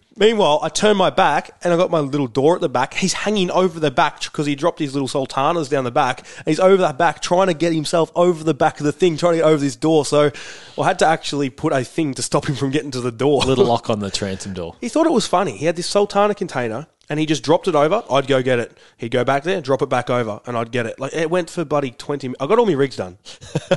Meanwhile, 0.18 0.62
I 0.64 0.70
turn 0.70 0.96
my 0.96 1.10
back 1.10 1.52
and 1.62 1.74
I 1.74 1.76
got 1.76 1.92
my 1.92 2.00
little 2.00 2.28
door 2.28 2.56
at 2.56 2.62
the 2.62 2.70
back. 2.70 2.94
He's 2.94 3.12
hanging 3.12 3.52
over 3.52 3.82
the 3.82 3.92
back 3.92 4.22
because 4.22 4.46
he 4.46 4.56
dropped 4.56 4.80
his 4.80 4.94
little 4.94 5.10
sultanas 5.10 5.68
down 5.68 5.84
the 5.84 5.92
back. 5.92 6.26
He's 6.46 6.62
over 6.62 6.78
that 6.78 6.98
back 6.98 7.22
trying 7.22 7.48
to 7.48 7.54
get 7.54 7.74
himself 7.74 8.14
over 8.16 8.46
the 8.46 8.54
back 8.54 8.80
of 8.80 8.86
the 8.86 8.94
thing, 8.94 9.18
trying 9.18 9.34
to 9.34 9.38
get 9.40 9.46
over 9.46 9.58
this 9.58 9.76
door. 9.76 10.06
So 10.06 10.32
I 10.78 10.86
had 10.86 11.00
to 11.00 11.06
actually 11.06 11.50
put 11.50 11.74
a 11.74 11.84
thing 11.84 12.14
to 12.14 12.22
stop 12.22 12.48
him 12.48 12.56
from 12.56 12.72
getting 12.72 12.92
to 12.92 13.02
the 13.02 13.12
door. 13.12 13.42
Little 13.42 13.66
lock 13.66 13.90
on 13.90 14.00
the 14.00 14.10
transom 14.10 14.54
door. 14.54 14.78
He 14.80 14.88
thought 14.88 15.06
it 15.06 15.12
was 15.12 15.28
funny. 15.28 15.58
He 15.58 15.66
had 15.66 15.76
this 15.76 15.88
sultana 15.88 16.34
container 16.34 16.88
and 17.10 17.20
he 17.20 17.26
just 17.26 17.44
dropped 17.44 17.68
it 17.68 17.76
over. 17.76 18.04
I'd 18.10 18.28
go 18.28 18.42
get 18.42 18.60
it. 18.60 18.78
He'd 18.98 19.12
go 19.12 19.24
back 19.24 19.44
there, 19.44 19.62
drop 19.62 19.82
it 19.82 19.90
back 19.90 20.10
over, 20.10 20.42
and 20.46 20.58
I'd 20.58 20.72
get 20.72 20.86
it. 20.86 21.00
Like 21.00 21.14
it 21.14 21.30
went 21.30 21.50
for 21.50 21.64
bloody 21.66 21.92
twenty. 21.92 22.30
mi- 22.30 22.36
I 22.40 22.48
got 22.48 22.60
all 22.60 22.66
my 22.66 22.74
rigs 22.74 22.96
done. 22.98 23.18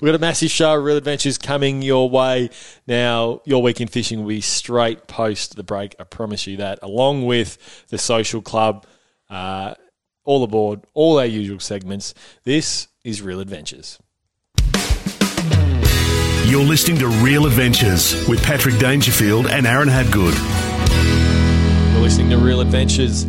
We've 0.00 0.08
got 0.08 0.14
a 0.14 0.18
massive 0.18 0.50
show, 0.50 0.76
of 0.78 0.84
Real 0.84 0.96
Adventures, 0.96 1.38
coming 1.38 1.82
your 1.82 2.08
way. 2.10 2.50
Now, 2.86 3.40
your 3.44 3.62
weekend 3.62 3.90
fishing 3.90 4.20
will 4.20 4.28
be 4.28 4.40
straight 4.40 5.06
post 5.06 5.56
the 5.56 5.64
break. 5.64 5.96
I 5.98 6.04
promise 6.04 6.46
you 6.46 6.58
that, 6.58 6.78
along 6.82 7.26
with 7.26 7.86
the 7.88 7.98
social 7.98 8.42
club, 8.42 8.86
uh, 9.30 9.74
all 10.24 10.44
aboard, 10.44 10.82
all 10.94 11.18
our 11.18 11.26
usual 11.26 11.60
segments. 11.60 12.14
This 12.44 12.88
is 13.04 13.22
Real 13.22 13.40
Adventures. 13.40 13.98
You're 16.46 16.64
listening 16.64 16.98
to 16.98 17.08
Real 17.08 17.46
Adventures 17.46 18.26
with 18.28 18.40
Patrick 18.42 18.78
Dangerfield 18.78 19.48
and 19.48 19.66
Aaron 19.66 19.88
Habgood. 19.88 20.65
Listening 22.16 22.38
to 22.38 22.46
Real 22.46 22.62
Adventures. 22.62 23.26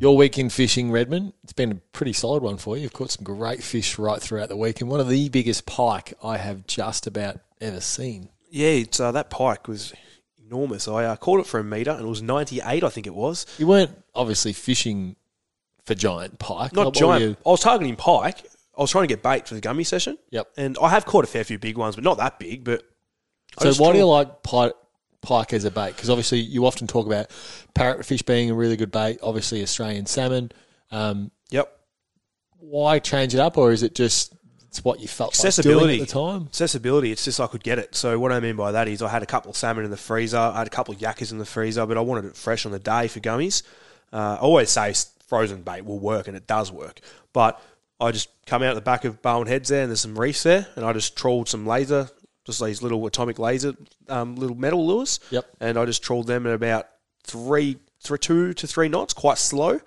Your 0.00 0.16
weekend 0.16 0.54
fishing, 0.54 0.90
Redmond. 0.90 1.34
It's 1.44 1.52
been 1.52 1.70
a 1.70 1.74
pretty 1.74 2.14
solid 2.14 2.42
one 2.42 2.56
for 2.56 2.78
you. 2.78 2.84
You've 2.84 2.94
caught 2.94 3.10
some 3.10 3.24
great 3.24 3.62
fish 3.62 3.98
right 3.98 4.22
throughout 4.22 4.48
the 4.48 4.56
week, 4.56 4.80
and 4.80 4.88
one 4.88 5.00
of 5.00 5.08
the 5.10 5.28
biggest 5.28 5.66
pike 5.66 6.14
I 6.24 6.38
have 6.38 6.66
just 6.66 7.06
about 7.06 7.40
ever 7.60 7.82
seen. 7.82 8.30
Yeah, 8.48 8.68
it's, 8.68 8.98
uh, 8.98 9.12
that 9.12 9.28
pike 9.28 9.68
was 9.68 9.92
enormous. 10.46 10.88
I 10.88 11.04
uh, 11.04 11.16
caught 11.16 11.40
it 11.40 11.46
for 11.46 11.60
a 11.60 11.62
meter, 11.62 11.90
and 11.90 12.00
it 12.00 12.08
was 12.08 12.22
ninety 12.22 12.62
eight. 12.64 12.82
I 12.82 12.88
think 12.88 13.06
it 13.06 13.14
was. 13.14 13.44
You 13.58 13.66
weren't 13.66 14.02
obviously 14.14 14.54
fishing 14.54 15.16
for 15.84 15.94
giant 15.94 16.38
pike. 16.38 16.72
Not 16.72 16.86
were 16.86 16.92
giant. 16.92 17.38
I 17.44 17.50
was 17.50 17.60
targeting 17.60 17.96
pike. 17.96 18.46
I 18.78 18.80
was 18.80 18.90
trying 18.90 19.06
to 19.06 19.14
get 19.14 19.22
bait 19.22 19.46
for 19.46 19.52
the 19.52 19.60
gummy 19.60 19.84
session. 19.84 20.16
Yep. 20.30 20.52
And 20.56 20.78
I 20.80 20.88
have 20.88 21.04
caught 21.04 21.24
a 21.24 21.28
fair 21.28 21.44
few 21.44 21.58
big 21.58 21.76
ones, 21.76 21.96
but 21.96 22.04
not 22.04 22.16
that 22.16 22.38
big. 22.38 22.64
But 22.64 22.82
I 23.58 23.70
So 23.70 23.82
why 23.82 23.92
do 23.92 23.98
you 23.98 24.06
like 24.06 24.42
pike, 24.42 24.72
pike 25.22 25.52
as 25.52 25.64
a 25.64 25.70
bait? 25.70 25.94
Because 25.96 26.10
obviously 26.10 26.40
you 26.40 26.66
often 26.66 26.86
talk 26.86 27.06
about 27.06 27.30
parrotfish 27.74 28.26
being 28.26 28.50
a 28.50 28.54
really 28.54 28.76
good 28.76 28.90
bait. 28.90 29.18
Obviously 29.22 29.62
Australian 29.62 30.06
salmon. 30.06 30.52
Um, 30.90 31.30
Yep. 31.50 31.70
why 32.58 32.98
change 32.98 33.34
it 33.34 33.40
up, 33.40 33.56
or 33.58 33.72
is 33.72 33.82
it 33.82 33.94
just 33.94 34.34
it's 34.68 34.82
what 34.84 35.00
you 35.00 35.08
felt 35.08 35.30
like 35.32 35.36
doing 35.38 35.46
Accessibility 35.48 36.00
at 36.00 36.08
the 36.08 36.12
time? 36.14 36.42
Accessibility. 36.46 37.12
It's 37.12 37.24
just 37.24 37.40
I 37.40 37.46
could 37.46 37.62
get 37.62 37.78
it. 37.78 37.94
So 37.94 38.18
what 38.18 38.32
I 38.32 38.40
mean 38.40 38.56
by 38.56 38.72
that 38.72 38.88
is 38.88 39.02
I 39.02 39.08
had 39.08 39.22
a 39.22 39.26
couple 39.26 39.50
of 39.50 39.56
salmon 39.56 39.84
in 39.84 39.90
the 39.90 39.96
freezer. 39.98 40.38
I 40.38 40.58
had 40.58 40.66
a 40.66 40.70
couple 40.70 40.94
of 40.94 41.00
yakkers 41.00 41.30
in 41.30 41.38
the 41.38 41.44
freezer, 41.44 41.84
but 41.86 41.98
I 41.98 42.00
wanted 42.00 42.24
it 42.26 42.36
fresh 42.36 42.64
on 42.64 42.72
the 42.72 42.78
day 42.78 43.06
for 43.08 43.20
gummies. 43.20 43.62
Uh, 44.12 44.16
I 44.16 44.42
always 44.42 44.70
say 44.70 44.94
frozen 45.26 45.62
bait 45.62 45.84
will 45.84 45.98
work, 45.98 46.26
and 46.28 46.36
it 46.36 46.46
does 46.46 46.72
work. 46.72 47.00
But 47.34 47.60
I 48.00 48.12
just 48.12 48.30
come 48.46 48.62
out 48.62 48.74
the 48.74 48.80
back 48.80 49.04
of 49.04 49.20
Barwon 49.22 49.46
Heads 49.46 49.68
there, 49.68 49.82
and 49.82 49.90
there's 49.90 50.00
some 50.00 50.18
reefs 50.18 50.42
there, 50.42 50.66
and 50.76 50.84
I 50.86 50.92
just 50.94 51.16
trawled 51.16 51.48
some 51.48 51.66
laser, 51.66 52.08
just 52.44 52.62
these 52.62 52.82
little 52.82 53.04
atomic 53.06 53.38
laser, 53.38 53.74
um, 54.08 54.36
little 54.36 54.56
metal 54.56 54.86
lures. 54.86 55.20
Yep. 55.30 55.46
And 55.60 55.78
I 55.78 55.84
just 55.84 56.02
trawled 56.02 56.26
them 56.26 56.46
at 56.46 56.52
about 56.52 56.88
three, 57.24 57.78
three, 58.00 58.18
two 58.18 58.52
to 58.54 58.66
three 58.66 58.88
knots, 58.88 59.14
quite 59.14 59.38
slow. 59.38 59.80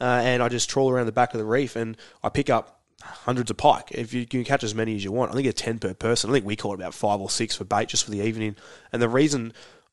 Uh, 0.00 0.20
and 0.24 0.42
I 0.42 0.48
just 0.48 0.70
trawl 0.70 0.90
around 0.90 1.06
the 1.06 1.12
back 1.12 1.34
of 1.34 1.38
the 1.38 1.44
reef, 1.44 1.76
and 1.76 1.96
I 2.22 2.30
pick 2.30 2.48
up 2.48 2.80
hundreds 3.02 3.50
of 3.50 3.58
pike. 3.58 3.88
If 3.90 4.14
you 4.14 4.26
can 4.26 4.44
catch 4.44 4.64
as 4.64 4.74
many 4.74 4.96
as 4.96 5.04
you 5.04 5.12
want, 5.12 5.30
I 5.30 5.34
think 5.34 5.46
it's 5.46 5.60
ten 5.60 5.78
per 5.78 5.92
person. 5.92 6.30
I 6.30 6.32
think 6.32 6.46
we 6.46 6.56
caught 6.56 6.74
about 6.74 6.94
five 6.94 7.20
or 7.20 7.28
six 7.28 7.54
for 7.54 7.64
bait 7.64 7.88
just 7.88 8.04
for 8.04 8.10
the 8.10 8.20
evening. 8.20 8.56
And 8.92 9.02
the 9.02 9.08
reason 9.08 9.52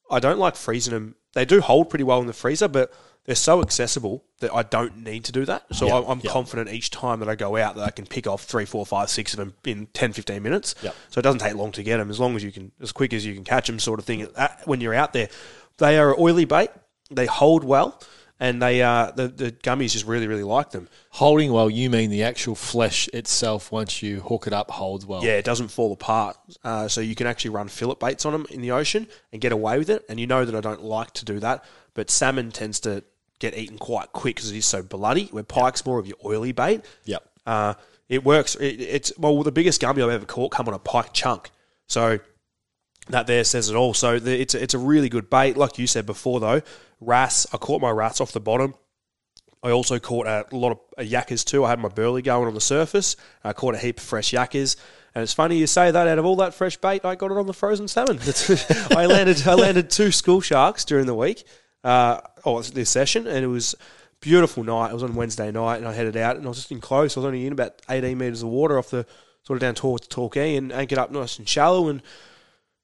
I 0.09 0.19
don't 0.19 0.39
like 0.39 0.55
freezing 0.55 0.93
them, 0.93 1.15
they 1.33 1.43
do 1.43 1.59
hold 1.59 1.89
pretty 1.89 2.05
well 2.05 2.21
in 2.21 2.27
the 2.27 2.33
freezer, 2.33 2.69
but 2.69 2.93
they're 3.27 3.35
so 3.35 3.61
accessible 3.61 4.23
that 4.39 4.51
I 4.53 4.63
don't 4.63 5.03
need 5.03 5.25
to 5.25 5.31
do 5.31 5.45
that. 5.45 5.65
So 5.73 5.85
Yeah, 5.87 5.95
I- 5.99 6.11
I'm 6.11 6.21
yeah. 6.23 6.31
confident 6.31 6.69
each 6.69 6.89
time 6.89 7.19
that 7.19 7.27
I 7.29 7.35
go 7.35 7.57
out 7.57 7.75
that 7.75 7.83
I 7.83 7.91
can 7.91 8.05
pick 8.07 8.25
off 8.25 8.43
three, 8.45 8.65
four, 8.65 8.85
five, 8.85 9.09
six 9.09 9.33
of 9.33 9.37
them 9.37 9.53
in 9.65 9.87
10, 9.93 10.13
15 10.13 10.41
minutes. 10.41 10.73
Yeah. 10.81 10.91
So 11.09 11.19
it 11.19 11.23
doesn't 11.23 11.39
take 11.41 11.53
long 11.55 11.73
to 11.73 11.83
get 11.83 11.97
them, 11.97 12.09
as 12.09 12.19
long 12.19 12.35
as 12.37 12.43
you 12.43 12.51
can, 12.53 12.71
as 12.81 12.91
quick 12.91 13.11
as 13.13 13.25
you 13.25 13.35
can 13.35 13.43
catch 13.43 13.67
them, 13.67 13.79
sort 13.79 13.99
of 13.99 14.05
thing. 14.05 14.25
Uh, 14.35 14.47
When 14.65 14.79
you're 14.81 14.93
out 14.95 15.11
there, 15.13 15.27
they 15.77 15.99
are 15.99 16.17
oily 16.19 16.45
bait. 16.45 16.69
They 17.11 17.25
hold 17.25 17.63
well, 17.65 18.01
and 18.39 18.61
they 18.61 18.81
uh, 18.81 19.11
the 19.11 19.27
the 19.27 19.51
gummies 19.51 19.91
just 19.91 20.05
really, 20.05 20.27
really 20.27 20.43
like 20.43 20.71
them. 20.71 20.87
Holding 21.11 21.51
well, 21.51 21.69
you 21.69 21.89
mean 21.89 22.09
the 22.09 22.23
actual 22.23 22.55
flesh 22.55 23.07
itself 23.13 23.71
once 23.71 24.01
you 24.03 24.21
hook 24.21 24.47
it 24.47 24.53
up 24.53 24.71
holds 24.71 25.05
well. 25.05 25.23
Yeah, 25.23 25.33
it 25.37 25.45
doesn't 25.45 25.67
fall 25.69 25.91
apart. 25.93 26.37
Uh, 26.63 26.87
so 26.87 27.01
you 27.01 27.15
can 27.15 27.27
actually 27.27 27.51
run 27.51 27.67
fillet 27.67 27.95
baits 27.99 28.25
on 28.25 28.31
them 28.33 28.45
in 28.49 28.61
the 28.61 28.71
ocean 28.71 29.07
and 29.33 29.41
get 29.41 29.51
away 29.51 29.77
with 29.77 29.89
it. 29.89 30.05
And 30.09 30.19
you 30.19 30.27
know 30.27 30.45
that 30.45 30.55
I 30.55 30.61
don't 30.61 30.83
like 30.83 31.11
to 31.13 31.25
do 31.25 31.39
that, 31.39 31.63
but 31.93 32.09
salmon 32.09 32.51
tends 32.51 32.79
to 32.81 33.03
get 33.39 33.57
eaten 33.57 33.77
quite 33.77 34.11
quick 34.13 34.35
because 34.35 34.51
it 34.51 34.57
is 34.57 34.65
so 34.65 34.81
bloody. 34.81 35.25
Where 35.27 35.43
pike's 35.43 35.85
more 35.85 35.99
of 35.99 36.07
your 36.07 36.17
oily 36.25 36.51
bait. 36.51 36.83
Yep. 37.05 37.23
Uh, 37.45 37.73
it 38.09 38.23
works. 38.23 38.55
It, 38.55 38.81
it's 38.81 39.13
well, 39.17 39.43
the 39.43 39.51
biggest 39.51 39.81
gummy 39.81 40.01
I've 40.01 40.09
ever 40.09 40.25
caught 40.25 40.51
come 40.51 40.67
on 40.67 40.73
a 40.73 40.79
pike 40.79 41.13
chunk. 41.13 41.51
So 41.87 42.19
that 43.09 43.27
there 43.27 43.43
says 43.43 43.69
it 43.69 43.75
all. 43.75 43.93
So 43.93 44.19
the, 44.19 44.39
it's 44.39 44.53
a, 44.53 44.61
it's 44.61 44.73
a 44.73 44.79
really 44.79 45.09
good 45.09 45.29
bait. 45.29 45.57
Like 45.57 45.77
you 45.77 45.87
said 45.87 46.05
before, 46.05 46.39
though, 46.39 46.61
wrasse. 46.99 47.47
I 47.53 47.57
caught 47.57 47.81
my 47.81 47.91
rats 47.91 48.21
off 48.21 48.31
the 48.31 48.39
bottom. 48.39 48.75
I 49.63 49.71
also 49.71 49.99
caught 49.99 50.27
a 50.27 50.45
lot 50.51 50.71
of 50.71 50.79
uh, 50.97 51.01
yakkers 51.01 51.43
too. 51.43 51.65
I 51.65 51.69
had 51.69 51.79
my 51.79 51.89
burley 51.89 52.21
going 52.21 52.47
on 52.47 52.53
the 52.53 52.61
surface. 52.61 53.15
I 53.43 53.53
caught 53.53 53.75
a 53.75 53.77
heap 53.77 53.97
of 53.97 54.03
fresh 54.03 54.31
yakkers. 54.31 54.77
And 55.15 55.23
it's 55.23 55.33
funny 55.33 55.57
you 55.57 55.67
say 55.67 55.89
that. 55.89 56.07
Out 56.07 56.19
of 56.19 56.25
all 56.25 56.35
that 56.37 56.53
fresh 56.53 56.77
bait, 56.77 57.03
I 57.03 57.15
got 57.15 57.31
it 57.31 57.37
on 57.37 57.47
the 57.47 57.53
frozen 57.53 57.87
salmon. 57.87 58.19
I 58.91 59.07
landed 59.07 59.47
I 59.47 59.55
landed 59.55 59.89
two 59.89 60.11
school 60.11 60.41
sharks 60.41 60.85
during 60.85 61.07
the 61.07 61.15
week. 61.15 61.43
Uh, 61.83 62.19
oh, 62.45 62.61
this 62.61 62.89
session, 62.89 63.27
and 63.27 63.43
it 63.43 63.47
was 63.47 63.75
beautiful 64.19 64.63
night. 64.63 64.89
It 64.89 64.93
was 64.93 65.03
on 65.03 65.15
Wednesday 65.15 65.51
night, 65.51 65.77
and 65.77 65.87
I 65.87 65.93
headed 65.93 66.17
out, 66.17 66.35
and 66.35 66.45
I 66.45 66.49
was 66.49 66.57
just 66.57 66.71
in 66.71 66.81
close. 66.81 67.15
I 67.15 67.21
was 67.21 67.25
only 67.25 67.45
in 67.45 67.53
about 67.53 67.81
eighteen 67.89 68.17
meters 68.17 68.43
of 68.43 68.49
water 68.49 68.77
off 68.77 68.89
the 68.89 69.05
sort 69.43 69.57
of 69.57 69.61
down 69.61 69.75
towards 69.75 70.07
Torquay, 70.07 70.55
and 70.55 70.71
anchored 70.71 70.97
up 70.97 71.11
nice 71.11 71.37
and 71.37 71.47
shallow, 71.47 71.87
and 71.87 72.01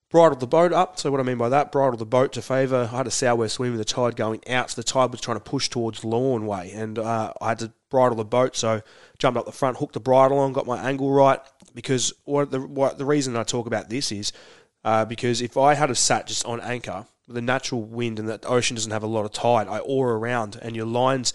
bridled 0.10 0.40
the 0.40 0.48
boat 0.48 0.72
up. 0.72 1.00
So 1.00 1.10
what 1.10 1.20
I 1.20 1.24
mean 1.24 1.40
by 1.40 1.50
that, 1.50 1.72
bridled 1.72 2.00
the 2.00 2.06
boat 2.06 2.34
to 2.34 2.42
favour. 2.42 2.88
I 2.92 2.98
had 2.98 3.08
a 3.08 3.12
southwest 3.12 3.58
wind 3.60 3.74
with 3.76 3.80
the 3.80 3.94
tide 3.94 4.16
going 4.16 4.48
out, 4.48 4.70
so 4.70 4.80
the 4.80 4.86
tide 4.86 5.12
was 5.12 5.20
trying 5.20 5.38
to 5.38 5.44
push 5.44 5.70
towards 5.70 6.06
Lorne 6.06 6.46
Way, 6.46 6.72
and 6.72 7.00
uh, 7.00 7.34
I 7.42 7.50
had 7.50 7.60
to 7.60 7.74
bridle 7.90 8.16
the 8.16 8.24
boat. 8.24 8.56
So 8.56 8.82
jumped 9.18 9.40
up 9.40 9.46
the 9.46 9.52
front, 9.52 9.78
hooked 9.78 9.96
the 9.96 10.00
bridle 10.00 10.38
on, 10.38 10.54
got 10.54 10.68
my 10.68 10.78
angle 10.78 11.12
right. 11.12 11.40
Because 11.74 12.14
what 12.26 12.52
the 12.52 12.62
what 12.62 13.00
the 13.00 13.06
reason 13.06 13.36
I 13.36 13.42
talk 13.42 13.66
about 13.66 13.90
this 13.90 14.12
is 14.12 14.32
uh, 14.84 15.06
because 15.06 15.42
if 15.42 15.58
I 15.58 15.74
had 15.74 15.90
a 15.90 15.96
sat 15.96 16.28
just 16.28 16.46
on 16.46 16.62
anchor, 16.62 17.08
the 17.28 17.42
natural 17.42 17.82
wind 17.82 18.20
and 18.20 18.28
the 18.28 18.46
ocean 18.48 18.76
doesn't 18.76 18.92
have 18.92 19.04
a 19.04 19.08
lot 19.08 19.26
of 19.26 19.32
tide, 19.32 19.68
I 19.68 19.80
oar 19.80 20.14
around, 20.14 20.58
and 20.62 20.76
your 20.76 20.86
lines 20.86 21.34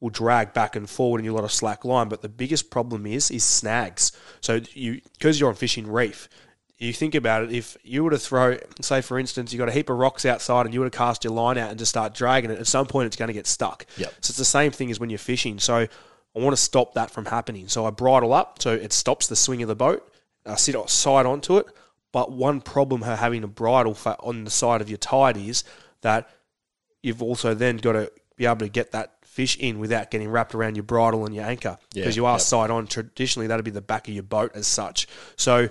will 0.00 0.10
drag 0.10 0.52
back 0.52 0.76
and 0.76 0.88
forward 0.88 1.18
and 1.18 1.24
you 1.24 1.32
a 1.32 1.36
lot 1.36 1.44
of 1.44 1.52
slack 1.52 1.84
line. 1.84 2.08
But 2.08 2.22
the 2.22 2.28
biggest 2.28 2.70
problem 2.70 3.06
is 3.06 3.30
is 3.30 3.44
snags. 3.44 4.12
So 4.40 4.60
you 4.72 5.00
because 5.12 5.40
you're 5.40 5.48
on 5.48 5.54
fishing 5.54 5.86
reef, 5.86 6.28
you 6.78 6.92
think 6.92 7.14
about 7.14 7.44
it, 7.44 7.52
if 7.52 7.76
you 7.82 8.04
were 8.04 8.10
to 8.10 8.18
throw, 8.18 8.58
say 8.80 9.00
for 9.00 9.18
instance, 9.18 9.52
you 9.52 9.58
got 9.58 9.68
a 9.68 9.72
heap 9.72 9.88
of 9.88 9.96
rocks 9.96 10.26
outside 10.26 10.66
and 10.66 10.74
you 10.74 10.80
were 10.80 10.90
to 10.90 10.96
cast 10.96 11.24
your 11.24 11.32
line 11.32 11.56
out 11.56 11.70
and 11.70 11.78
just 11.78 11.90
start 11.90 12.14
dragging 12.14 12.50
it, 12.50 12.58
at 12.58 12.66
some 12.66 12.86
point 12.86 13.06
it's 13.06 13.16
going 13.16 13.28
to 13.28 13.34
get 13.34 13.46
stuck. 13.46 13.86
Yep. 13.96 14.08
So 14.20 14.30
it's 14.30 14.36
the 14.36 14.44
same 14.44 14.72
thing 14.72 14.90
as 14.90 15.00
when 15.00 15.08
you're 15.08 15.18
fishing. 15.18 15.58
So 15.58 15.76
I 15.76 15.88
want 16.34 16.54
to 16.54 16.60
stop 16.60 16.94
that 16.94 17.10
from 17.10 17.24
happening. 17.24 17.68
So 17.68 17.86
I 17.86 17.90
bridle 17.90 18.34
up 18.34 18.60
so 18.60 18.72
it 18.72 18.92
stops 18.92 19.26
the 19.26 19.36
swing 19.36 19.62
of 19.62 19.68
the 19.68 19.76
boat. 19.76 20.06
I 20.44 20.56
sit 20.56 20.76
side 20.90 21.26
onto 21.26 21.56
it. 21.56 21.66
But 22.16 22.32
one 22.32 22.62
problem 22.62 23.02
of 23.02 23.18
having 23.18 23.44
a 23.44 23.46
bridle 23.46 23.94
on 24.20 24.44
the 24.44 24.50
side 24.50 24.80
of 24.80 24.88
your 24.88 24.96
tide 24.96 25.36
is 25.36 25.64
that 26.00 26.30
you've 27.02 27.22
also 27.22 27.52
then 27.52 27.76
got 27.76 27.92
to 27.92 28.10
be 28.36 28.46
able 28.46 28.56
to 28.60 28.70
get 28.70 28.92
that 28.92 29.18
fish 29.22 29.58
in 29.58 29.78
without 29.78 30.10
getting 30.10 30.30
wrapped 30.30 30.54
around 30.54 30.76
your 30.76 30.82
bridle 30.84 31.26
and 31.26 31.34
your 31.34 31.44
anchor 31.44 31.76
Yeah, 31.92 32.04
because 32.04 32.16
you 32.16 32.24
are 32.24 32.36
yep. 32.36 32.40
side 32.40 32.70
on. 32.70 32.86
Traditionally, 32.86 33.48
that'd 33.48 33.66
be 33.66 33.70
the 33.70 33.82
back 33.82 34.08
of 34.08 34.14
your 34.14 34.22
boat 34.22 34.52
as 34.54 34.66
such. 34.66 35.06
So 35.36 35.68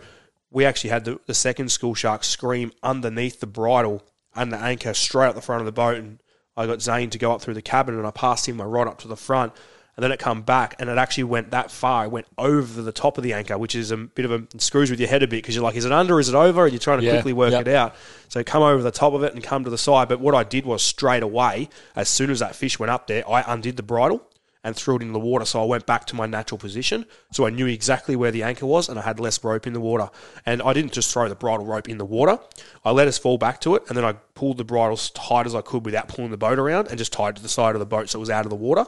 we 0.52 0.66
actually 0.66 0.92
had 0.92 1.06
the, 1.06 1.20
the 1.26 1.34
second 1.34 1.70
school 1.70 1.96
shark 1.96 2.24
scream 2.24 2.72
underneath 2.84 3.40
the 3.40 3.48
bridle 3.48 4.04
and 4.36 4.54
the 4.54 4.58
anchor 4.58 4.94
straight 4.94 5.30
up 5.30 5.34
the 5.34 5.42
front 5.42 5.62
of 5.62 5.66
the 5.66 5.72
boat, 5.72 5.98
and 5.98 6.22
I 6.56 6.68
got 6.68 6.80
Zane 6.80 7.10
to 7.10 7.18
go 7.18 7.32
up 7.32 7.42
through 7.42 7.56
the 7.56 7.64
cabin, 7.64 7.98
and 7.98 8.06
I 8.06 8.12
passed 8.12 8.48
him 8.48 8.58
my 8.58 8.66
rod 8.66 8.88
up 8.88 9.00
to 9.00 9.08
the 9.08 9.18
front. 9.18 9.52
And 9.98 10.04
then 10.04 10.12
it 10.12 10.20
come 10.20 10.42
back, 10.42 10.76
and 10.80 10.90
it 10.90 10.98
actually 10.98 11.24
went 11.24 11.52
that 11.52 11.72
far. 11.72 12.06
It 12.06 12.12
went 12.12 12.28
over 12.38 12.82
the 12.82 12.92
top 12.92 13.18
of 13.18 13.24
the 13.24 13.32
anchor, 13.32 13.58
which 13.58 13.76
is 13.76 13.92
a 13.92 13.98
bit 13.98 14.26
of 14.26 14.32
a 14.32 14.44
screws 14.60 14.92
with 14.92 15.00
your 15.00 15.08
head 15.08 15.24
a 15.24 15.28
bit 15.28 15.38
because 15.38 15.56
you're 15.56 15.64
like, 15.64 15.76
is 15.76 15.86
it 15.86 15.92
under? 15.94 16.20
Is 16.20 16.28
it 16.28 16.36
over? 16.36 16.66
And 16.66 16.74
you're 16.74 16.80
trying 16.80 17.00
to 17.00 17.06
Yeah, 17.06 17.14
quickly 17.14 17.32
work 17.32 17.54
yep. 17.54 17.68
it 17.68 17.74
out. 17.74 17.96
So 18.28 18.44
come 18.44 18.62
over 18.62 18.84
the 18.84 18.92
top 18.92 19.14
of 19.14 19.24
it 19.24 19.34
and 19.34 19.42
come 19.42 19.64
to 19.64 19.70
the 19.70 19.78
side. 19.78 20.10
But 20.10 20.20
what 20.20 20.36
I 20.36 20.44
did 20.44 20.66
was 20.66 20.82
straight 20.82 21.24
away, 21.24 21.70
as 21.96 22.10
soon 22.10 22.30
as 22.30 22.40
that 22.40 22.56
fish 22.56 22.78
went 22.78 22.90
up 22.90 23.08
there, 23.08 23.28
I 23.30 23.44
undid 23.48 23.78
the 23.78 23.84
bridle 23.84 24.22
and 24.66 24.76
threw 24.76 24.96
it 24.96 25.04
in 25.04 25.14
the 25.14 25.20
water. 25.20 25.46
So 25.46 25.62
I 25.62 25.66
went 25.66 25.86
back 25.86 26.06
to 26.06 26.16
my 26.16 26.26
natural 26.26 26.58
position. 26.58 27.06
So 27.32 27.46
I 27.46 27.52
knew 27.52 27.68
exactly 27.68 28.16
where 28.16 28.32
the 28.32 28.42
anchor 28.42 28.66
was 28.66 28.90
and 28.90 28.98
I 28.98 29.04
had 29.04 29.20
less 29.20 29.42
rope 29.44 29.68
in 29.68 29.74
the 29.74 29.80
water. 29.80 30.10
And 30.44 30.60
I 30.64 30.74
didn't 30.74 30.92
just 30.92 31.14
throw 31.14 31.30
the 31.30 31.36
bridle 31.36 31.66
rope 31.68 31.88
in 31.88 32.00
the 32.00 32.06
water. 32.06 32.40
I 32.84 32.90
let 32.90 33.08
us 33.08 33.20
fall 33.20 33.38
back 33.38 33.62
to 33.62 33.76
it 33.76 33.84
and 33.88 33.96
then 33.96 34.04
I 34.04 34.14
pulled 34.34 34.58
the 34.58 34.64
bridle 34.64 34.94
as 34.94 35.12
tight 35.12 35.46
as 35.46 35.54
I 35.54 35.62
could 35.62 35.86
without 35.86 36.08
pulling 36.08 36.32
the 36.32 36.38
boat 36.38 36.58
around 36.58 36.88
and 36.88 36.98
just 36.98 37.14
tied 37.14 37.36
to 37.36 37.44
the 37.44 37.48
side 37.48 37.76
of 37.76 37.80
the 37.80 37.86
boat 37.86 38.10
so 38.10 38.18
it 38.18 38.22
was 38.22 38.32
out 38.32 38.46
of 38.46 38.50
the 38.50 38.56
water. 38.56 38.88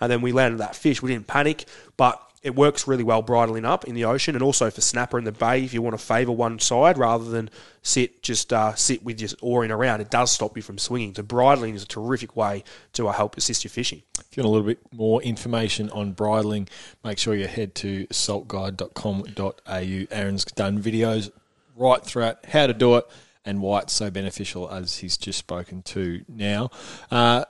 And 0.00 0.10
then 0.10 0.20
we 0.20 0.32
landed 0.32 0.58
that 0.58 0.76
fish. 0.76 1.02
We 1.02 1.10
didn't 1.10 1.26
panic, 1.26 1.66
but 1.96 2.22
it 2.42 2.54
works 2.54 2.86
really 2.86 3.02
well 3.02 3.22
bridling 3.22 3.64
up 3.64 3.84
in 3.84 3.94
the 3.94 4.04
ocean 4.04 4.36
and 4.36 4.42
also 4.42 4.70
for 4.70 4.80
snapper 4.80 5.18
in 5.18 5.24
the 5.24 5.32
bay 5.32 5.64
if 5.64 5.74
you 5.74 5.82
want 5.82 5.98
to 5.98 6.04
favour 6.04 6.32
one 6.32 6.58
side 6.58 6.96
rather 6.96 7.24
than 7.24 7.50
sit 7.82 8.22
just 8.22 8.52
uh, 8.52 8.74
sit 8.74 9.02
with 9.02 9.20
your 9.20 9.30
oaring 9.42 9.70
around. 9.70 10.00
It 10.00 10.10
does 10.10 10.30
stop 10.30 10.56
you 10.56 10.62
from 10.62 10.78
swinging. 10.78 11.14
So 11.14 11.22
bridling 11.22 11.74
is 11.74 11.82
a 11.82 11.86
terrific 11.86 12.36
way 12.36 12.64
to 12.92 13.08
uh, 13.08 13.12
help 13.12 13.36
assist 13.36 13.64
your 13.64 13.70
fishing. 13.70 14.02
If 14.18 14.36
you 14.36 14.42
want 14.42 14.48
a 14.48 14.52
little 14.52 14.66
bit 14.66 14.78
more 14.92 15.22
information 15.22 15.90
on 15.90 16.12
bridling, 16.12 16.68
make 17.04 17.18
sure 17.18 17.34
you 17.34 17.48
head 17.48 17.74
to 17.76 18.06
saltguide.com.au. 18.06 20.16
Aaron's 20.16 20.44
done 20.44 20.80
videos 20.80 21.30
right 21.76 22.04
throughout 22.04 22.44
how 22.46 22.66
to 22.66 22.74
do 22.74 22.96
it 22.96 23.06
and 23.44 23.62
why 23.62 23.80
it's 23.80 23.94
so 23.94 24.10
beneficial, 24.10 24.70
as 24.70 24.98
he's 24.98 25.16
just 25.16 25.38
spoken 25.38 25.82
to 25.82 26.22
now. 26.28 26.70
Uh, 27.10 27.44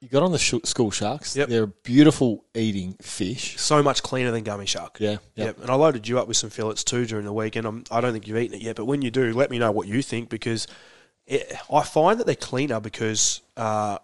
you 0.00 0.08
got 0.08 0.22
on 0.22 0.32
the 0.32 0.38
sh- 0.38 0.54
school 0.64 0.90
sharks. 0.90 1.36
Yep. 1.36 1.48
They're 1.48 1.64
a 1.64 1.68
beautiful 1.68 2.44
eating 2.54 2.94
fish. 3.00 3.58
So 3.58 3.82
much 3.82 4.02
cleaner 4.02 4.30
than 4.30 4.44
gummy 4.44 4.66
shark. 4.66 4.98
Yeah, 5.00 5.16
Yep. 5.36 5.60
And 5.62 5.70
I 5.70 5.74
loaded 5.74 6.06
you 6.06 6.18
up 6.18 6.28
with 6.28 6.36
some 6.36 6.50
fillets 6.50 6.84
too 6.84 7.06
during 7.06 7.24
the 7.24 7.32
weekend. 7.32 7.66
I'm, 7.66 7.84
I 7.90 8.00
don't 8.00 8.12
think 8.12 8.28
you've 8.28 8.36
eaten 8.36 8.56
it 8.56 8.62
yet, 8.62 8.76
but 8.76 8.84
when 8.84 9.02
you 9.02 9.10
do, 9.10 9.32
let 9.32 9.50
me 9.50 9.58
know 9.58 9.70
what 9.72 9.88
you 9.88 10.02
think 10.02 10.28
because 10.28 10.66
it, 11.26 11.52
I 11.72 11.82
find 11.82 12.20
that 12.20 12.26
they're 12.26 12.34
cleaner 12.34 12.78
because 12.78 13.40
uh, 13.56 13.98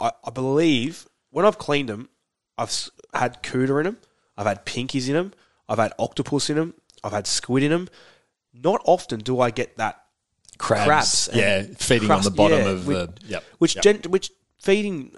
I, 0.00 0.12
I 0.24 0.30
believe 0.30 1.06
when 1.30 1.46
I've 1.46 1.58
cleaned 1.58 1.88
them, 1.88 2.08
I've 2.56 2.90
had 3.14 3.42
couta 3.42 3.78
in 3.78 3.84
them, 3.84 3.98
I've 4.36 4.46
had 4.46 4.66
pinkies 4.66 5.08
in 5.08 5.14
them, 5.14 5.32
I've 5.68 5.78
had 5.78 5.92
octopus 5.98 6.50
in 6.50 6.56
them, 6.56 6.74
I've 7.04 7.12
had 7.12 7.26
squid 7.26 7.62
in 7.62 7.70
them. 7.70 7.88
Not 8.52 8.80
often 8.84 9.20
do 9.20 9.40
I 9.40 9.50
get 9.50 9.76
that 9.76 10.02
Crabs. 10.58 10.84
crabs 10.86 11.28
and 11.28 11.38
yeah, 11.38 11.62
feeding 11.78 12.10
on 12.10 12.22
the 12.22 12.32
bottom 12.32 12.58
yeah, 12.58 12.68
of 12.68 12.86
the. 12.86 13.12
Yep. 13.28 13.44
Which 13.58 13.76
yep. 13.76 13.82
gen, 13.84 14.10
which 14.10 14.32
feeding? 14.58 15.12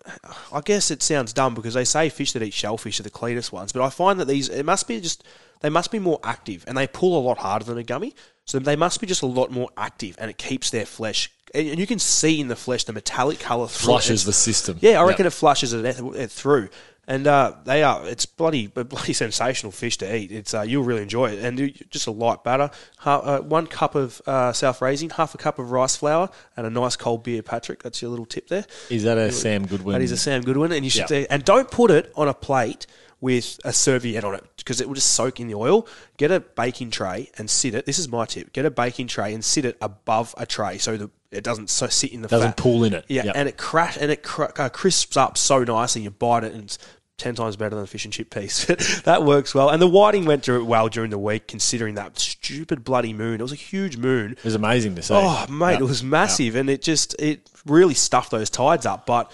I 0.53 0.61
guess 0.61 0.90
it 0.90 1.03
sounds 1.03 1.33
dumb 1.33 1.55
because 1.55 1.74
they 1.74 1.85
say 1.85 2.09
fish 2.09 2.33
that 2.33 2.42
eat 2.42 2.53
shellfish 2.55 3.00
are 3.00 3.05
the 3.05 3.11
cleanest 3.11 3.53
ones, 3.53 3.72
but 3.72 3.83
I 3.83 3.90
find 3.90 4.18
that 4.20 4.26
these 4.26 4.48
it 4.48 4.64
must 4.64 4.87
be 4.88 5.00
just 5.00 5.24
they 5.61 5.70
must 5.70 5.90
be 5.90 5.98
more 5.98 6.20
active 6.24 6.64
and 6.66 6.76
they 6.76 6.87
pull 6.87 7.18
a 7.18 7.22
lot 7.22 7.38
harder 7.38 7.64
than 7.64 7.79
a 7.79 7.83
gummy, 7.83 8.14
so 8.44 8.59
they 8.59 8.76
must 8.76 9.00
be 9.00 9.07
just 9.07 9.22
a 9.22 9.26
lot 9.26 9.50
more 9.50 9.68
active 9.76 10.16
and 10.18 10.31
it 10.31 10.38
keeps 10.38 10.70
their 10.70 10.87
flesh. 10.87 11.31
And 11.55 11.79
you 11.79 11.87
can 11.87 11.98
see 11.98 12.40
in 12.40 12.46
the 12.48 12.57
flesh 12.57 12.85
the 12.85 12.92
metallic 12.92 13.40
color 13.40 13.66
through 13.66 13.85
it. 13.85 13.92
flushes 13.94 14.24
the 14.24 14.33
system. 14.33 14.79
yeah, 14.81 15.00
I 15.00 15.05
reckon 15.05 15.24
Yep. 15.24 15.33
it 15.33 15.37
flushes 15.37 15.72
it 15.72 16.31
through, 16.31 16.68
and 17.07 17.27
uh, 17.27 17.55
they 17.65 17.83
are. 17.83 18.07
It's 18.07 18.27
bloody, 18.27 18.67
bloody 18.67 19.13
sensational 19.13 19.73
fish 19.73 19.99
to 19.99 20.17
eat. 20.17 20.31
It's 20.31 20.55
uh, 20.55 20.63
you'll 20.63 20.85
really 20.85 21.03
enjoy 21.03 21.31
it, 21.31 21.45
and 21.45 21.73
just 21.91 22.07
a 22.07 22.11
light 22.11 22.45
batter, 22.45 22.71
uh, 23.05 23.41
one 23.41 23.67
cup 23.67 23.95
of 23.95 24.23
uh, 24.27 24.53
self 24.53 24.81
raising, 24.81 25.11
half 25.11 25.35
a 25.35 25.39
cup 25.39 25.59
of 25.59 25.71
rice 25.71 25.97
flour, 25.97 26.31
and 26.57 26.67
a 26.67 26.71
nice 26.71 26.97
cold 26.97 27.23
beer. 27.23 27.43
Patrick, 27.43 27.83
that's 27.83 28.01
your 28.01 28.11
little 28.11 28.27
tip 28.27 28.49
there. 28.49 28.65
Is 28.91 29.05
that 29.05 29.19
a 29.19 29.33
Sam 29.33 29.67
Goodwin? 29.67 29.95
That 29.95 30.03
is 30.03 30.13
a 30.13 30.17
Sam 30.17 30.43
Goodwin, 30.43 30.73
and 30.73 30.85
you 30.85 30.91
should 30.91 31.11
and 31.11 31.45
don't 31.45 31.71
put 31.71 31.91
it 31.91 32.13
on 32.15 32.29
a 32.29 32.35
plate 32.35 32.87
with 33.21 33.61
a 33.65 33.73
serviette 33.73 34.25
on 34.25 34.35
it 34.35 34.45
because 34.57 34.81
it 34.81 34.89
will 34.89 34.95
just 34.95 35.13
soak 35.13 35.41
in 35.41 35.49
the 35.49 35.55
oil. 35.55 35.87
Get 36.17 36.31
a 36.31 36.41
baking 36.41 36.91
tray 36.91 37.31
and 37.37 37.51
sit 37.51 37.75
it. 37.75 37.87
This 37.87 37.99
is 37.99 38.09
my 38.09 38.25
tip: 38.25 38.53
get 38.53 38.65
a 38.65 38.71
baking 38.71 39.09
tray 39.09 39.35
and 39.35 39.45
sit 39.45 39.65
it 39.65 39.77
above 39.81 40.35
a 40.39 40.47
tray 40.47 40.79
so 40.79 40.97
that 40.97 41.11
it 41.31 41.45
doesn't 41.45 41.71
so 41.71 41.87
sit 41.87 42.12
in 42.12 42.23
the 42.23 42.29
Doesn't 42.29 42.49
fat. 42.51 42.57
pool 42.57 42.85
in 42.85 42.93
it. 42.95 43.05
Yeah, 43.09 43.25
Yep. 43.27 43.35
and 43.37 43.49
it 43.49 43.57
crash 43.57 43.97
and 44.01 44.11
it 44.11 44.23
cr- 44.23 44.45
uh, 44.59 44.69
crisps 44.69 45.16
up 45.16 45.38
so 45.38 45.62
nice, 45.64 45.95
and 45.97 46.05
you 46.05 46.11
bite 46.11 46.45
it, 46.45 46.53
and 46.53 46.64
it's 46.64 46.79
ten 47.19 47.35
times 47.35 47.55
better 47.55 47.75
than 47.75 47.85
a 47.85 47.87
fish 47.87 48.05
and 48.05 48.12
chip 48.14 48.31
piece. 48.31 48.64
that 49.05 49.25
works 49.25 49.55
well, 49.55 49.69
and 49.69 49.81
the 49.81 49.87
whiting 49.87 50.25
went 50.25 50.43
through 50.43 50.61
it 50.61 50.64
well 50.64 50.88
during 50.88 51.11
the 51.11 51.19
week, 51.19 51.47
considering 51.47 51.95
that 51.97 52.19
stupid 52.19 52.83
bloody 52.83 53.12
moon. 53.12 53.40
It 53.40 53.43
was 53.43 53.53
a 53.53 53.57
huge 53.57 53.97
moon. 53.97 54.33
It 54.33 54.45
was 54.45 54.55
amazing 54.55 54.95
to 54.97 55.03
see. 55.03 55.14
Oh, 55.14 55.47
mate, 55.49 55.73
Yep. 55.73 55.81
it 55.83 55.85
was 55.85 56.03
massive, 56.03 56.57
and 56.57 56.69
it 56.71 56.83
just 56.83 57.14
it 57.21 57.49
really 57.66 57.95
stuffed 57.95 58.31
those 58.31 58.49
tides 58.51 58.87
up. 58.87 59.05
But 59.07 59.31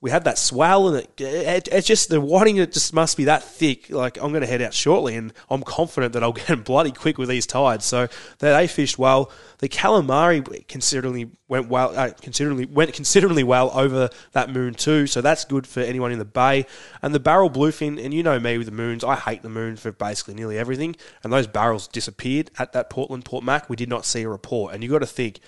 we 0.00 0.10
had 0.10 0.24
that 0.24 0.38
swell, 0.38 0.88
and 0.88 0.98
it, 0.98 1.20
it 1.20 1.68
it's 1.72 1.86
just 1.86 2.08
the 2.08 2.20
whiting. 2.20 2.56
It 2.56 2.72
just 2.72 2.94
must 2.94 3.16
be 3.16 3.24
that 3.24 3.42
thick. 3.42 3.90
Like 3.90 4.16
I'm 4.16 4.30
going 4.30 4.42
to 4.42 4.46
head 4.46 4.62
out 4.62 4.72
shortly, 4.72 5.16
and 5.16 5.32
I'm 5.50 5.62
confident 5.62 6.12
that 6.12 6.22
I'll 6.22 6.32
get 6.32 6.46
them 6.46 6.62
bloody 6.62 6.92
quick 6.92 7.18
with 7.18 7.28
these 7.28 7.46
tides. 7.46 7.84
So 7.84 8.06
they, 8.38 8.68
fished 8.68 8.98
well. 8.98 9.32
The 9.58 9.68
calamari 9.68 10.68
considerably 10.68 11.30
went 11.48 11.68
well. 11.68 11.98
Uh, 11.98 12.10
considerably 12.22 12.66
went 12.66 12.92
considerably 12.92 13.42
well 13.42 13.72
over 13.74 14.08
that 14.32 14.50
moon 14.50 14.74
too. 14.74 15.08
So 15.08 15.20
that's 15.20 15.44
good 15.44 15.66
for 15.66 15.80
anyone 15.80 16.12
in 16.12 16.20
the 16.20 16.24
bay. 16.24 16.66
And 17.02 17.12
the 17.12 17.20
barrel 17.20 17.50
bluefin, 17.50 18.02
and 18.02 18.14
you 18.14 18.22
know 18.22 18.38
me 18.38 18.56
with 18.56 18.66
the 18.68 18.72
moons. 18.72 19.02
I 19.02 19.16
hate 19.16 19.42
the 19.42 19.48
moon 19.48 19.74
for 19.74 19.90
basically 19.90 20.34
nearly 20.34 20.58
everything. 20.58 20.94
And 21.24 21.32
those 21.32 21.48
barrels 21.48 21.88
disappeared 21.88 22.52
at 22.56 22.72
that 22.72 22.88
Portland 22.88 23.24
Port 23.24 23.42
Mac. 23.42 23.68
We 23.68 23.74
did 23.74 23.88
not 23.88 24.04
see 24.04 24.22
a 24.22 24.28
report. 24.28 24.74
And 24.74 24.84
you 24.84 24.90
got 24.90 25.00
to 25.00 25.06
think 25.06 25.40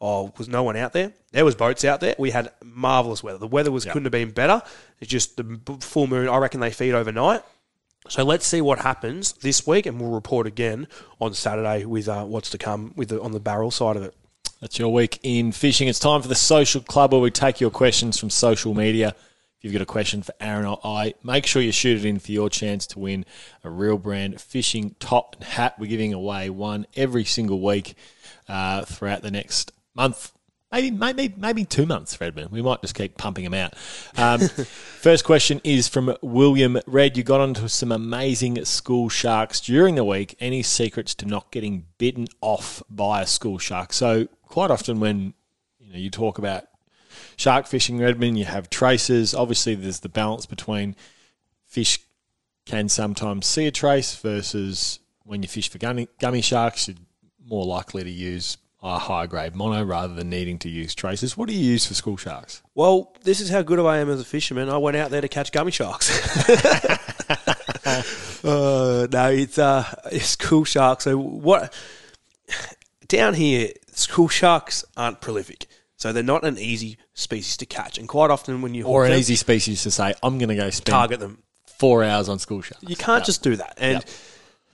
oh, 0.00 0.32
was 0.38 0.48
no 0.48 0.62
one 0.62 0.76
out 0.76 0.92
there? 0.92 1.12
There 1.32 1.44
was 1.44 1.54
boats 1.54 1.84
out 1.84 2.00
there. 2.00 2.14
We 2.18 2.30
had 2.30 2.52
marvelous 2.64 3.22
weather. 3.22 3.38
The 3.38 3.46
weather 3.46 3.70
was 3.70 3.84
couldn't 3.84 4.04
have 4.04 4.12
been 4.12 4.30
better. 4.30 4.62
It's 5.00 5.10
just 5.10 5.36
the 5.36 5.60
full 5.80 6.06
moon. 6.06 6.28
I 6.28 6.38
reckon 6.38 6.60
they 6.60 6.70
feed 6.70 6.94
overnight. 6.94 7.42
So 8.08 8.24
let's 8.24 8.46
see 8.46 8.62
what 8.62 8.78
happens 8.78 9.32
this 9.34 9.66
week, 9.66 9.84
and 9.84 10.00
we'll 10.00 10.10
report 10.10 10.46
again 10.46 10.88
on 11.20 11.34
Saturday 11.34 11.84
with 11.84 12.08
uh, 12.08 12.24
what's 12.24 12.50
to 12.50 12.58
come 12.58 12.92
with 12.96 13.10
the, 13.10 13.20
on 13.20 13.32
the 13.32 13.40
barrel 13.40 13.70
side 13.70 13.96
of 13.96 14.02
it. 14.02 14.14
That's 14.60 14.78
your 14.78 14.92
week 14.92 15.20
in 15.22 15.52
fishing. 15.52 15.88
It's 15.88 15.98
time 15.98 16.22
for 16.22 16.28
the 16.28 16.34
social 16.34 16.80
club 16.80 17.12
where 17.12 17.20
we 17.20 17.30
take 17.30 17.60
your 17.60 17.70
questions 17.70 18.18
from 18.18 18.30
social 18.30 18.74
media. 18.74 19.14
If 19.58 19.64
you've 19.64 19.72
got 19.72 19.82
a 19.82 19.86
question 19.86 20.22
for 20.22 20.32
Aaron 20.40 20.66
or 20.66 20.80
I, 20.82 21.14
make 21.22 21.44
sure 21.44 21.60
you 21.60 21.72
shoot 21.72 21.98
it 21.98 22.04
in 22.04 22.18
for 22.18 22.32
your 22.32 22.48
chance 22.48 22.86
to 22.88 22.98
win 22.98 23.24
a 23.62 23.70
real 23.70 23.98
brand 23.98 24.40
fishing 24.40 24.94
top 25.00 25.36
and 25.36 25.44
hat. 25.44 25.74
We're 25.78 25.86
giving 25.86 26.12
away 26.12 26.48
one 26.48 26.86
every 26.96 27.24
single 27.24 27.60
week 27.60 27.94
uh, 28.48 28.84
throughout 28.84 29.22
the 29.22 29.30
next 29.30 29.72
month. 29.98 30.32
Maybe, 30.70 30.90
maybe, 30.90 31.34
maybe 31.36 31.64
two 31.64 31.86
months, 31.86 32.20
Redmond. 32.20 32.50
We 32.50 32.60
might 32.60 32.82
just 32.82 32.94
keep 32.94 33.16
pumping 33.16 33.44
them 33.44 33.54
out. 33.54 33.74
Um, 34.16 34.40
first 35.00 35.24
question 35.24 35.62
is 35.64 35.88
from 35.88 36.14
William 36.20 36.78
Red. 36.86 37.16
You 37.16 37.22
got 37.22 37.40
onto 37.40 37.68
some 37.68 37.90
amazing 37.90 38.62
school 38.66 39.08
sharks 39.08 39.60
during 39.60 39.94
the 39.94 40.04
week. 40.04 40.36
Any 40.40 40.62
secrets 40.62 41.14
to 41.16 41.26
not 41.26 41.50
getting 41.50 41.86
bitten 41.96 42.26
off 42.42 42.82
by 42.90 43.22
a 43.22 43.26
school 43.26 43.58
shark? 43.58 43.94
So 43.94 44.28
quite 44.42 44.70
often 44.70 45.00
when 45.00 45.32
you 45.78 45.90
know 45.90 45.98
you 45.98 46.10
talk 46.10 46.36
about 46.36 46.64
shark 47.36 47.66
fishing, 47.66 47.98
Redmond, 47.98 48.38
you 48.38 48.44
have 48.44 48.68
traces. 48.68 49.34
Obviously, 49.34 49.74
there's 49.74 50.00
the 50.00 50.10
balance 50.10 50.44
between 50.44 50.96
fish 51.64 51.98
can 52.66 52.90
sometimes 52.90 53.46
see 53.46 53.66
a 53.66 53.70
trace 53.70 54.14
versus 54.16 54.98
when 55.24 55.42
you 55.42 55.48
fish 55.48 55.70
for 55.70 55.78
gummy, 55.78 56.08
gummy 56.20 56.42
sharks, 56.42 56.88
you're 56.88 56.96
more 57.42 57.64
likely 57.64 58.04
to 58.04 58.10
use 58.10 58.58
a 58.82 58.98
higher 58.98 59.26
grade 59.26 59.56
mono 59.56 59.82
rather 59.84 60.14
than 60.14 60.30
needing 60.30 60.58
to 60.60 60.68
use 60.68 60.94
traces. 60.94 61.36
What 61.36 61.48
do 61.48 61.54
you 61.54 61.64
use 61.64 61.86
for 61.86 61.94
school 61.94 62.16
sharks? 62.16 62.62
Well, 62.74 63.12
this 63.24 63.40
is 63.40 63.50
how 63.50 63.62
good 63.62 63.80
I 63.80 63.98
am 63.98 64.08
as 64.08 64.20
a 64.20 64.24
fisherman. 64.24 64.68
I 64.68 64.76
went 64.78 64.96
out 64.96 65.10
there 65.10 65.20
to 65.20 65.28
catch 65.28 65.50
gummy 65.50 65.72
sharks. 65.72 66.08
uh, 68.44 69.06
no, 69.10 69.30
it's 69.30 69.58
uh, 69.58 69.84
it's 70.12 70.26
school 70.26 70.64
sharks. 70.64 71.04
So 71.04 71.18
what? 71.18 71.72
Down 73.08 73.34
here, 73.34 73.70
school 73.92 74.28
sharks 74.28 74.84
aren't 74.96 75.20
prolific, 75.20 75.66
so 75.96 76.12
they're 76.12 76.22
not 76.22 76.44
an 76.44 76.58
easy 76.58 76.98
species 77.14 77.56
to 77.56 77.66
catch. 77.66 77.98
And 77.98 78.06
quite 78.06 78.30
often, 78.30 78.62
when 78.62 78.74
you 78.74 78.84
Or 78.84 79.04
an 79.04 79.10
them, 79.10 79.18
easy 79.18 79.34
species 79.34 79.82
to 79.84 79.90
say, 79.90 80.14
I'm 80.22 80.38
going 80.38 80.50
to 80.50 80.54
go 80.54 80.70
spend 80.70 80.86
target 80.86 81.20
them, 81.20 81.42
four 81.66 82.04
hours 82.04 82.28
on 82.28 82.38
school 82.38 82.60
sharks. 82.62 82.84
you 82.86 82.96
can't 82.96 83.24
just 83.24 83.42
do 83.42 83.56
that. 83.56 83.74
And 83.78 84.04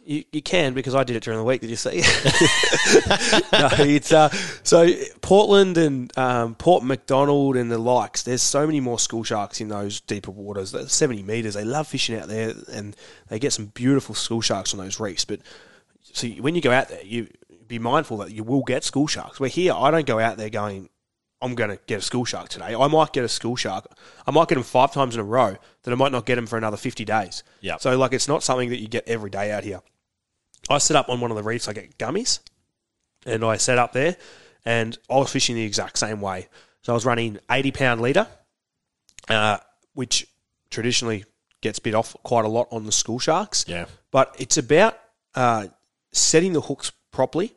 you, 0.07 0.25
you 0.33 0.43
can 0.43 0.75
because 0.75 0.95
I 0.95 1.05
did 1.05 1.17
it 1.17 1.23
during 1.23 1.39
the 1.39 1.45
week. 1.45 1.61
Did 1.61 1.71
you 1.71 1.77
see? 1.77 2.01
no, 3.53 3.69
it's 3.85 4.13
uh, 4.13 4.29
so 4.63 4.91
Portland 5.21 5.79
and 5.79 6.17
um, 6.19 6.55
Port 6.55 6.85
MacDonnell 6.85 7.59
and 7.59 7.71
the 7.71 7.79
likes. 7.79 8.23
There's 8.23 8.43
so 8.43 8.67
many 8.67 8.81
more 8.81 8.99
school 8.99 9.25
sharks 9.25 9.61
in 9.61 9.69
those 9.69 10.01
deeper 10.01 10.31
waters. 10.31 10.73
That's 10.73 10.95
Seventy 10.95 11.23
meters. 11.23 11.55
They 11.55 11.65
love 11.65 11.89
fishing 11.89 12.17
out 12.17 12.29
there, 12.29 12.55
and 12.73 12.97
they 13.29 13.39
get 13.39 13.53
some 13.53 13.67
beautiful 13.67 14.15
school 14.15 14.41
sharks 14.41 14.75
on 14.75 14.81
those 14.81 15.01
reefs. 15.01 15.25
But 15.25 15.41
so 16.03 16.29
when 16.29 16.55
you 16.55 16.61
go 16.61 16.71
out 16.71 16.89
there, 16.89 17.03
you 17.05 17.29
be 17.67 17.79
mindful 17.79 18.19
that 18.19 18.31
you 18.31 18.45
will 18.45 18.63
get 18.63 18.85
school 18.85 19.07
sharks. 19.07 19.41
Where 19.41 19.49
here, 19.49 19.73
I 19.75 19.91
don't 19.91 20.07
go 20.07 20.19
out 20.19 20.37
there 20.37 20.51
going. 20.51 20.89
I'm 21.43 21.55
going 21.55 21.71
to 21.71 21.79
get 21.87 21.99
a 21.99 22.03
school 22.03 22.25
shark 22.25 22.49
today. 22.49 22.75
I 22.75 22.87
might 22.87 23.13
get 23.13 23.23
a 23.23 23.29
school 23.29 23.55
shark. 23.55 23.87
I 24.27 24.31
might 24.31 24.49
get 24.49 24.55
them 24.55 24.65
five 24.65 24.93
times 24.93 25.15
in 25.15 25.21
a 25.21 25.25
row. 25.25 25.57
Then 25.83 25.93
I 25.93 25.97
might 25.97 26.11
not 26.11 26.25
get 26.25 26.37
them 26.37 26.47
for 26.47 26.57
another 26.57 26.79
50 26.79 27.05
days. 27.05 27.43
Yep. 27.61 27.83
So 27.83 27.99
like 27.99 28.15
it's 28.15 28.29
not 28.29 28.43
something 28.43 28.71
that 28.71 28.81
you 28.81 28.89
get 28.89 29.07
every 29.07 29.29
day 29.29 29.53
out 29.53 29.63
here. 29.63 29.83
I 30.69 30.79
set 30.79 30.97
up 30.97 31.09
on 31.09 31.21
one 31.21 31.31
of 31.31 31.37
the 31.37 31.43
reefs. 31.43 31.69
I 31.69 31.73
get 31.73 31.99
gummies, 31.99 32.41
and 33.27 33.45
I 33.45 33.57
set 33.57 33.79
up 33.79 33.93
there, 33.93 34.17
and 34.65 34.97
I 35.11 35.17
was 35.17 35.31
fishing 35.31 35.57
the 35.57 35.65
exact 35.65 35.99
same 35.99 36.21
way. 36.21 36.49
So 36.83 36.93
I 36.93 36.95
was 36.95 37.07
running 37.07 37.39
80 37.51 37.71
pound 37.73 38.01
leader, 38.01 38.27
uh, 39.29 39.59
which 39.95 40.27
traditionally 40.71 41.25
gets 41.61 41.79
bit 41.79 41.95
off 41.95 42.15
quite 42.23 42.45
a 42.45 42.49
lot 42.49 42.69
on 42.71 42.85
the 42.85 42.93
school 42.93 43.19
sharks. 43.19 43.65
Yeah. 43.67 43.87
But 44.11 44.35
it's 44.39 44.59
about 44.59 44.99
uh, 45.35 45.69
setting 46.13 46.53
the 46.53 46.61
hooks 46.61 46.93
properly 47.11 47.55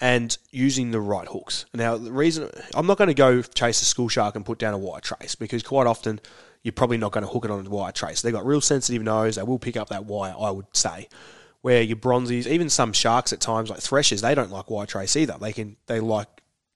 and 0.00 0.36
using 0.50 0.90
the 0.90 1.00
right 1.00 1.26
hooks. 1.26 1.66
Now, 1.74 1.96
the 1.96 2.12
reason 2.12 2.50
I'm 2.74 2.86
not 2.86 2.98
going 2.98 3.08
to 3.08 3.14
go 3.14 3.42
chase 3.42 3.82
a 3.82 3.84
school 3.84 4.08
shark 4.08 4.36
and 4.36 4.44
put 4.44 4.58
down 4.58 4.74
a 4.74 4.78
wire 4.78 5.00
trace 5.00 5.34
because 5.34 5.62
quite 5.62 5.86
often 5.86 6.20
you're 6.62 6.72
probably 6.72 6.98
not 6.98 7.12
going 7.12 7.24
to 7.24 7.30
hook 7.30 7.44
it 7.44 7.50
on 7.50 7.66
a 7.66 7.70
wire 7.70 7.92
trace. 7.92 8.22
They've 8.22 8.32
got 8.32 8.46
real 8.46 8.60
sensitive 8.60 9.02
nose. 9.02 9.36
They 9.36 9.42
will 9.42 9.58
pick 9.58 9.76
up 9.76 9.88
that 9.88 10.04
wire, 10.04 10.34
I 10.38 10.50
would 10.50 10.66
say. 10.72 11.08
Where 11.64 11.80
your 11.80 11.96
bronzies, 11.96 12.46
even 12.46 12.68
some 12.68 12.92
sharks 12.92 13.32
at 13.32 13.40
times 13.40 13.70
like 13.70 13.80
threshers, 13.80 14.20
they 14.20 14.34
don't 14.34 14.50
like 14.50 14.68
wire 14.68 14.84
trace 14.84 15.16
either. 15.16 15.36
They 15.40 15.54
can 15.54 15.76
they 15.86 15.98
like 15.98 16.28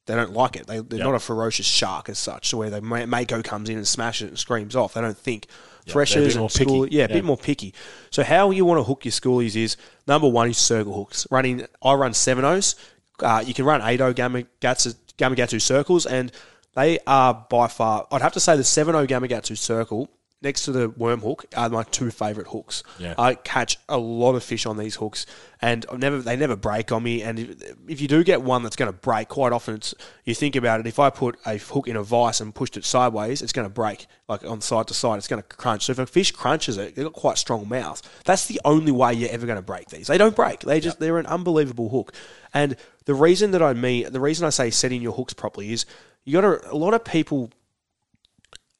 they 0.07 0.15
don't 0.15 0.33
like 0.33 0.57
it. 0.57 0.67
They, 0.67 0.79
they're 0.81 1.01
Yep. 1.01 1.07
not 1.09 1.15
a 1.15 1.19
ferocious 1.19 1.67
shark 1.67 2.09
as 2.09 2.19
such. 2.19 2.49
So 2.49 2.57
where 2.57 2.71
the 2.71 2.81
mako 2.81 3.43
comes 3.43 3.69
in 3.69 3.77
and 3.77 3.87
smashes 3.87 4.25
it 4.25 4.29
and 4.29 4.39
screams 4.39 4.75
off, 4.75 4.95
they 4.95 5.03
don't 5.03 5.19
think 5.19 5.47
threshers 5.87 6.37
more 6.37 6.45
and 6.45 6.53
school, 6.53 6.89
yeah, 6.89 7.05
a 7.05 7.09
Yeah. 7.09 7.15
bit 7.17 7.25
more 7.27 7.37
picky. 7.37 7.75
So 8.11 8.25
how 8.25 8.51
you 8.51 8.65
want 8.65 8.79
to 8.79 8.85
hook 8.85 9.05
your 9.05 9.13
schoolies 9.13 9.57
is 9.57 9.77
number 10.07 10.27
one 10.27 10.49
is 10.49 10.57
circle 10.57 10.95
hooks. 10.95 11.27
Running, 11.31 11.67
I 11.83 11.93
run 11.93 12.15
seven 12.15 12.47
O's. 12.47 12.75
Uh, 13.23 13.45
you 13.47 13.53
can 13.53 13.67
run 13.67 13.83
eight 13.83 14.01
O 14.01 14.15
gamma 14.15 14.45
gatsu, 14.63 14.95
Gamakatsu 15.19 15.61
circles, 15.61 16.07
and 16.07 16.33
they 16.75 16.99
are 17.07 17.47
by 17.51 17.69
far. 17.69 18.07
I'd 18.11 18.23
have 18.23 18.33
to 18.33 18.41
say 18.41 18.57
the 18.57 18.65
seven 18.65 18.95
O 18.95 19.07
Gamakatsu 19.07 19.59
circle 19.59 20.09
next 20.41 20.65
to 20.65 20.73
the 20.73 20.89
worm 20.89 21.21
hook 21.21 21.47
are 21.57 21.69
my 21.69 21.83
two 21.83 22.11
favourite 22.11 22.49
hooks. 22.51 22.83
Yeah. 22.99 23.15
I 23.19 23.35
catch 23.35 23.79
a 23.89 23.99
lot 23.99 24.35
of 24.35 24.45
fish 24.45 24.67
on 24.67 24.77
these 24.77 24.97
hooks, 24.97 25.27
and 25.61 25.85
I've 25.91 25.99
never 25.99 26.19
they 26.19 26.37
never 26.37 26.55
break 26.55 26.93
on 26.93 27.03
me. 27.03 27.23
And 27.23 27.39
if, 27.39 27.75
if 27.89 28.01
you 28.01 28.09
do 28.09 28.23
get 28.23 28.43
one 28.43 28.63
that's 28.63 28.77
going 28.77 28.91
to 28.91 28.97
break, 28.97 29.29
quite 29.29 29.53
often 29.53 29.75
it's 29.75 29.95
you 30.25 30.35
think 30.35 30.55
about 30.55 30.81
it. 30.81 30.87
If 30.87 30.99
I 30.99 31.11
put 31.11 31.39
a 31.45 31.59
hook 31.59 31.89
in 31.89 31.97
a 31.97 32.03
vice 32.03 32.41
and 32.41 32.55
pushed 32.55 32.77
it 32.77 32.85
sideways, 32.85 33.43
it's 33.43 33.53
going 33.53 33.67
to 33.67 33.73
break 33.73 34.07
like 34.29 34.45
on 34.45 34.61
side 34.61 34.87
to 34.89 34.95
side. 34.95 35.19
It's 35.19 35.29
going 35.29 35.43
to 35.43 35.49
crunch. 35.49 35.87
So 35.87 35.93
if 35.93 35.99
a 35.99 36.07
fish 36.07 36.31
crunches 36.31 36.79
it, 36.79 36.95
they've 36.95 37.05
got 37.05 37.15
quite 37.15 37.39
strong 37.39 37.69
mouth. 37.69 38.03
That's 38.25 38.47
the 38.47 38.61
only 38.65 38.93
way 38.93 39.15
you're 39.15 39.31
ever 39.31 39.47
going 39.47 39.57
to 39.57 39.63
break 39.63 39.89
these. 39.89 40.07
They 40.07 40.19
don't 40.19 40.37
break. 40.37 40.61
They 40.61 40.81
just 40.81 41.01
they're 41.01 41.19
an 41.19 41.27
unbelievable 41.27 41.89
hook. 41.89 42.13
And 42.55 42.77
the 43.07 43.15
reason 43.15 43.51
that 43.53 43.63
I 43.63 43.73
mean 43.75 44.13
the 44.13 44.21
reason 44.21 44.47
I 44.47 44.51
say 44.51 44.71
setting 44.71 45.03
your 45.03 45.13
hooks 45.13 45.33
properly 45.33 45.73
is 45.73 45.85
you 46.25 46.35
got 46.35 46.43
to, 46.43 46.73
a 46.73 46.77
lot 46.77 46.95
of 46.95 47.05
people 47.05 47.51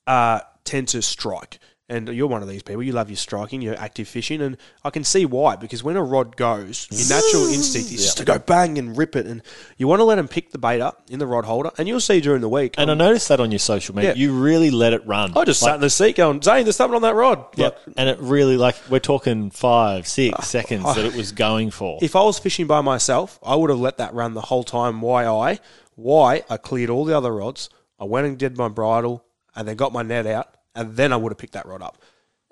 uh, 0.07 0.41
tend 0.69 0.89
to 0.89 1.03
strike. 1.03 1.59
And 1.91 2.07
you're 2.11 2.27
one 2.27 2.43
of 2.43 2.49
these 2.49 2.63
people. 2.63 2.83
You 2.83 2.93
love 2.93 3.09
your 3.09 3.17
striking, 3.17 3.63
you're 3.63 3.75
active 3.75 4.09
fishing, 4.09 4.43
and 4.43 4.59
I 4.85 4.91
can 4.91 5.05
see 5.05 5.25
why. 5.25 5.57
Because 5.57 5.83
when 5.83 5.97
a 5.97 6.03
rod 6.03 6.37
goes, 6.37 6.87
your 6.91 7.09
natural 7.09 7.47
instinct 7.55 7.91
is 7.91 8.05
just 8.05 8.19
to 8.19 8.27
go 8.27 8.39
bang 8.39 8.77
and 8.77 8.95
rip 8.95 9.17
it, 9.17 9.25
and 9.25 9.43
you 9.79 9.89
want 9.89 10.01
to 10.01 10.05
let 10.05 10.17
them 10.17 10.29
pick 10.29 10.51
the 10.51 10.59
bait 10.59 10.83
up 10.83 11.05
in 11.09 11.19
the 11.19 11.27
rod 11.27 11.47
holder. 11.47 11.71
And 11.79 11.89
you'll 11.89 12.01
see 12.01 12.21
during 12.21 12.43
the 12.43 12.49
week. 12.49 12.75
And 12.77 12.91
I 12.91 12.93
um, 12.93 12.99
noticed 12.99 13.29
that 13.29 13.41
on 13.41 13.51
your 13.51 13.59
social 13.59 13.95
media. 13.95 14.11
Yeah. 14.11 14.17
You 14.19 14.39
really 14.39 14.71
let 14.71 14.93
it 14.93 15.07
run. 15.07 15.33
I 15.35 15.47
just 15.47 15.61
sat 15.61 15.77
in 15.77 15.81
the 15.81 15.89
seat 15.89 16.17
going, 16.17 16.43
Zane, 16.43 16.65
there's 16.65 16.77
something 16.77 16.97
on 16.97 17.01
that 17.03 17.15
rod. 17.15 17.47
Yep. 17.57 17.81
Like, 17.87 17.97
and 17.97 18.11
it 18.11 18.19
really 18.19 18.59
like 18.59 18.77
we're 18.91 18.99
talking 18.99 19.51
five, 19.51 20.07
six 20.07 20.47
seconds 20.47 20.85
that 20.95 21.07
it 21.07 21.15
was 21.15 21.33
going 21.33 21.71
for. 21.71 22.01
if 22.03 22.15
I 22.15 22.23
was 22.23 22.39
fishing 22.39 22.67
by 22.67 22.83
myself, 22.83 23.39
I 23.43 23.57
would 23.57 23.71
have 23.71 23.81
let 23.81 23.97
that 23.97 24.13
run 24.13 24.35
the 24.35 24.43
whole 24.43 24.63
time. 24.63 25.01
Why 25.01 25.27
I? 25.27 25.59
Why 25.95 26.43
I 26.51 26.59
cleared 26.59 26.91
all 26.91 27.07
the 27.07 27.17
other 27.17 27.35
rods. 27.35 27.71
I 27.99 28.05
went 28.05 28.27
and 28.27 28.39
did 28.39 28.59
my 28.59 28.69
bridle, 28.69 29.25
and 29.57 29.67
then 29.67 29.77
got 29.77 29.93
my 29.93 30.03
net 30.03 30.27
out, 30.27 30.55
and 30.79 30.97
then 30.97 31.13
I 31.13 31.17
would 31.17 31.31
have 31.33 31.39
picked 31.39 31.53
that 31.55 31.67
rod 31.67 31.83
up. 31.83 31.99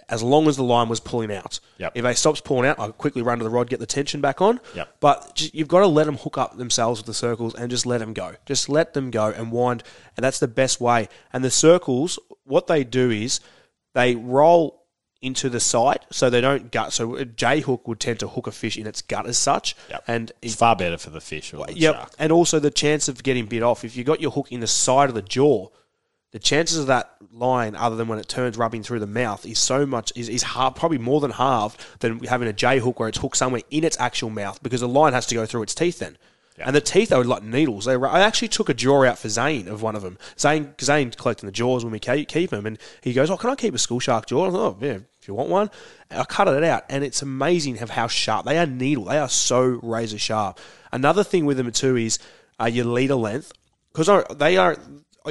As 0.09 0.23
long 0.23 0.47
as 0.47 0.57
the 0.57 0.63
line 0.63 0.89
was 0.89 1.01
pulling 1.01 1.33
out. 1.33 1.59
Yep. 1.79 1.93
If 1.97 2.03
they 2.05 2.15
stops 2.15 2.41
pulling 2.41 2.69
out, 2.69 2.79
I 2.79 2.89
quickly 2.91 3.23
run 3.23 3.39
to 3.39 3.45
the 3.45 3.51
rod, 3.51 3.69
get 3.69 3.81
the 3.81 3.87
tension 3.87 4.21
back 4.21 4.41
on. 4.41 4.61
Yep. 4.77 4.97
But 5.01 5.35
just, 5.35 5.53
you've 5.55 5.67
got 5.67 5.81
to 5.81 5.87
let 5.87 6.07
them 6.07 6.17
hook 6.17 6.39
up 6.39 6.57
themselves 6.57 7.01
with 7.01 7.07
the 7.07 7.15
circles 7.15 7.55
and 7.57 7.71
just 7.71 7.87
let 7.87 7.99
them 7.99 8.13
go. 8.13 8.35
Just 8.45 8.69
let 8.69 8.95
them 8.95 9.11
go 9.11 9.27
and 9.31 9.51
wind, 9.51 9.83
and 10.17 10.23
that's 10.23 10.39
the 10.39 10.47
best 10.47 10.81
way. 10.81 11.09
And 11.33 11.43
the 11.43 11.51
circles, 11.51 12.21
what 12.45 12.69
they 12.69 12.85
do 12.85 13.11
is 13.11 13.41
they 13.95 14.15
roll 14.15 14.85
into 15.23 15.49
the 15.49 15.59
side, 15.59 16.01
so 16.13 16.31
they 16.31 16.43
don't 16.43 16.71
gut. 16.71 16.93
So 16.93 17.17
a 17.17 17.25
J 17.25 17.61
hook 17.61 17.89
would 17.89 17.99
tend 17.99 18.21
to 18.21 18.29
hook 18.29 18.47
a 18.47 18.53
fish 18.53 18.77
in 18.77 18.87
its 18.87 19.03
gut 19.03 19.27
as 19.27 19.39
such, 19.39 19.75
Yep. 19.91 20.05
and 20.07 20.31
it's 20.41 20.55
far 20.55 20.77
better 20.77 20.99
for 20.99 21.11
the 21.11 21.23
fish 21.23 21.53
or 21.53 21.67
the 21.67 21.73
Yep. 21.77 21.95
shark. 21.95 22.11
And 22.19 22.31
also 22.31 22.61
the 22.61 22.71
chance 22.71 23.09
of 23.09 23.25
getting 23.25 23.47
bit 23.47 23.63
off. 23.65 23.83
If 23.85 23.97
you 23.97 24.05
got 24.05 24.21
your 24.21 24.31
hook 24.31 24.53
in 24.53 24.61
the 24.61 24.67
side 24.69 25.09
of 25.09 25.17
the 25.17 25.23
jaw, 25.23 25.69
the 26.37 26.41
chances 26.41 26.77
of 26.77 26.89
that 26.89 27.13
line, 27.33 27.75
other 27.75 27.97
than 27.97 28.09
when 28.09 28.19
it 28.19 28.29
turns 28.29 28.59
rubbing 28.59 28.83
through 28.83 28.99
the 28.99 29.07
mouth, 29.07 29.47
is 29.47 29.59
so 29.59 29.87
much 29.87 30.13
is, 30.15 30.29
is 30.29 30.43
half, 30.43 30.75
probably 30.75 30.99
more 30.99 31.19
than 31.19 31.31
halved 31.31 31.83
than 32.01 32.19
having 32.25 32.47
a 32.47 32.53
J 32.53 32.79
hook 32.79 33.01
where 33.01 33.09
it's 33.09 33.17
hooked 33.17 33.39
somewhere 33.39 33.63
in 33.71 33.85
its 33.85 33.99
actual 33.99 34.29
mouth 34.29 34.63
because 34.63 34.83
the 34.83 34.89
line 34.89 35.15
has 35.15 35.25
to 35.29 35.35
go 35.35 35.47
through 35.47 35.63
its 35.63 35.75
teeth 35.75 36.01
then. 36.01 36.19
And 36.59 36.77
the 36.77 36.83
teeth 36.83 37.11
are 37.11 37.25
like 37.25 37.43
needles. 37.43 37.87
They, 37.87 37.95
I 37.95 38.21
actually 38.21 38.49
took 38.49 38.69
a 38.69 38.75
jaw 38.75 39.05
out 39.05 39.19
for 39.19 39.31
Zane 39.31 39.67
of 39.67 39.81
one 39.81 39.97
of 39.97 40.03
them. 40.03 40.19
Zane, 40.39 40.75
Zane 40.79 41.11
collecting 41.11 41.47
the 41.47 41.53
jaws 41.53 41.85
when 41.85 41.93
we 41.93 41.99
keep 41.99 42.51
them, 42.51 42.67
and 42.67 42.79
he 43.01 43.15
goes, 43.15 43.31
"Oh, 43.31 43.39
can 43.39 43.49
I 43.49 43.55
keep 43.55 43.75
a 43.75 43.79
school 43.79 44.01
shark 44.01 44.27
jaw?" 44.27 44.43
I 44.43 44.49
was 44.49 44.55
like, 44.55 44.63
"Oh, 44.63 44.79
yeah, 44.83 44.99
if 45.19 45.29
you 45.29 45.33
want 45.33 45.49
one." 45.49 45.71
And 46.11 46.21
I 46.21 46.25
cut 46.25 46.49
it 46.49 46.65
out, 46.65 46.85
and 46.91 47.03
it's 47.03 47.23
amazing 47.23 47.81
of 47.81 47.89
how 47.89 48.09
sharp 48.09 48.45
they 48.45 48.59
are. 48.59 48.67
Needle, 48.67 49.07
they 49.07 49.19
are 49.19 49.31
so 49.31 49.81
razor 49.83 50.19
sharp. 50.19 50.61
Another 50.93 51.25
thing 51.25 51.47
with 51.47 51.57
them 51.57 51.73
too 51.73 51.97
is 51.97 52.19
uh, 52.61 52.67
your 52.67 52.85
leader 52.85 53.15
length 53.15 53.53
because 53.95 54.37
they 54.37 54.59
are. 54.59 54.77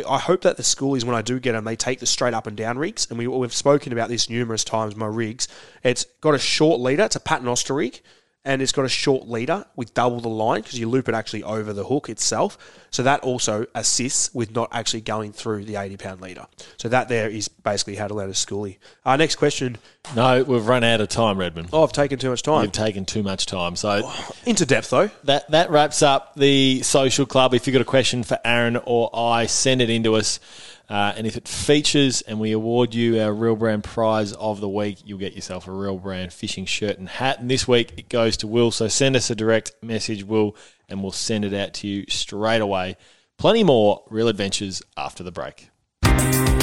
I- 0.03 0.19
hope 0.19 0.41
that 0.41 0.57
the 0.57 0.63
schoolies, 0.63 1.03
when 1.03 1.15
I 1.15 1.21
do 1.21 1.39
get 1.39 1.53
them, 1.53 1.63
they 1.63 1.75
take 1.75 1.99
the 1.99 2.05
straight 2.05 2.33
up 2.33 2.47
and 2.47 2.57
down 2.57 2.77
rigs. 2.77 3.07
And 3.09 3.17
we, 3.17 3.27
we've 3.27 3.53
spoken 3.53 3.93
about 3.93 4.09
this 4.09 4.29
numerous 4.29 4.63
times. 4.63 4.95
My 4.95 5.07
rigs, 5.07 5.47
it's 5.83 6.05
got 6.21 6.33
a 6.33 6.39
short 6.39 6.79
leader. 6.81 7.03
It's 7.03 7.15
a 7.15 7.19
paternoster 7.19 7.75
rig, 7.75 8.01
and 8.45 8.61
it's 8.61 8.71
got 8.71 8.85
a 8.85 8.89
short 8.89 9.27
leader 9.27 9.65
with 9.75 9.93
double 9.93 10.19
the 10.21 10.29
line 10.29 10.61
because 10.61 10.79
you 10.79 10.87
loop 10.87 11.09
it 11.09 11.15
actually 11.15 11.43
over 11.43 11.73
the 11.73 11.83
hook 11.83 12.07
itself. 12.09 12.57
So 12.91 13.03
that 13.03 13.21
also 13.21 13.65
assists 13.73 14.33
with 14.33 14.53
not 14.53 14.69
actually 14.71 15.01
going 15.01 15.33
through 15.33 15.65
the 15.65 15.75
eighty 15.75 15.97
pound 15.97 16.21
leader. 16.21 16.45
So 16.77 16.87
that 16.89 17.09
there 17.09 17.27
is 17.27 17.47
basically 17.47 17.95
how 17.95 18.07
to 18.07 18.13
let 18.13 18.29
a 18.29 18.33
schoolie. 18.33 18.77
Our 19.05 19.17
next 19.17 19.35
question. 19.35 19.77
No, 20.15 20.43
we've 20.43 20.65
run 20.65 20.83
out 20.83 21.01
of 21.01 21.09
time, 21.09 21.37
Redmond. 21.37 21.69
Oh, 21.73 21.83
I've 21.83 21.91
taken 21.91 22.19
too 22.19 22.29
much 22.29 22.43
time. 22.43 22.63
You've 22.63 22.71
taken 22.71 23.05
too 23.05 23.23
much 23.23 23.47
time. 23.47 23.75
So 23.75 24.09
Into 24.45 24.65
depth 24.65 24.91
though. 24.91 25.09
that 25.23 25.49
that 25.51 25.71
wraps 25.71 26.03
up 26.03 26.35
the 26.35 26.83
social 26.83 27.25
club. 27.25 27.53
If 27.53 27.65
you've 27.67 27.73
got 27.73 27.81
a 27.81 27.85
question 27.85 28.23
for 28.23 28.39
Aaron 28.45 28.77
or 28.85 29.09
I, 29.13 29.47
send 29.47 29.81
it 29.81 29.89
in 29.89 30.03
to 30.03 30.15
us. 30.15 30.39
Uh, 30.89 31.13
and 31.17 31.25
if 31.25 31.35
it 31.35 31.47
features 31.47 32.21
and 32.21 32.39
we 32.39 32.51
award 32.51 32.93
you 32.93 33.19
our 33.19 33.33
Real 33.33 33.55
Brand 33.55 33.83
prize 33.83 34.33
of 34.33 34.61
the 34.61 34.69
week, 34.69 34.99
you'll 35.03 35.19
get 35.19 35.33
yourself 35.33 35.67
a 35.67 35.71
Real 35.71 35.97
Brand 35.97 36.31
fishing 36.31 36.65
shirt 36.65 36.97
and 36.97 37.09
hat. 37.09 37.39
And 37.39 37.49
this 37.49 37.67
week 37.67 37.93
it 37.97 38.09
goes 38.09 38.37
to 38.37 38.47
Will. 38.47 38.71
So 38.71 38.87
send 38.87 39.15
us 39.15 39.29
a 39.29 39.35
direct 39.35 39.73
message, 39.81 40.23
Will, 40.23 40.55
and 40.87 41.01
we'll 41.01 41.11
send 41.11 41.45
it 41.45 41.53
out 41.53 41.73
to 41.75 41.87
you 41.87 42.05
straight 42.09 42.61
away. 42.61 42.97
Plenty 43.37 43.63
more 43.63 44.03
Real 44.09 44.27
Adventures 44.27 44.81
after 44.95 45.23
the 45.23 45.31
break. 45.31 45.69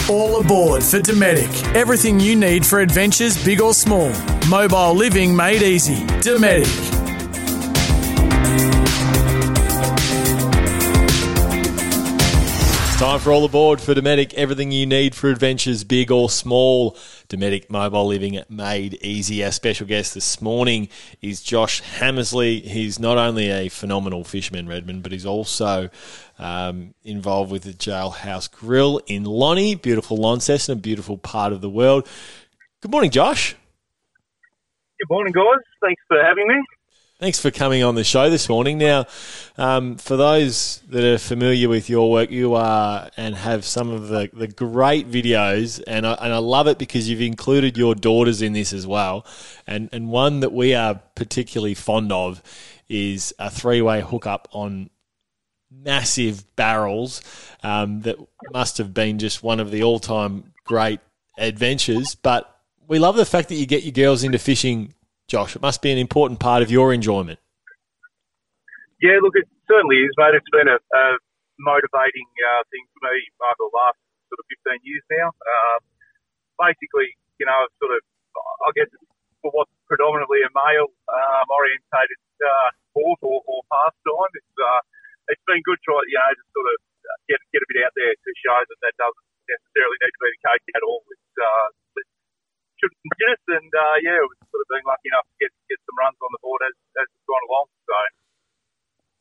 All 0.08 0.40
aboard 0.40 0.82
for 0.82 0.98
Dometic. 0.98 1.74
Everything 1.74 2.18
you 2.18 2.35
need 2.37 2.66
for 2.66 2.80
adventures, 2.80 3.42
big 3.44 3.61
or 3.61 3.74
small. 3.74 4.12
Mobile 4.48 4.94
living 4.94 5.35
made 5.35 5.62
easy. 5.62 6.04
Dometic. 6.22 6.91
Time 13.02 13.18
for 13.18 13.32
all 13.32 13.44
aboard 13.44 13.80
for 13.80 13.94
Dometic. 13.94 14.32
Everything 14.34 14.70
you 14.70 14.86
need 14.86 15.12
for 15.12 15.28
adventures, 15.28 15.82
big 15.82 16.12
or 16.12 16.30
small. 16.30 16.92
Dometic 17.28 17.68
Mobile 17.68 18.06
Living 18.06 18.40
made 18.48 18.94
easy. 19.02 19.44
Our 19.44 19.50
special 19.50 19.88
guest 19.88 20.14
this 20.14 20.40
morning 20.40 20.88
is 21.20 21.42
Josh 21.42 21.80
Hammersley. 21.80 22.60
He's 22.60 23.00
not 23.00 23.18
only 23.18 23.50
a 23.50 23.68
phenomenal 23.70 24.22
fisherman, 24.22 24.68
Redmond, 24.68 25.02
but 25.02 25.10
he's 25.10 25.26
also 25.26 25.90
um, 26.38 26.94
involved 27.02 27.50
with 27.50 27.64
the 27.64 27.72
Jailhouse 27.72 28.48
Grill 28.48 29.00
in 29.08 29.24
Lonnie, 29.24 29.74
beautiful 29.74 30.16
Launceston, 30.16 30.78
a 30.78 30.80
beautiful 30.80 31.18
part 31.18 31.52
of 31.52 31.60
the 31.60 31.68
world. 31.68 32.06
Good 32.82 32.92
morning, 32.92 33.10
Josh. 33.10 33.56
Good 35.00 35.10
morning, 35.10 35.32
guys. 35.32 35.58
Thanks 35.80 36.02
for 36.06 36.22
having 36.22 36.46
me. 36.46 36.54
Thanks 37.22 37.38
for 37.38 37.52
coming 37.52 37.85
on 37.85 37.94
the 37.94 38.02
show 38.02 38.30
this 38.30 38.48
morning. 38.48 38.78
Now, 38.78 39.06
um, 39.56 39.94
for 39.94 40.16
those 40.16 40.82
that 40.88 41.04
are 41.04 41.18
familiar 41.18 41.68
with 41.68 41.88
your 41.88 42.11
work, 42.11 42.32
you 42.32 42.56
are 42.56 43.11
and 43.16 43.37
have 43.37 43.64
some 43.64 43.90
of 43.90 44.08
the, 44.08 44.28
the 44.32 44.48
great 44.48 45.08
videos, 45.08 45.80
and 45.87 46.04
I, 46.04 46.14
and 46.14 46.32
I 46.32 46.38
love 46.38 46.66
it 46.66 46.78
because 46.78 47.08
you've 47.08 47.20
included 47.20 47.78
your 47.78 47.94
daughters 47.94 48.42
in 48.42 48.54
this 48.54 48.72
as 48.72 48.88
well. 48.88 49.24
And, 49.68 49.88
and 49.92 50.08
one 50.08 50.40
that 50.40 50.52
we 50.52 50.74
are 50.74 50.96
particularly 51.14 51.74
fond 51.74 52.11
of 52.11 52.42
is 52.88 53.32
a 53.38 53.50
three 53.50 53.82
way 53.82 54.00
hookup 54.00 54.48
on 54.50 54.90
massive 55.70 56.56
barrels 56.56 57.22
um, 57.62 58.00
that 58.00 58.16
must 58.52 58.78
have 58.78 58.92
been 58.92 59.20
just 59.20 59.44
one 59.44 59.61
of 59.61 59.70
the 59.70 59.85
all 59.85 60.00
time 60.00 60.52
great 60.64 60.98
adventures. 61.38 62.16
But 62.16 62.52
we 62.88 62.98
love 62.98 63.14
the 63.14 63.24
fact 63.24 63.48
that 63.50 63.54
you 63.54 63.66
get 63.66 63.85
your 63.85 63.92
girls 63.92 64.24
into 64.24 64.40
fishing 64.40 64.92
Josh. 65.33 65.57
It 65.57 65.64
must 65.64 65.81
be 65.81 65.88
an 65.88 65.97
important 65.97 66.45
part 66.45 66.61
of 66.61 66.68
your 66.68 66.92
enjoyment. 66.92 67.40
Yeah, 69.01 69.16
look, 69.25 69.33
it 69.33 69.49
certainly 69.64 70.05
is, 70.05 70.12
mate. 70.21 70.37
It's 70.37 70.53
been 70.53 70.68
a, 70.68 70.77
a 70.77 71.05
motivating 71.57 72.29
uh, 72.53 72.62
thing 72.68 72.85
for 72.92 73.01
me 73.09 73.16
over 73.40 73.64
the 73.64 73.73
last 73.73 73.97
sort 74.29 74.45
of 74.45 74.47
15 74.77 74.85
years 74.85 75.01
now. 75.09 75.33
Um, 75.33 75.81
basically, 76.61 77.16
you 77.40 77.49
know, 77.49 77.64
sort 77.81 77.97
of, 77.97 78.05
I 78.68 78.77
guess, 78.77 78.92
for 79.40 79.49
what's 79.57 79.73
predominantly 79.88 80.45
a 80.45 80.53
male 80.53 80.92
um, 81.09 81.47
orientated 81.49 82.21
uh, 82.45 82.68
sport 82.92 83.18
or, 83.25 83.40
or 83.49 83.64
pastime, 83.73 84.33
it's 84.37 84.55
uh, 84.61 84.81
it's 85.33 85.45
been 85.49 85.64
good 85.64 85.81
try, 85.81 85.97
you 86.12 86.21
know, 86.21 86.29
to 86.29 86.45
sort 86.53 86.68
of 86.68 86.77
get 87.25 87.40
get 87.57 87.64
a 87.64 87.68
bit 87.73 87.88
out 87.88 87.97
there 87.97 88.12
to 88.12 88.31
show 88.37 88.61
that 88.68 88.79
that 88.85 88.95
doesn't 89.01 89.29
necessarily 89.49 89.97
need 89.97 90.12
to 90.12 90.21
be 90.21 90.29
the 90.29 90.42
case 90.45 90.64
at 90.77 90.85
all. 90.85 91.01
It's, 91.09 91.33
uh, 91.40 91.68
it's 92.05 92.12
and 93.49 93.71
uh, 93.73 93.97
yeah, 94.03 94.18
we've 94.21 94.49
sort 94.51 94.61
of 94.61 94.68
been 94.68 94.85
lucky 94.85 95.09
enough 95.09 95.27
to 95.29 95.37
get 95.40 95.51
get 95.71 95.79
some 95.87 95.97
runs 95.97 96.18
on 96.21 96.31
the 96.33 96.40
board 96.42 96.61
as 96.66 96.75
as 97.01 97.07
it's 97.07 97.27
gone 97.29 97.45
along. 97.49 97.66
So. 97.87 97.97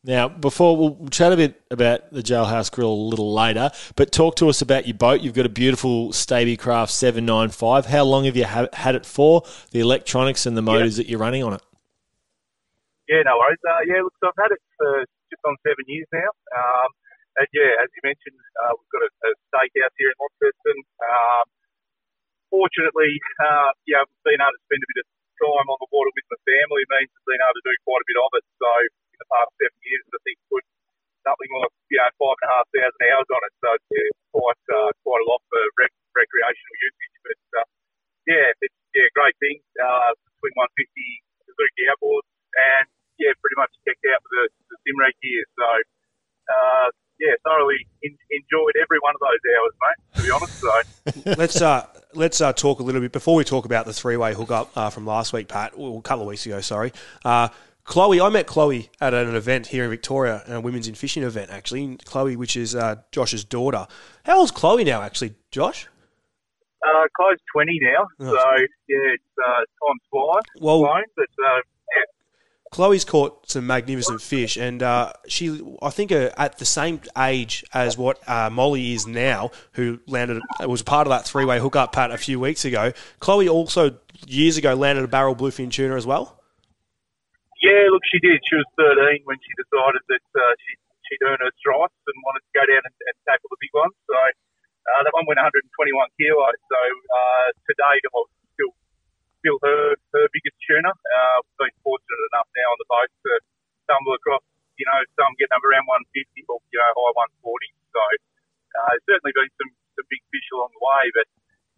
Now, 0.03 0.27
before 0.27 0.75
we'll 0.75 0.97
chat 1.09 1.31
a 1.31 1.37
bit 1.37 1.61
about 1.69 2.09
the 2.09 2.25
Jailhouse 2.25 2.71
Grill 2.71 2.89
a 2.89 3.09
little 3.13 3.31
later, 3.31 3.69
but 3.95 4.11
talk 4.11 4.35
to 4.37 4.49
us 4.49 4.59
about 4.59 4.87
your 4.87 4.97
boat. 4.97 5.21
You've 5.21 5.37
got 5.37 5.45
a 5.45 5.53
beautiful 5.53 6.09
Stabicraft 6.09 6.89
795. 6.89 7.85
How 7.85 8.03
long 8.03 8.25
have 8.25 8.35
you 8.35 8.45
ha- 8.45 8.73
had 8.73 8.95
it 8.95 9.05
for? 9.05 9.43
The 9.69 9.79
electronics 9.79 10.47
and 10.47 10.57
the 10.57 10.63
motors 10.63 10.97
that 10.97 11.05
you're 11.05 11.21
running 11.21 11.43
on 11.43 11.53
it? 11.53 11.61
Yeah, 13.07 13.21
no 13.29 13.37
worries. 13.37 13.61
Uh, 13.61 13.85
yeah, 13.85 14.01
look, 14.01 14.17
so 14.17 14.33
I've 14.33 14.41
had 14.41 14.49
it 14.49 14.61
for 14.73 15.05
just 15.29 15.43
on 15.45 15.53
seven 15.61 15.85
years 15.85 16.09
now. 16.09 16.33
Um, 16.57 16.89
and 17.37 17.47
yeah, 17.53 17.77
as 17.83 17.87
you 17.93 18.01
mentioned, 18.01 18.41
uh, 18.57 18.73
we've 18.73 18.89
got 18.89 19.03
a, 19.05 19.11
a 19.21 19.29
steakhouse 19.53 19.93
here 20.01 20.09
in 20.09 20.17
Launceston. 20.17 20.77
Um, 20.97 21.45
fortunately, 22.51 23.11
uh, 23.41 23.71
yeah, 23.87 24.03
being 24.27 24.41
able 24.43 24.53
to 24.53 24.63
spend 24.67 24.83
a 24.83 24.89
bit 24.91 25.01
of 25.03 25.07
time 25.41 25.67
on 25.71 25.79
the 25.81 25.89
water 25.89 26.11
with 26.13 26.27
my 26.29 26.39
family 26.45 26.83
means 26.91 27.09
I've 27.15 27.27
been 27.29 27.41
able 27.41 27.57
to 27.57 27.65
do 27.65 27.75
quite 27.87 28.03
a 28.03 28.09
bit 28.09 28.19
of 28.21 28.31
it. 28.37 28.45
So 28.61 28.69
in 29.15 29.19
the 29.23 29.29
past 29.31 29.51
seven 29.57 29.79
years, 29.87 30.05
I 30.11 30.19
think 30.27 30.37
put 30.51 30.63
something 31.25 31.51
like 31.61 31.73
you 31.93 31.99
know 32.01 32.11
five 32.19 32.37
and 32.41 32.47
a 32.47 32.51
half 32.53 32.67
thousand 32.73 33.03
hours 33.11 33.29
on 33.31 33.41
it. 33.47 33.53
So 33.61 33.69
it's 33.77 33.89
yeah, 33.93 34.11
quite 34.35 34.63
uh, 34.69 34.91
quite 35.05 35.21
a 35.23 35.27
lot 35.29 35.41
for 35.49 35.61
rec- 35.81 36.03
recreational 36.13 36.77
usage. 36.83 37.15
But 37.25 37.41
uh, 37.63 37.67
yeah, 38.29 38.47
it's 38.63 38.79
yeah, 38.95 39.07
great 39.17 39.37
thing. 39.41 39.57
Uh, 39.79 40.11
Swing 40.41 40.55
150 40.57 41.47
Suzuki 41.47 41.83
outboards, 41.91 42.29
and 42.57 42.85
yeah, 43.21 43.33
pretty 43.41 43.57
much 43.59 43.73
checked 43.87 44.05
out 44.13 44.21
the, 44.25 44.43
the 44.71 44.77
Simrad 44.85 45.15
gear. 45.21 45.43
So 45.57 45.67
uh, 46.49 46.87
yeah, 47.21 47.33
thoroughly 47.45 47.75
in, 48.01 48.17
enjoyed 48.31 48.73
every 48.81 48.97
one 48.99 49.13
of 49.15 49.21
those 49.21 49.41
hours, 49.55 49.73
mate. 49.81 50.15
To 50.15 50.23
be 50.23 50.31
honest, 50.31 50.59
so 50.59 51.35
let's 51.37 51.61
uh, 51.61 51.85
let's 52.13 52.41
uh, 52.41 52.51
talk 52.53 52.79
a 52.79 52.83
little 52.83 53.01
bit 53.01 53.11
before 53.11 53.35
we 53.35 53.43
talk 53.43 53.65
about 53.65 53.85
the 53.85 53.93
three 53.93 54.17
way 54.17 54.33
hookup 54.33 54.75
uh, 54.75 54.89
from 54.89 55.05
last 55.05 55.31
week, 55.31 55.47
Pat. 55.47 55.77
Well, 55.77 55.97
a 55.97 56.01
couple 56.01 56.23
of 56.23 56.27
weeks 56.27 56.45
ago, 56.45 56.59
sorry. 56.61 56.91
Uh, 57.23 57.49
Chloe, 57.83 58.21
I 58.21 58.29
met 58.29 58.47
Chloe 58.47 58.89
at 58.99 59.13
an 59.13 59.35
event 59.35 59.67
here 59.67 59.83
in 59.83 59.89
Victoria, 59.89 60.43
a 60.47 60.61
women's 60.61 60.87
in 60.87 60.95
fishing 60.95 61.23
event, 61.23 61.49
actually. 61.51 61.97
Chloe, 62.05 62.35
which 62.35 62.55
is 62.55 62.75
uh, 62.75 62.97
Josh's 63.11 63.43
daughter. 63.43 63.87
How 64.23 64.37
old's 64.37 64.51
Chloe 64.51 64.83
now, 64.83 65.01
actually, 65.01 65.33
Josh? 65.49 65.87
Uh, 66.83 67.07
close 67.15 67.37
20 67.53 67.79
now. 67.81 68.07
Oh. 68.19 68.25
So, 68.25 68.51
yeah, 68.87 69.13
it's 69.13 69.23
uh, 69.43 69.57
time 69.57 69.99
flies. 70.09 70.41
Well- 70.59 70.79
flown, 70.79 71.03
but 71.15 71.25
uh, 71.43 71.61
Chloe's 72.71 73.03
caught 73.03 73.51
some 73.51 73.67
magnificent 73.67 74.21
fish, 74.21 74.55
and 74.55 74.81
uh, 74.81 75.11
she, 75.27 75.59
I 75.81 75.89
think, 75.89 76.11
uh, 76.11 76.31
at 76.37 76.57
the 76.57 76.63
same 76.63 77.01
age 77.17 77.65
as 77.73 77.97
what 77.97 78.17
uh, 78.29 78.49
Molly 78.49 78.93
is 78.93 79.05
now, 79.05 79.51
who 79.73 79.99
landed 80.07 80.41
was 80.63 80.81
part 80.81 81.05
of 81.05 81.11
that 81.11 81.27
three 81.27 81.43
way 81.43 81.59
hookup 81.59 81.91
pat 81.91 82.11
a 82.11 82.17
few 82.17 82.39
weeks 82.39 82.63
ago. 82.63 82.93
Chloe 83.19 83.49
also 83.49 83.99
years 84.25 84.55
ago 84.55 84.73
landed 84.73 85.03
a 85.03 85.11
barrel 85.11 85.35
bluefin 85.35 85.69
tuna 85.69 85.95
as 85.99 86.07
well. 86.07 86.39
yeah, 87.59 87.91
look, 87.91 88.07
she 88.07 88.23
did. 88.23 88.39
She 88.47 88.55
was 88.55 88.65
13 88.79 89.27
when 89.27 89.35
she 89.43 89.51
decided 89.59 90.01
that 90.07 90.27
uh, 90.31 90.53
she, 90.63 90.71
she'd 91.11 91.23
earn 91.27 91.43
her 91.43 91.51
stripes 91.59 91.99
and 92.07 92.15
wanted 92.23 92.41
to 92.47 92.51
go 92.55 92.63
down 92.71 92.87
and, 92.87 92.95
and 93.03 93.15
tackle 93.27 93.51
the 93.51 93.59
big 93.59 93.75
one. 93.75 93.91
So 94.07 94.15
uh, 94.15 94.99
that 95.03 95.11
one 95.11 95.27
went 95.27 95.43
121 95.43 95.67
kilos. 96.15 96.55
So 96.71 96.79
uh, 96.79 97.47
today 97.67 97.99
still, 99.41 99.57
her, 99.65 99.97
her 100.13 100.25
biggest 100.31 100.57
tuna. 100.63 100.93
Uh, 100.93 101.37
we've 101.41 101.67
been 101.67 101.75
fortunate 101.81 102.21
enough 102.31 102.49
now 102.53 102.67
on 102.69 102.77
the 102.77 102.89
boat 102.89 103.09
to 103.09 103.31
stumble 103.89 104.13
across, 104.13 104.45
you 104.77 104.85
know, 104.85 105.01
some 105.17 105.33
getting 105.41 105.57
up 105.57 105.65
around 105.65 105.89
150 105.89 106.45
or, 106.47 106.61
you 106.69 106.79
know, 106.79 106.91
high 106.93 107.13
140. 107.41 107.41
So 107.91 108.01
uh, 108.01 108.93
there's 108.93 109.05
certainly 109.17 109.33
been 109.33 109.51
some, 109.57 109.71
some 109.97 110.07
big 110.07 110.21
fish 110.29 110.47
along 110.53 110.71
the 110.71 110.81
way. 110.81 111.03
But 111.17 111.27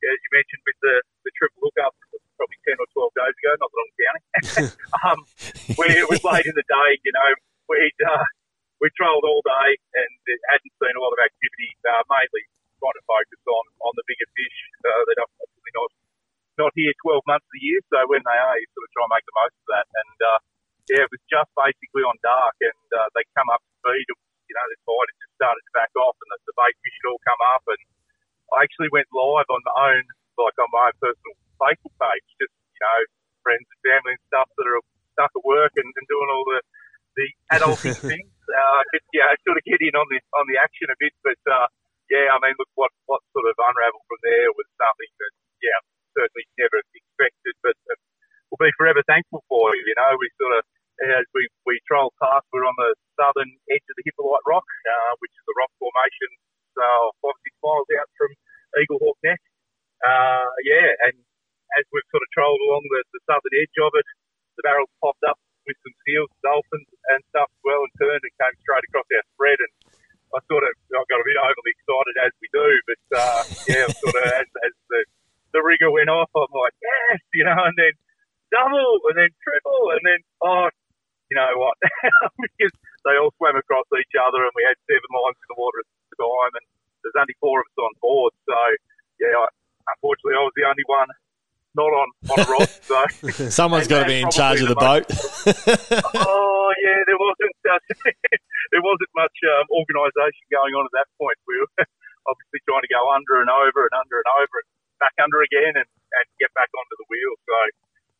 as 0.04 0.20
you 0.20 0.30
mentioned 0.36 0.64
with 0.68 0.80
the, 0.84 0.96
the 1.24 1.32
triple 1.40 1.72
hookup, 1.72 1.96
probably 2.36 2.60
10 2.68 2.76
or 2.78 2.88
12 2.92 3.20
days 3.24 3.36
ago, 3.40 3.52
not 3.56 3.70
that 3.72 3.80
I'm 3.82 3.94
counting, 3.96 4.68
um, 5.08 5.20
we, 5.80 5.86
it 5.96 6.10
was 6.12 6.22
late 6.28 6.46
in 6.46 6.56
the 6.60 6.68
day, 6.68 6.90
you 7.08 7.14
know, 7.16 7.30
we'd, 7.72 8.00
uh, 8.04 8.28
we 8.84 8.92
trolled 9.00 9.24
all 9.24 9.40
day 9.48 9.80
and 9.96 10.12
hadn't 10.52 10.74
seen 10.76 10.92
a 10.92 11.02
lot 11.02 11.16
of 11.16 11.22
activity, 11.24 11.72
uh, 11.88 12.04
mainly 12.12 12.44
trying 12.84 13.00
to 13.00 13.06
focus 13.08 13.42
on, 13.48 13.64
on 13.88 13.94
the 13.96 14.04
bigger 14.04 14.28
fish. 14.36 14.58
Uh, 14.84 15.02
they're 15.08 15.24
obviously 15.24 15.72
not, 15.72 15.90
not 16.58 16.74
here 16.78 16.94
12 17.02 17.24
months 17.30 17.46
of 17.46 17.54
the 17.54 17.64
year, 17.66 17.82
so 17.90 17.98
when 18.10 18.22
they 18.22 18.38
are, 18.38 18.58
you 18.58 18.68
sort 18.74 18.86
of 18.86 18.92
try 18.94 19.04
and 19.06 19.14
make 19.14 19.26
the 19.26 19.40
most 19.42 19.56
of 19.58 19.68
that. 19.74 19.88
And, 19.90 20.18
uh, 20.22 20.40
yeah, 20.92 21.08
it 21.08 21.12
was 21.12 21.24
just 21.32 21.52
basically 21.56 22.04
on 22.04 22.16
dark 22.20 22.56
and 22.60 22.88
uh, 22.92 23.08
they 23.16 23.24
come 23.32 23.48
up 23.48 23.64
to 23.64 23.72
speed. 23.80 24.08
You 24.52 24.56
know, 24.60 24.68
the 24.68 24.80
tide 24.84 25.08
had 25.08 25.20
just 25.24 25.36
started 25.40 25.64
to 25.64 25.74
back 25.74 25.94
off 25.96 26.16
and 26.20 26.30
the, 26.36 26.38
the 26.44 26.56
bait 26.60 26.76
fish 26.84 26.98
had 27.00 27.08
all 27.08 27.22
come 27.24 27.42
up. 27.56 27.64
And 27.72 27.82
I 28.52 28.68
actually 28.68 28.92
went 28.92 29.08
live 29.16 29.48
on 29.48 29.62
my 29.64 29.76
own, 29.96 30.04
like 30.36 30.58
on 30.60 30.70
my 30.76 30.92
own 30.92 30.98
personal 31.00 31.36
Facebook 31.56 31.96
page, 31.96 32.28
just, 32.36 32.52
you 32.52 32.82
know, 32.84 33.00
friends 33.48 33.64
and 33.64 33.82
family 33.82 34.14
and 34.20 34.24
stuff 34.28 34.50
that 34.60 34.68
are 34.68 34.84
stuck 35.16 35.32
at 35.32 35.44
work 35.48 35.74
and, 35.80 35.88
and 35.88 36.06
doing 36.12 36.30
all 36.36 36.46
the, 36.52 36.60
the 37.16 37.28
adulting 37.56 37.96
things. 38.12 38.32
Uh, 38.44 38.82
just, 38.92 39.08
yeah, 39.16 39.32
sort 39.48 39.56
of 39.56 39.64
get 39.64 39.80
in 39.80 39.96
on 39.96 40.08
the, 40.12 40.20
on 40.36 40.46
the 40.52 40.60
action 40.60 40.92
a 40.92 40.98
bit. 41.00 41.16
But, 41.24 41.40
uh, 41.48 41.68
yeah, 42.12 42.28
I 42.28 42.38
mean, 42.44 42.60
look, 42.60 42.70
what, 42.76 42.92
what 43.08 43.24
sort 43.32 43.48
of 43.48 43.56
unravelled 43.56 44.04
from 44.04 44.20
there 44.20 44.52
was 44.52 44.68
something 44.76 45.12
that, 45.24 45.34
yeah, 45.64 45.80
certainly 46.18 46.46
never 46.58 46.82
expected, 46.94 47.54
but 47.62 47.78
uh, 47.90 47.98
we'll 48.50 48.62
be 48.62 48.74
forever 48.80 49.02
thankful 49.06 49.44
for. 49.50 49.74
You 49.76 49.84
You 49.84 49.98
know, 49.98 50.18
we 50.18 50.30
sort 50.42 50.54
of, 50.58 50.64
as 51.06 51.28
we, 51.34 51.46
we 51.70 51.78
trolled 51.86 52.14
past, 52.18 52.46
we're 52.50 52.66
on 52.66 52.78
the 52.78 52.94
southern 53.18 53.52
edge 53.70 53.86
of 53.86 53.96
the 53.98 54.06
Hippolyte 54.10 54.46
Rock, 54.50 54.66
uh, 54.66 55.14
which 55.22 55.34
is 55.34 55.46
a 55.46 55.56
rock 55.58 55.74
formation 55.78 56.32
uh, 56.78 57.08
five, 57.22 57.38
six 57.46 57.54
miles 57.62 57.90
out 58.02 58.10
from 58.18 58.32
Eaglehawk 58.82 59.18
Neck. 59.22 59.42
Uh, 60.02 60.50
yeah, 60.66 60.90
and 61.10 61.16
as 61.78 61.86
we've 61.94 62.10
sort 62.10 62.26
of 62.26 62.30
trolled 62.34 62.62
along 62.66 62.84
the, 62.90 63.02
the 63.14 63.22
southern 63.30 63.56
edge 63.62 63.78
of 63.82 63.94
it, 63.98 64.08
the 64.58 64.66
barrels 64.66 64.92
popped 65.02 65.24
up 65.26 65.38
with 65.66 65.78
some 65.82 65.96
seals, 66.06 66.30
dolphins, 66.44 66.90
and 67.14 67.22
stuff 67.32 67.50
as 67.50 67.62
well, 67.64 67.82
and 67.86 67.94
turned 67.98 68.22
and 68.22 68.36
came 68.36 68.56
straight 68.62 68.86
across 68.90 69.08
our 69.10 69.26
spread. 69.34 69.60
And 69.62 69.74
I 70.34 70.42
sort 70.50 70.66
of 70.66 70.74
I 70.74 71.02
got 71.08 71.22
a 71.22 71.28
bit 71.30 71.38
overly 71.38 71.72
excited 71.78 72.16
as 72.26 72.34
we 72.42 72.48
do, 72.52 72.70
but 72.90 73.04
uh, 73.14 73.42
yeah, 73.70 73.86
sort 74.02 74.18
of 74.18 74.26
as, 74.34 74.50
as 74.66 74.74
the 74.90 75.02
the 75.54 75.62
rigger 75.62 75.94
went 75.94 76.10
off, 76.10 76.30
I'm 76.34 76.50
like, 76.52 76.76
yes, 76.82 77.22
you 77.34 77.46
know, 77.46 77.56
and 77.56 77.78
then 77.78 77.94
double, 78.50 79.00
and 79.10 79.18
then 79.18 79.32
triple, 79.42 79.94
and 79.94 80.04
then 80.04 80.20
oh, 80.42 80.68
you 81.30 81.36
know 81.38 81.54
what? 81.58 81.78
because 82.44 82.74
they 83.06 83.16
all 83.18 83.34
swam 83.38 83.58
across 83.58 83.88
each 83.98 84.14
other, 84.18 84.44
and 84.44 84.54
we 84.58 84.66
had 84.66 84.78
seven 84.90 85.10
lines 85.14 85.38
in 85.40 85.48
the 85.54 85.60
water 85.62 85.82
at 85.82 85.88
the 85.88 86.18
time, 86.18 86.54
and 86.58 86.66
there's 87.06 87.18
only 87.18 87.38
four 87.38 87.62
of 87.62 87.68
us 87.70 87.78
on 87.80 87.94
board. 88.02 88.34
So 88.46 88.58
yeah, 89.22 89.34
I, 89.34 89.48
unfortunately, 89.94 90.38
I 90.38 90.44
was 90.44 90.56
the 90.58 90.68
only 90.68 90.86
one 90.90 91.10
not 91.74 91.90
on 91.90 92.10
on 92.30 92.38
a 92.38 92.48
rod. 92.50 92.70
So 92.86 93.50
Someone's 93.50 93.90
got 93.90 94.06
to 94.06 94.10
be 94.10 94.22
in 94.22 94.30
charge 94.30 94.62
of 94.62 94.70
the 94.70 94.78
probably 94.78 95.06
boat. 95.06 96.22
oh 96.22 96.70
yeah, 96.82 97.00
there 97.10 97.18
wasn't 97.18 97.58
uh, 97.66 97.82
there 98.72 98.84
wasn't 98.86 99.12
much 99.18 99.38
um, 99.58 99.66
organisation 99.74 100.46
going 100.54 100.74
on 100.78 100.86
at 100.86 100.94
that 101.02 101.10
point. 101.18 101.38
We 101.50 101.58
were 101.58 101.86
obviously 102.30 102.62
trying 102.70 102.86
to 102.86 102.92
go 102.92 103.02
under 103.12 103.42
and 103.42 103.50
over 103.50 103.90
and 103.90 103.94
under 103.98 104.18
and 104.22 104.30
over 104.38 104.56
and 104.62 104.70
back 105.04 105.12
under 105.20 105.44
again 105.44 105.76
and, 105.76 105.90
and 105.90 106.26
get 106.40 106.48
back 106.56 106.72
onto 106.72 106.96
the 106.96 107.08
wheel. 107.12 107.34
So, 107.44 107.58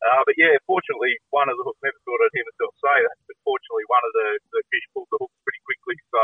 uh, 0.04 0.22
but 0.28 0.36
yeah, 0.36 0.60
fortunately, 0.68 1.16
one 1.32 1.48
of 1.48 1.56
the 1.56 1.64
hooks 1.64 1.80
never 1.80 1.96
thought 2.04 2.20
I'd 2.20 2.36
hear 2.36 2.44
myself 2.44 2.76
say 2.84 2.96
that, 3.08 3.16
but 3.24 3.36
fortunately, 3.40 3.88
one 3.88 4.04
of 4.04 4.12
the, 4.12 4.28
the 4.52 4.60
fish 4.68 4.84
pulled 4.92 5.08
the 5.08 5.16
hook 5.24 5.32
pretty 5.48 5.64
quickly. 5.64 5.96
So 6.12 6.22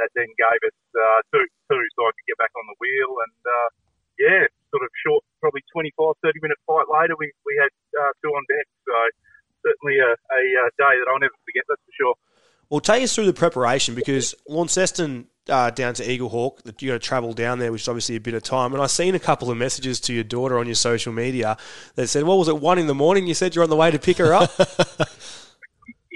that 0.00 0.08
then 0.16 0.32
gave 0.40 0.60
us 0.64 0.78
uh, 0.96 1.20
two 1.28 1.44
two, 1.68 1.84
so 1.92 2.08
I 2.08 2.16
could 2.16 2.24
get 2.24 2.40
back 2.40 2.54
on 2.56 2.64
the 2.72 2.78
wheel 2.80 3.12
and. 3.28 3.40
Uh, 3.44 3.70
yeah, 4.20 4.44
sort 4.68 4.84
of 4.84 4.92
short, 5.00 5.24
probably 5.40 5.64
25, 5.72 5.96
30 5.96 6.44
minute 6.44 6.60
fight 6.68 6.84
later, 6.92 7.16
we, 7.16 7.32
we 7.48 7.56
had 7.56 7.72
uh, 7.96 8.12
two 8.20 8.28
on 8.28 8.44
deck. 8.52 8.68
So 8.84 8.92
certainly 9.64 9.96
a, 9.96 10.12
a, 10.12 10.42
uh 10.60 10.68
day 10.76 10.94
that 11.00 11.08
I'll 11.08 11.24
never 11.24 11.36
forget, 11.48 11.64
that's 11.64 11.80
for 11.88 11.94
sure. 11.96 12.14
Well, 12.68 12.84
take 12.84 13.02
us 13.02 13.14
through 13.14 13.26
the 13.26 13.34
preparation 13.34 13.96
because 13.96 14.36
Launceston 14.46 15.26
uh, 15.48 15.70
down 15.70 15.94
to 15.94 16.04
Eaglehawk, 16.04 16.62
that 16.62 16.80
you 16.82 16.90
got 16.90 16.94
to 16.94 16.98
travel 17.00 17.32
down 17.32 17.58
there, 17.58 17.72
which 17.72 17.82
is 17.82 17.88
obviously 17.88 18.16
a 18.16 18.20
bit 18.20 18.34
of 18.34 18.42
time. 18.42 18.72
And 18.72 18.82
I've 18.82 18.90
seen 18.90 19.14
a 19.14 19.18
couple 19.18 19.50
of 19.50 19.56
messages 19.56 20.00
to 20.00 20.12
your 20.12 20.24
daughter 20.24 20.58
on 20.58 20.66
your 20.66 20.74
social 20.74 21.12
media 21.12 21.56
that 21.94 22.08
said, 22.08 22.24
"What 22.24 22.38
was 22.38 22.48
it? 22.48 22.58
One 22.58 22.78
in 22.78 22.86
the 22.86 22.94
morning? 22.94 23.26
You 23.26 23.34
said 23.34 23.54
you're 23.54 23.64
on 23.64 23.70
the 23.70 23.76
way 23.76 23.90
to 23.90 23.98
pick 23.98 24.18
her 24.18 24.34
up." 24.34 24.50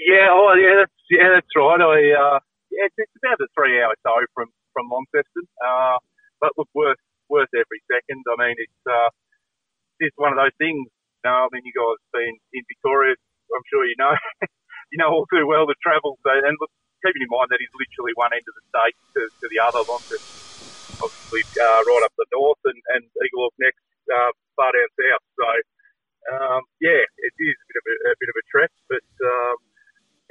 Yeah, 0.04 0.28
oh 0.28 0.52
yeah, 0.52 0.84
that's 0.84 1.00
yeah, 1.08 1.32
that's 1.32 1.48
right. 1.56 1.80
I 1.80 1.96
uh, 2.12 2.38
yeah, 2.68 2.84
it's, 2.84 2.96
it's 3.00 3.16
about 3.24 3.40
a 3.40 3.48
three 3.56 3.80
hour 3.80 3.96
tow 4.04 4.20
from 4.36 4.52
from 4.76 4.92
Launceston. 4.92 5.48
Uh, 5.56 5.96
but 6.44 6.52
look, 6.60 6.68
worth 6.76 7.00
worth 7.32 7.48
every 7.56 7.80
second. 7.88 8.20
I 8.28 8.36
mean, 8.36 8.56
it's 8.60 8.82
uh, 8.84 9.08
it's 10.04 10.16
one 10.20 10.36
of 10.36 10.38
those 10.38 10.52
things. 10.60 10.84
You 10.84 11.24
know, 11.24 11.48
I 11.48 11.48
mean, 11.56 11.64
you 11.64 11.72
guys 11.72 11.96
have 11.96 12.14
been 12.20 12.36
in 12.52 12.62
Victoria. 12.68 13.16
I'm 13.48 13.64
sure 13.72 13.88
you 13.88 13.96
know, 13.96 14.12
you 14.92 15.00
know 15.00 15.08
all 15.08 15.24
too 15.32 15.48
well 15.48 15.64
the 15.64 15.74
travel. 15.80 16.20
So, 16.20 16.30
and 16.36 16.52
look, 16.60 16.72
keeping 17.04 17.20
in 17.20 17.28
mind 17.28 17.52
that 17.52 17.60
is 17.60 17.68
literally 17.76 18.16
one 18.16 18.32
end 18.32 18.48
of 18.48 18.54
the 18.56 18.64
state 18.72 18.96
to, 19.12 19.20
to 19.28 19.46
the 19.52 19.60
other. 19.60 19.84
Launceston, 19.84 20.24
obviously, 21.04 21.44
uh, 21.60 21.80
right 21.84 22.04
up 22.08 22.14
the 22.16 22.24
north, 22.32 22.62
and, 22.64 22.80
and 22.96 23.04
Eagle 23.20 23.44
Hawk 23.44 23.56
next 23.60 23.84
uh, 24.08 24.32
far 24.56 24.72
down 24.72 24.88
south. 24.96 25.24
So, 25.36 25.48
um, 26.32 26.62
yeah, 26.80 27.04
it 27.04 27.34
is 27.36 27.56
a 27.60 27.66
bit 27.68 27.76
of 27.76 27.84
a, 27.84 27.94
a 28.08 28.12
bit 28.16 28.30
of 28.32 28.36
a 28.40 28.44
trek, 28.48 28.72
but. 28.88 29.08
Um, 29.20 29.60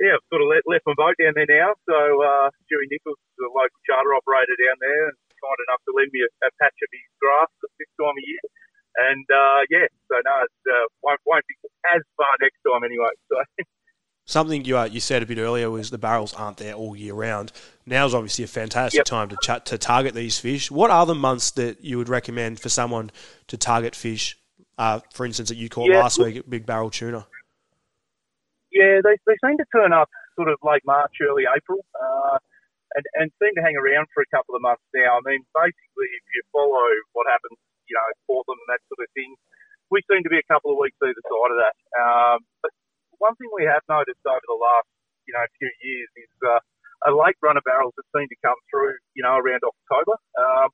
yeah, 0.01 0.17
I've 0.17 0.25
sort 0.25 0.41
of 0.41 0.49
let, 0.49 0.65
left 0.65 0.89
my 0.89 0.97
boat 0.97 1.13
down 1.21 1.37
there 1.37 1.45
now. 1.45 1.77
So 1.85 1.93
uh, 1.93 2.49
Stewie 2.65 2.89
Nichols, 2.89 3.21
the 3.37 3.45
local 3.45 3.77
charter 3.85 4.17
operator 4.17 4.57
down 4.57 4.77
there, 4.81 5.13
and 5.13 5.15
kind 5.37 5.59
enough 5.69 5.83
to 5.85 5.91
lend 5.93 6.11
me 6.15 6.23
a, 6.23 6.31
a 6.47 6.49
patch 6.57 6.77
of 6.79 6.89
his 6.89 7.07
grass 7.19 7.51
this 7.77 7.91
time 7.99 8.15
of 8.15 8.25
year. 8.25 8.43
And 8.93 9.25
uh, 9.25 9.61
yeah, 9.73 9.89
so 10.09 10.15
no, 10.21 10.35
it 10.45 10.59
uh, 10.69 10.85
won't, 11.01 11.21
won't 11.25 11.45
be 11.49 11.55
as 11.93 12.01
far 12.15 12.33
next 12.39 12.61
time 12.61 12.85
anyway. 12.85 13.13
So 13.27 13.37
Something 14.25 14.63
you 14.63 14.77
uh, 14.77 14.85
you 14.85 15.01
said 15.01 15.21
a 15.21 15.25
bit 15.25 15.37
earlier 15.37 15.69
was 15.69 15.89
the 15.91 15.97
barrels 15.97 16.33
aren't 16.33 16.57
there 16.57 16.73
all 16.73 16.95
year 16.95 17.13
round. 17.13 17.51
Now 17.85 18.05
is 18.05 18.13
obviously 18.15 18.45
a 18.45 18.47
fantastic 18.47 18.99
Yep. 18.99 19.05
time 19.05 19.29
to 19.29 19.37
chat, 19.43 19.65
to 19.67 19.77
target 19.77 20.13
these 20.15 20.39
fish. 20.39 20.71
What 20.71 20.91
are 20.91 21.05
the 21.05 21.13
months 21.15 21.51
that 21.51 21.83
you 21.83 21.97
would 21.97 22.07
recommend 22.07 22.59
for 22.61 22.69
someone 22.69 23.11
to 23.47 23.57
target 23.57 23.95
fish? 23.95 24.39
Uh, 24.77 25.01
for 25.13 25.25
instance, 25.25 25.49
that 25.49 25.57
you 25.59 25.67
caught 25.67 25.89
Yeah. 25.91 25.99
last 25.99 26.19
week, 26.19 26.41
big 26.49 26.65
barrel 26.65 26.89
tuna. 26.89 27.27
yeah, 28.71 29.01
they, 29.03 29.13
they 29.27 29.37
seem 29.45 29.57
to 29.57 29.65
turn 29.75 29.91
up 29.93 30.09
sort 30.35 30.49
of 30.49 30.57
late 30.63 30.81
March, 30.85 31.13
early 31.21 31.43
April, 31.45 31.85
uh, 31.93 32.39
and, 32.95 33.05
and 33.21 33.27
seem 33.37 33.53
to 33.53 33.61
hang 33.61 33.75
around 33.77 34.07
for 34.15 34.23
a 34.25 34.29
couple 34.33 34.55
of 34.55 34.61
months 34.63 34.81
now. 34.95 35.19
I 35.19 35.21
mean, 35.29 35.45
basically, 35.53 36.09
if 36.15 36.23
you 36.33 36.41
follow 36.49 36.81
what 37.13 37.27
happens, 37.29 37.59
you 37.85 37.93
know, 37.93 38.07
Portland 38.25 38.57
and 38.65 38.69
that 38.73 38.81
sort 38.89 39.03
of 39.05 39.11
thing. 39.13 39.35
We 39.91 40.01
seem 40.09 40.23
to 40.25 40.29
be 40.31 40.39
a 40.41 40.47
couple 40.49 40.71
of 40.73 40.79
weeks 40.81 40.97
either 41.03 41.21
side 41.21 41.51
of 41.53 41.59
that. 41.61 41.75
Um, 42.01 42.37
but 42.65 42.71
one 43.23 43.35
thing 43.39 43.47
we 43.55 43.63
have 43.63 43.83
noticed 43.87 44.19
over 44.27 44.43
the 44.51 44.59
last 44.59 44.89
you 45.23 45.33
know 45.33 45.43
few 45.55 45.71
years 45.79 46.09
is 46.19 46.33
uh, 46.43 46.59
a 47.07 47.11
late 47.15 47.39
run 47.39 47.55
of 47.55 47.63
barrels 47.63 47.95
that 47.95 48.07
seem 48.11 48.27
to 48.27 48.39
come 48.43 48.59
through 48.67 48.99
you 49.15 49.23
know 49.23 49.39
around 49.39 49.63
October, 49.63 50.19
um, 50.35 50.69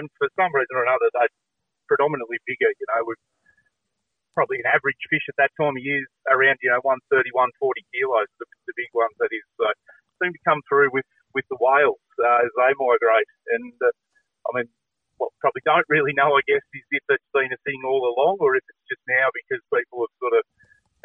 and 0.00 0.08
for 0.16 0.32
some 0.40 0.48
reason 0.56 0.72
or 0.72 0.88
another 0.88 1.12
they're 1.12 1.34
predominantly 1.92 2.40
bigger. 2.48 2.72
You 2.72 2.86
know, 2.96 3.04
we've 3.04 3.24
probably 4.32 4.64
an 4.64 4.70
average 4.72 5.00
fish 5.12 5.26
at 5.28 5.36
that 5.36 5.52
time 5.60 5.76
of 5.76 5.82
year 5.84 6.00
is 6.00 6.12
around 6.32 6.56
you 6.64 6.72
know 6.72 6.80
130, 6.82 7.28
140 7.36 7.92
kilos, 7.92 8.30
the, 8.40 8.46
the 8.70 8.74
big 8.80 8.90
ones 8.96 9.14
that 9.20 9.32
is. 9.34 9.44
So 9.60 9.68
seem 10.24 10.32
to 10.32 10.42
come 10.48 10.64
through 10.68 10.90
with 10.96 11.08
with 11.36 11.44
the 11.52 11.60
whales 11.60 12.00
uh, 12.20 12.46
as 12.48 12.52
they 12.56 12.72
migrate. 12.80 13.30
And 13.60 13.76
uh, 13.84 13.92
I 14.48 14.50
mean, 14.60 14.68
what 15.20 15.30
probably 15.44 15.62
don't 15.68 15.86
really 15.92 16.16
know, 16.16 16.32
I 16.34 16.42
guess, 16.48 16.64
is 16.72 16.84
if 16.90 17.04
it's 17.12 17.30
been 17.36 17.52
a 17.52 17.60
thing 17.68 17.84
all 17.84 18.08
along 18.08 18.40
or 18.40 18.56
if 18.56 18.64
it's 18.64 18.86
just 18.88 19.04
now 19.06 19.28
because 19.36 19.60
people 19.68 20.08
have 20.08 20.14
sort 20.18 20.34
of 20.40 20.42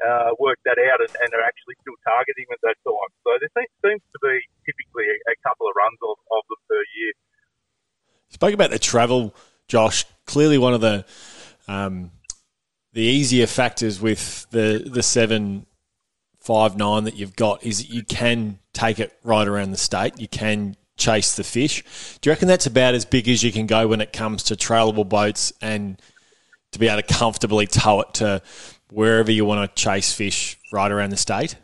uh, 0.05 0.31
that 0.65 0.77
out 0.77 1.01
and, 1.01 1.13
and, 1.21 1.29
are 1.33 1.45
actually 1.45 1.75
still 1.81 1.97
targeting 2.05 2.45
at 2.51 2.59
that 2.61 2.77
time. 2.85 3.11
So 3.25 3.29
there 3.41 3.49
seems 3.57 4.01
to 4.13 4.19
be 4.21 4.35
typically 4.65 5.09
a, 5.09 5.17
a 5.33 5.35
couple 5.41 5.67
of 5.67 5.73
runs 5.75 5.99
of, 6.03 6.15
of 6.31 6.43
them 6.49 6.61
per 6.69 6.81
year. 6.95 7.13
You 8.29 8.33
Spoke 8.33 8.53
about 8.53 8.71
the 8.71 8.79
travel, 8.79 9.35
Josh. 9.67 10.05
Clearly, 10.25 10.57
one 10.57 10.73
of 10.73 10.81
the 10.81 11.05
um, 11.67 12.11
the 12.93 13.01
easier 13.01 13.47
factors 13.47 14.01
with 14.01 14.47
the 14.51 14.83
the 14.85 15.03
seven 15.03 15.65
five 16.39 16.77
nine 16.77 17.03
that 17.05 17.15
you've 17.15 17.35
got 17.35 17.63
is 17.63 17.79
that 17.79 17.89
you 17.89 18.03
can 18.03 18.59
take 18.73 18.99
it 18.99 19.17
right 19.23 19.47
around 19.47 19.71
the 19.71 19.77
state. 19.77 20.19
You 20.19 20.27
can 20.27 20.75
chase 20.97 21.35
the 21.35 21.43
fish. 21.43 21.83
Do 22.21 22.29
you 22.29 22.31
reckon 22.31 22.47
that's 22.47 22.67
about 22.67 22.93
as 22.93 23.05
big 23.05 23.27
as 23.27 23.43
you 23.43 23.51
can 23.51 23.67
go 23.67 23.87
when 23.87 24.01
it 24.01 24.13
comes 24.13 24.43
to 24.43 24.55
trailable 24.55 25.07
boats 25.07 25.51
and 25.61 26.01
to 26.71 26.79
be 26.79 26.87
able 26.87 27.01
to 27.01 27.13
comfortably 27.13 27.67
tow 27.67 28.01
it 28.01 28.13
to 28.15 28.41
wherever 28.95 29.29
you 29.29 29.43
want 29.43 29.59
to 29.59 29.67
chase 29.75 30.15
fish 30.15 30.55
right 30.71 30.87
around 30.87 31.11
the 31.11 31.19
state? 31.19 31.59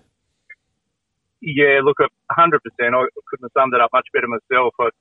Yeah, 1.40 1.80
look, 1.82 1.98
100%. 1.98 2.12
I 2.36 2.60
couldn't 3.32 3.48
have 3.48 3.56
summed 3.56 3.74
it 3.74 3.82
up 3.82 3.90
much 3.96 4.06
better 4.12 4.28
myself. 4.28 4.76
I 4.78 4.92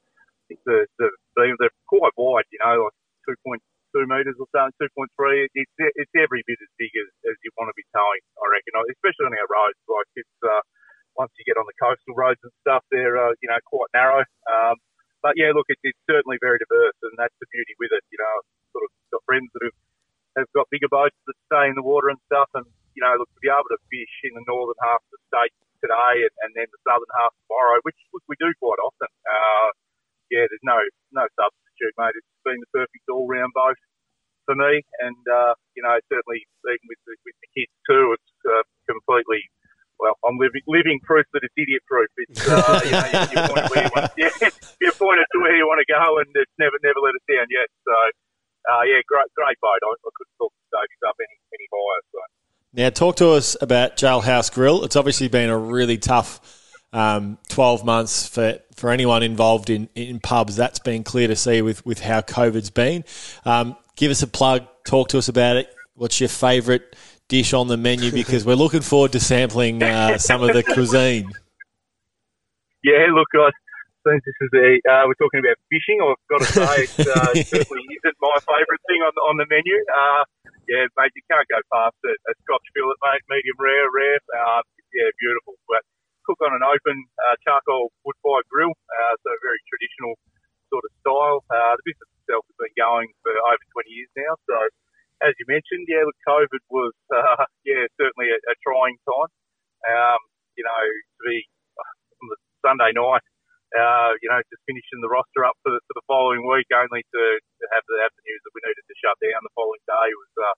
think 0.47 0.63
the, 0.65 0.87
the, 1.03 1.11
they're 1.37 1.75
quite 1.91 2.15
wide, 2.17 2.47
you 2.55 2.63
know, 2.63 2.89
like 2.89 2.97
2.2 3.45 3.61
metres 4.07 4.39
or 4.39 4.47
something, 4.55 4.89
2.3. 4.95 5.11
It's, 5.53 5.75
it's 5.77 6.15
every 6.17 6.47
bit 6.47 6.63
as 6.63 6.71
big 6.79 6.95
as, 6.97 7.11
as 7.29 7.37
you 7.43 7.51
want 7.59 7.69
to 7.69 7.77
be 7.77 7.85
towing, 7.93 8.25
I 8.41 8.47
reckon, 8.49 8.79
especially 8.89 9.29
on 9.29 9.37
our 9.37 9.51
roads. 9.51 9.77
Like, 9.91 10.09
it's, 10.17 10.39
uh, 10.41 10.63
once 11.19 11.35
you 11.37 11.45
get 11.45 11.59
on 11.59 11.67
the 11.67 11.77
coastal 11.77 12.15
roads 12.15 12.41
and 12.41 12.55
stuff, 12.63 12.87
they're 12.89 13.19
uh, 13.19 13.35
you 13.43 13.49
know 13.51 13.59
quite 13.67 13.91
narrow. 13.93 14.23
Um, 14.47 14.77
but 15.21 15.35
yeah, 15.37 15.53
look, 15.53 15.67
it, 15.69 15.77
it's 15.83 15.99
certainly 16.09 16.39
very 16.41 16.57
diverse, 16.63 16.97
and 17.05 17.13
that's 17.19 17.35
the 17.43 17.51
beauty 17.51 17.75
with 17.77 17.93
it. 17.93 18.01
You 18.09 18.19
know, 18.23 18.31
I've 18.31 18.49
sort 18.73 18.85
of 18.87 18.91
got 19.13 19.21
friends 19.27 19.51
that 19.53 19.69
have 19.69 19.77
have 20.39 20.51
got 20.55 20.71
bigger 20.71 20.91
boats 20.91 21.17
that 21.27 21.39
stay 21.51 21.67
in 21.71 21.77
the 21.79 21.87
water 21.87 22.11
and 22.11 22.21
stuff, 22.31 22.51
and 22.55 22.67
you 22.95 23.03
know, 23.03 23.15
look 23.19 23.31
to 23.31 23.43
be 23.43 23.51
able 23.51 23.71
to 23.71 23.81
fish 23.91 24.15
in 24.27 24.35
the 24.35 24.45
northern 24.47 24.79
half 24.83 25.01
of 25.01 25.11
the 25.15 25.21
state 25.31 25.55
today, 25.81 26.27
and, 26.27 26.35
and 26.47 26.51
then 26.55 26.69
the 26.69 26.81
southern 26.85 27.13
half 27.17 27.33
tomorrow, 27.47 27.81
which, 27.87 27.99
which 28.13 28.27
we 28.29 28.37
do 28.37 28.51
quite 28.61 28.81
often. 28.83 29.11
Uh, 29.25 29.69
yeah, 30.31 30.47
there's 30.47 30.67
no 30.67 30.79
no 31.11 31.27
substitute, 31.35 31.95
mate. 31.99 32.15
It's 32.15 32.45
been 32.47 32.61
the 32.63 32.71
perfect 32.71 33.07
all 33.11 33.27
round 33.27 33.51
boat 33.55 33.79
for 34.47 34.55
me, 34.55 34.83
and 35.03 35.23
uh, 35.27 35.55
you 35.75 35.83
know, 35.83 35.99
certainly 36.07 36.47
even 36.67 36.87
with 36.87 37.03
the, 37.07 37.15
with 37.27 37.39
the 37.43 37.51
kids 37.55 37.75
too, 37.87 38.15
it's 38.15 38.35
uh, 38.47 38.63
completely 38.87 39.43
well, 40.01 40.17
I'm 40.25 40.41
living 40.41 40.65
living 40.65 40.99
proof 41.05 41.29
that 41.37 41.45
it's 41.45 41.57
idiot 41.61 41.85
proof. 41.85 42.09
It's 42.17 42.41
uh, 42.47 42.81
you 42.87 42.95
know 42.95 43.09
you, 43.11 43.21
you 43.31 43.39
point 43.51 43.67
where 43.69 43.85
you 43.85 43.93
want, 43.93 44.07
yeah, 44.23 44.51
you 44.81 44.91
point 44.97 45.21
it 45.21 45.29
to 45.35 45.39
where 45.45 45.55
you 45.55 45.67
want 45.69 45.83
to 45.85 45.89
go, 45.91 46.01
and 46.23 46.31
it's 46.33 46.57
never 46.57 46.79
never 46.81 47.01
let 47.05 47.13
us 47.13 47.25
down 47.29 47.47
yet. 47.53 47.69
So 47.85 47.95
uh, 48.71 48.83
yeah, 48.87 49.03
great 49.07 49.31
great 49.35 49.59
boat. 49.61 49.81
I, 49.83 49.91
I 49.91 50.11
couldn't 50.15 50.37
talk 50.39 50.53
to 50.53 50.67
Davies 50.71 51.03
up 51.07 51.17
any 51.19 51.37
any 51.55 51.67
higher. 51.73 52.03
So. 52.13 52.19
Now, 52.73 52.91
talk 52.91 53.17
to 53.17 53.31
us 53.31 53.57
about 53.61 53.97
Jailhouse 53.97 54.53
Grill. 54.53 54.85
It's 54.85 54.95
obviously 54.95 55.29
been 55.29 55.51
a 55.51 55.59
really 55.59 55.99
tough 55.99 56.41
um, 56.93 57.39
12 57.49 57.85
months 57.85 58.29
for, 58.29 58.61
for 58.77 58.91
anyone 58.91 59.25
involved 59.25 59.71
in, 59.71 59.89
in 59.97 60.21
pubs. 60.21 60.55
That's 60.55 60.79
been 60.79 61.03
clear 61.03 61.27
to 61.27 61.35
see 61.35 61.63
with, 61.63 61.85
with 61.85 62.01
how 62.01 62.21
COVID's 62.21 62.71
been. 62.71 63.05
Um, 63.45 63.77
give 63.97 64.13
us 64.13 64.23
a 64.23 64.29
plug, 64.29 64.69
talk 64.85 65.09
to 65.09 65.19
us 65.19 65.29
about 65.29 65.57
it. 65.57 65.75
What's 65.95 66.21
your 66.21 66.29
favourite 66.29 66.83
dish 67.31 67.55
on 67.55 67.69
the 67.69 67.79
menu 67.79 68.13
because 68.13 68.45
we're 68.45 68.55
looking 68.55 68.83
forward 68.83 69.13
to 69.13 69.21
sampling 69.21 69.83
uh, 69.83 70.19
some 70.19 70.43
of 70.43 70.53
the 70.53 70.63
cuisine. 70.75 71.33
Yeah, 72.85 73.07
look, 73.13 73.29
I 73.35 73.51
since 74.07 74.23
this 74.25 74.39
is 74.41 74.53
a 74.57 74.69
uh, 74.89 75.03
we're 75.05 75.21
talking 75.21 75.41
about 75.45 75.61
fishing, 75.69 76.01
I've 76.01 76.21
got 76.33 76.41
to 76.41 76.51
say 76.65 76.77
it 76.89 76.93
uh, 77.05 77.33
certainly 77.45 77.85
isn't 77.85 78.19
my 78.21 78.37
favourite 78.41 78.83
thing 78.89 79.01
on 79.05 79.15
on 79.29 79.35
the 79.37 79.49
menu. 79.49 79.77
Uh, 79.89 80.23
yeah, 80.69 80.87
mate, 80.97 81.13
you 81.17 81.25
can't 81.29 81.47
go 81.51 81.61
past 81.69 81.99
it. 82.07 82.19
A 82.31 82.33
Scotch 82.47 82.65
fillet, 82.73 82.97
mate, 83.05 83.25
medium 83.29 83.59
rare, 83.59 83.89
rare. 83.91 84.21
Uh, 84.31 84.63
yeah, 84.95 85.11
beautiful. 85.21 85.59
But 85.69 85.85
cook 86.25 86.41
on 86.47 86.55
an 86.57 86.65
open 86.65 86.97
uh, 87.27 87.37
charcoal 87.45 87.93
wood 88.07 88.17
fire 88.25 88.45
grill, 88.49 88.73
uh, 88.73 89.15
so 89.21 89.29
very 89.43 89.61
traditional 89.69 90.15
sort 90.73 90.87
of 90.87 90.93
style. 91.03 91.43
Uh, 91.51 91.75
the 91.77 91.85
business 91.85 92.11
itself 92.23 92.47
has 92.47 92.57
been 92.57 92.77
going 92.79 93.09
for 93.21 93.35
over 93.35 93.65
20 93.75 93.91
years 93.91 94.13
now, 94.15 94.33
so 94.47 94.57
as 95.21 95.37
you 95.37 95.45
mentioned, 95.49 95.85
yeah, 95.85 96.01
look, 96.05 96.17
COVID 96.25 96.63
was, 96.73 96.95
uh, 97.13 97.45
yeah, 97.69 97.85
certainly 98.01 98.33
a, 98.33 98.39
a 98.41 98.55
trying 98.65 98.97
time. 99.05 99.31
Um, 99.85 100.21
you 100.57 100.65
know, 100.65 100.85
to 100.85 101.21
be 101.25 101.45
on 102.21 102.27
the 102.29 102.39
Sunday 102.61 102.93
night, 102.93 103.25
uh, 103.71 104.11
you 104.19 104.29
know, 104.31 104.41
just 104.51 104.63
finishing 104.67 104.99
the 104.99 105.11
roster 105.11 105.47
up 105.47 105.55
for 105.63 105.71
the, 105.71 105.81
for 105.87 105.95
the 105.95 106.07
following 106.11 106.43
week, 106.43 106.67
only 106.75 107.07
to, 107.07 107.23
to 107.39 107.65
have, 107.71 107.85
the, 107.87 107.97
have 108.03 108.15
the 108.19 108.25
news 108.27 108.43
that 108.43 108.53
we 108.55 108.61
needed 108.67 108.83
to 108.83 108.97
shut 108.99 109.17
down 109.23 109.47
the 109.47 109.55
following 109.55 109.83
day 109.87 110.09
was, 110.11 110.33
uh, 110.43 110.55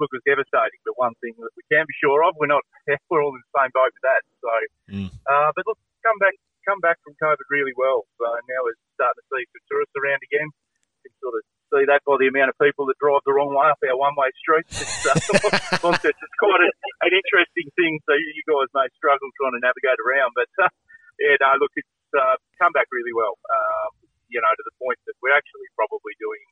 look, 0.00 0.08
was 0.12 0.24
devastating. 0.24 0.80
But 0.88 0.96
one 0.96 1.12
thing 1.20 1.36
that 1.36 1.52
we 1.52 1.64
can 1.68 1.84
be 1.84 1.96
sure 2.00 2.24
of, 2.24 2.36
we're 2.40 2.48
not, 2.48 2.64
we're 3.12 3.20
all 3.20 3.36
in 3.36 3.42
the 3.44 3.54
same 3.60 3.72
boat 3.76 3.92
with 3.92 4.04
that. 4.08 4.22
So, 4.40 4.52
mm. 4.88 5.10
uh, 5.28 5.50
but 5.52 5.64
look, 5.68 5.80
come 6.00 6.16
back, 6.16 6.36
come 6.64 6.80
back 6.80 6.96
from 7.04 7.12
COVID 7.20 7.44
really 7.52 7.76
well. 7.76 8.08
So 8.16 8.24
now 8.24 8.60
we're 8.64 8.80
starting 8.96 9.20
to 9.20 9.26
see 9.28 9.44
some 9.52 9.64
tourists 9.68 9.96
around 10.00 10.24
again. 10.24 10.48
You 10.48 11.12
can 11.12 11.14
sort 11.20 11.36
of 11.36 11.44
see 11.68 11.84
that 11.84 12.00
by 12.08 12.16
the 12.16 12.32
amount 12.32 12.48
of 12.48 12.56
people 12.56 12.88
that 12.88 12.96
drive 12.96 13.20
the 13.28 13.36
wrong 13.36 13.52
way 13.52 13.68
up 13.68 13.80
our 13.84 13.98
one-way 13.98 14.32
streets. 14.40 14.72
It's, 14.80 15.04
uh, 15.04 15.12
it's 16.00 16.36
quite 16.40 16.62
a, 16.64 16.70
an 17.04 17.12
interesting 17.12 17.68
thing. 17.76 18.00
So 18.08 18.16
you 18.16 18.44
guys 18.48 18.72
may 18.72 18.88
struggle 18.96 19.28
trying 19.36 19.56
to 19.56 19.62
navigate 19.64 20.00
around, 20.00 20.32
but 20.32 20.48
uh, 20.64 20.72
yeah, 21.20 21.36
no, 21.44 21.60
look, 21.60 21.72
it's 21.76 21.90
uh, 22.14 22.36
come 22.58 22.72
back 22.72 22.88
really 22.94 23.12
well. 23.12 23.34
Um, 23.50 23.90
you 24.30 24.40
know, 24.40 24.50
to 24.50 24.64
the 24.64 24.76
point 24.80 24.98
that 25.06 25.14
we're 25.20 25.34
actually 25.36 25.68
probably 25.76 26.16
doing 26.18 26.42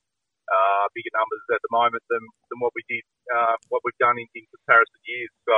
uh, 0.47 0.87
bigger 0.93 1.11
numbers 1.17 1.43
at 1.51 1.63
the 1.65 1.73
moment 1.73 2.05
than, 2.13 2.23
than 2.53 2.59
what 2.61 2.75
we 2.77 2.85
did, 2.87 3.03
uh, 3.33 3.57
what 3.73 3.81
we've 3.87 3.97
done 4.03 4.19
in, 4.21 4.29
in 4.37 4.45
comparison 4.53 5.01
years. 5.09 5.33
So 5.49 5.55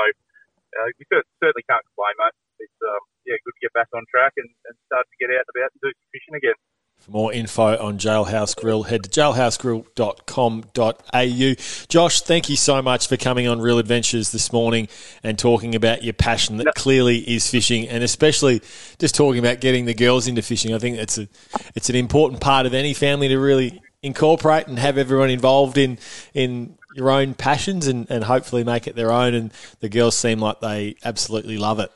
uh, 0.78 0.88
we 0.96 1.05
certainly 1.42 1.66
can't 1.66 1.84
complain, 1.92 2.14
mate. 2.20 2.36
It's 2.62 2.80
um, 2.86 3.02
yeah, 3.26 3.36
good 3.42 3.57
to 3.57 3.62
get 3.64 3.74
back 3.74 3.90
on 3.92 4.07
track 4.09 4.32
and, 4.38 4.48
and 4.70 4.74
start 4.86 5.05
to 5.09 5.16
get 5.18 5.32
out 5.34 5.42
and 5.42 5.52
about 5.52 5.70
and 5.74 5.80
do 5.82 5.90
some 5.90 6.11
fishing 6.14 6.36
again. 6.38 6.59
For 7.05 7.11
more 7.11 7.32
info 7.34 7.76
on 7.76 7.98
Jailhouse 7.98 8.57
Grill, 8.57 8.84
head 8.84 9.05
to 9.05 9.11
jailhousegrill.com.au. 9.11 11.86
Josh, 11.90 12.22
thank 12.22 12.48
you 12.48 12.57
so 12.57 12.80
much 12.80 13.09
for 13.09 13.18
coming 13.18 13.46
on 13.46 13.61
Real 13.61 13.78
Adventures 13.78 14.32
this 14.32 14.50
morning 14.55 14.88
and 15.22 15.38
talking 15.38 15.74
about 15.74 16.02
your 16.02 16.14
passion 16.14 16.57
that 16.57 16.74
clearly 16.74 17.18
is 17.18 17.50
fishing, 17.50 17.86
and 17.90 18.02
especially 18.02 18.62
just 18.98 19.14
talking 19.14 19.38
about 19.38 19.61
getting 19.61 19.84
the 19.84 19.92
girls 19.92 20.26
into 20.26 20.40
fishing. 20.40 20.72
I 20.72 20.78
think 20.78 20.96
it's 20.96 21.18
a 21.18 21.28
it's 21.74 21.90
an 21.90 21.96
important 21.96 22.40
part 22.40 22.64
of 22.64 22.72
any 22.72 22.94
family 22.94 23.28
to 23.28 23.38
really 23.38 23.82
incorporate 24.02 24.68
and 24.68 24.78
have 24.78 24.96
everyone 24.96 25.28
involved 25.28 25.76
in 25.76 25.98
in 26.32 26.78
your 26.94 27.11
own 27.11 27.34
passions 27.34 27.86
and, 27.86 28.11
and 28.11 28.24
hopefully 28.24 28.64
make 28.64 28.86
it 28.86 28.96
their 28.96 29.12
own. 29.12 29.34
And 29.34 29.52
the 29.80 29.90
girls 29.90 30.16
seem 30.16 30.40
like 30.40 30.61
they 30.61 30.96
absolutely 31.05 31.59
love 31.59 31.80
it 31.80 31.92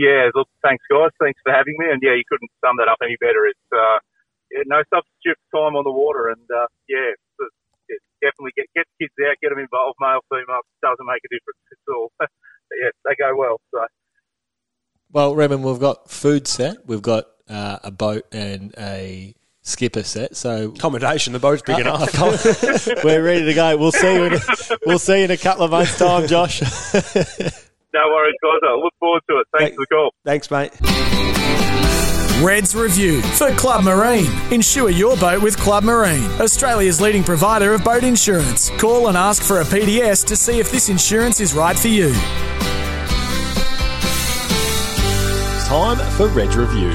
yeah, 0.00 0.32
look, 0.32 0.48
thanks 0.64 0.80
guys, 0.88 1.12
thanks 1.20 1.36
for 1.44 1.52
having 1.52 1.76
me, 1.76 1.92
and 1.92 2.00
yeah, 2.00 2.16
you 2.16 2.24
couldn't 2.24 2.48
sum 2.64 2.80
that 2.80 2.88
up 2.88 3.04
any 3.04 3.20
better. 3.20 3.44
It's 3.44 3.68
uh, 3.68 4.00
yeah, 4.48 4.64
no 4.64 4.80
substitute 4.88 5.36
for 5.52 5.68
time 5.68 5.76
on 5.76 5.84
the 5.84 5.92
water, 5.92 6.32
and 6.32 6.40
uh, 6.48 6.68
yeah, 6.88 7.12
yeah, 7.92 8.00
definitely 8.24 8.56
get 8.56 8.72
get 8.72 8.88
kids 8.96 9.12
out, 9.28 9.36
get 9.44 9.52
them 9.52 9.60
involved, 9.60 10.00
male, 10.00 10.24
female, 10.32 10.64
doesn't 10.80 11.04
make 11.04 11.20
a 11.20 11.28
difference. 11.28 11.60
It's 11.68 11.88
all, 11.92 12.08
yeah, 12.80 12.96
they 13.04 13.14
go 13.20 13.36
well. 13.36 13.60
So. 13.68 13.84
Well, 15.12 15.34
Redmond, 15.36 15.64
we've 15.64 15.80
got 15.80 16.08
food 16.08 16.48
set, 16.48 16.86
we've 16.86 17.04
got 17.04 17.28
uh, 17.48 17.84
a 17.84 17.90
boat 17.90 18.24
and 18.32 18.72
a 18.78 19.34
skipper 19.62 20.02
set. 20.02 20.36
So 20.36 20.70
accommodation, 20.70 21.34
the 21.34 21.38
boat's 21.38 21.62
big 21.62 21.76
uh, 21.76 21.80
enough. 21.80 22.16
we're 23.04 23.22
ready 23.22 23.44
to 23.44 23.54
go. 23.54 23.76
We'll 23.76 23.92
see 23.92 24.14
you. 24.14 24.24
In 24.24 24.34
a, 24.34 24.40
we'll 24.86 24.98
see 24.98 25.18
you 25.18 25.24
in 25.24 25.30
a 25.30 25.36
couple 25.36 25.64
of 25.64 25.70
months' 25.72 25.98
time, 25.98 26.26
Josh. 26.26 26.62
No 27.92 28.00
worries, 28.08 28.34
guys. 28.42 28.60
I 28.62 28.74
look 28.74 28.94
forward 28.98 29.22
to 29.28 29.38
it. 29.38 29.46
Thanks 29.56 29.76
for 29.76 29.82
the 29.82 29.86
call. 29.86 30.14
Thanks, 30.24 30.50
mate. 30.50 30.72
Reds 32.42 32.74
Review 32.74 33.20
for 33.20 33.50
Club 33.50 33.84
Marine. 33.84 34.30
Insure 34.50 34.88
your 34.88 35.14
boat 35.18 35.42
with 35.42 35.58
Club 35.58 35.84
Marine, 35.84 36.24
Australia's 36.40 36.98
leading 36.98 37.22
provider 37.22 37.74
of 37.74 37.84
boat 37.84 38.02
insurance. 38.02 38.70
Call 38.78 39.08
and 39.08 39.16
ask 39.16 39.42
for 39.42 39.60
a 39.60 39.64
PDS 39.64 40.26
to 40.26 40.36
see 40.36 40.58
if 40.58 40.70
this 40.70 40.88
insurance 40.88 41.40
is 41.40 41.52
right 41.52 41.78
for 41.78 41.88
you. 41.88 42.14
Time 45.66 45.98
for 46.16 46.28
Reds 46.28 46.56
Review. 46.56 46.88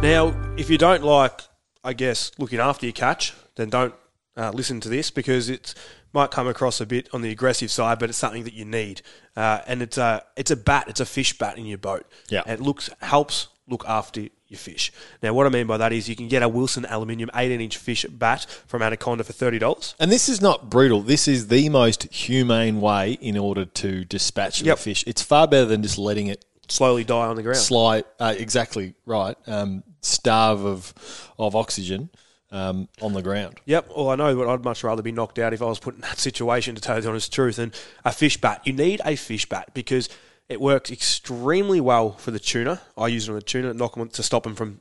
Now, 0.00 0.34
if 0.56 0.70
you 0.70 0.78
don't 0.78 1.02
like, 1.02 1.40
I 1.82 1.94
guess, 1.94 2.30
looking 2.38 2.60
after 2.60 2.86
your 2.86 2.92
catch, 2.92 3.34
then 3.56 3.70
don't 3.70 3.94
uh, 4.36 4.52
listen 4.54 4.80
to 4.80 4.88
this 4.88 5.10
because 5.10 5.48
it 5.48 5.74
might 6.12 6.30
come 6.30 6.46
across 6.48 6.80
a 6.80 6.86
bit 6.86 7.08
on 7.12 7.22
the 7.22 7.30
aggressive 7.30 7.70
side, 7.70 7.98
but 7.98 8.08
it's 8.10 8.18
something 8.18 8.44
that 8.44 8.54
you 8.54 8.64
need. 8.64 9.02
Uh, 9.36 9.60
and 9.66 9.82
it's 9.82 9.98
a 9.98 10.22
it's 10.36 10.50
a 10.50 10.56
bat, 10.56 10.84
it's 10.88 11.00
a 11.00 11.06
fish 11.06 11.36
bat 11.38 11.58
in 11.58 11.66
your 11.66 11.78
boat. 11.78 12.06
Yeah. 12.28 12.42
and 12.46 12.60
it 12.60 12.62
looks 12.62 12.90
helps 13.00 13.48
look 13.68 13.84
after 13.86 14.22
your 14.48 14.58
fish. 14.58 14.92
Now, 15.22 15.32
what 15.32 15.46
I 15.46 15.48
mean 15.48 15.66
by 15.66 15.78
that 15.78 15.92
is 15.92 16.08
you 16.08 16.16
can 16.16 16.28
get 16.28 16.42
a 16.42 16.48
Wilson 16.48 16.84
aluminium 16.84 17.30
18 17.34 17.60
inch 17.60 17.76
fish 17.78 18.04
bat 18.04 18.44
from 18.66 18.82
Anaconda 18.82 19.24
for 19.24 19.32
thirty 19.32 19.58
dollars. 19.58 19.94
And 19.98 20.10
this 20.12 20.28
is 20.28 20.40
not 20.42 20.68
brutal. 20.68 21.00
This 21.00 21.26
is 21.28 21.48
the 21.48 21.68
most 21.68 22.02
humane 22.12 22.80
way 22.80 23.12
in 23.20 23.38
order 23.38 23.64
to 23.64 24.04
dispatch 24.04 24.60
Yep. 24.62 24.76
the 24.76 24.82
fish. 24.82 25.04
It's 25.06 25.22
far 25.22 25.46
better 25.48 25.64
than 25.66 25.82
just 25.82 25.96
letting 25.98 26.26
it 26.26 26.44
Slowly 26.68 27.04
die 27.04 27.26
on 27.26 27.36
the 27.36 27.42
ground. 27.42 27.58
slide. 27.58 28.04
Uh, 28.20 28.34
exactly 28.36 28.94
right. 29.06 29.36
Um, 29.46 29.82
starve 30.02 30.64
of 30.64 30.92
of 31.38 31.54
oxygen 31.56 32.10
um, 32.52 32.88
on 33.00 33.14
the 33.14 33.22
ground. 33.22 33.60
Yep. 33.64 33.88
Well, 33.96 34.10
I 34.10 34.14
know, 34.14 34.36
but 34.36 34.48
I'd 34.48 34.62
much 34.62 34.84
rather 34.84 35.02
be 35.02 35.10
knocked 35.10 35.38
out 35.38 35.52
if 35.52 35.62
I 35.62 35.64
was 35.64 35.80
put 35.80 35.94
in 35.94 36.02
that 36.02 36.18
situation, 36.18 36.74
to 36.74 36.80
tell 36.80 36.96
you 36.96 37.02
the 37.02 37.08
honest 37.08 37.32
truth. 37.32 37.58
And 37.58 37.74
a 38.04 38.12
fish 38.12 38.40
bat, 38.40 38.60
you 38.64 38.72
need 38.72 39.00
a 39.04 39.16
fish 39.16 39.48
bat 39.48 39.70
because 39.74 40.08
it 40.48 40.60
works 40.60 40.90
extremely 40.90 41.80
well 41.80 42.12
for 42.12 42.30
the 42.30 42.38
tuna. 42.38 42.80
I 42.96 43.08
use 43.08 43.28
it 43.28 43.32
on 43.32 43.36
the 43.36 43.42
tuna, 43.42 43.74
knock 43.74 43.96
them 43.96 44.08
to 44.08 44.22
stop 44.22 44.44
them 44.44 44.54
from. 44.54 44.80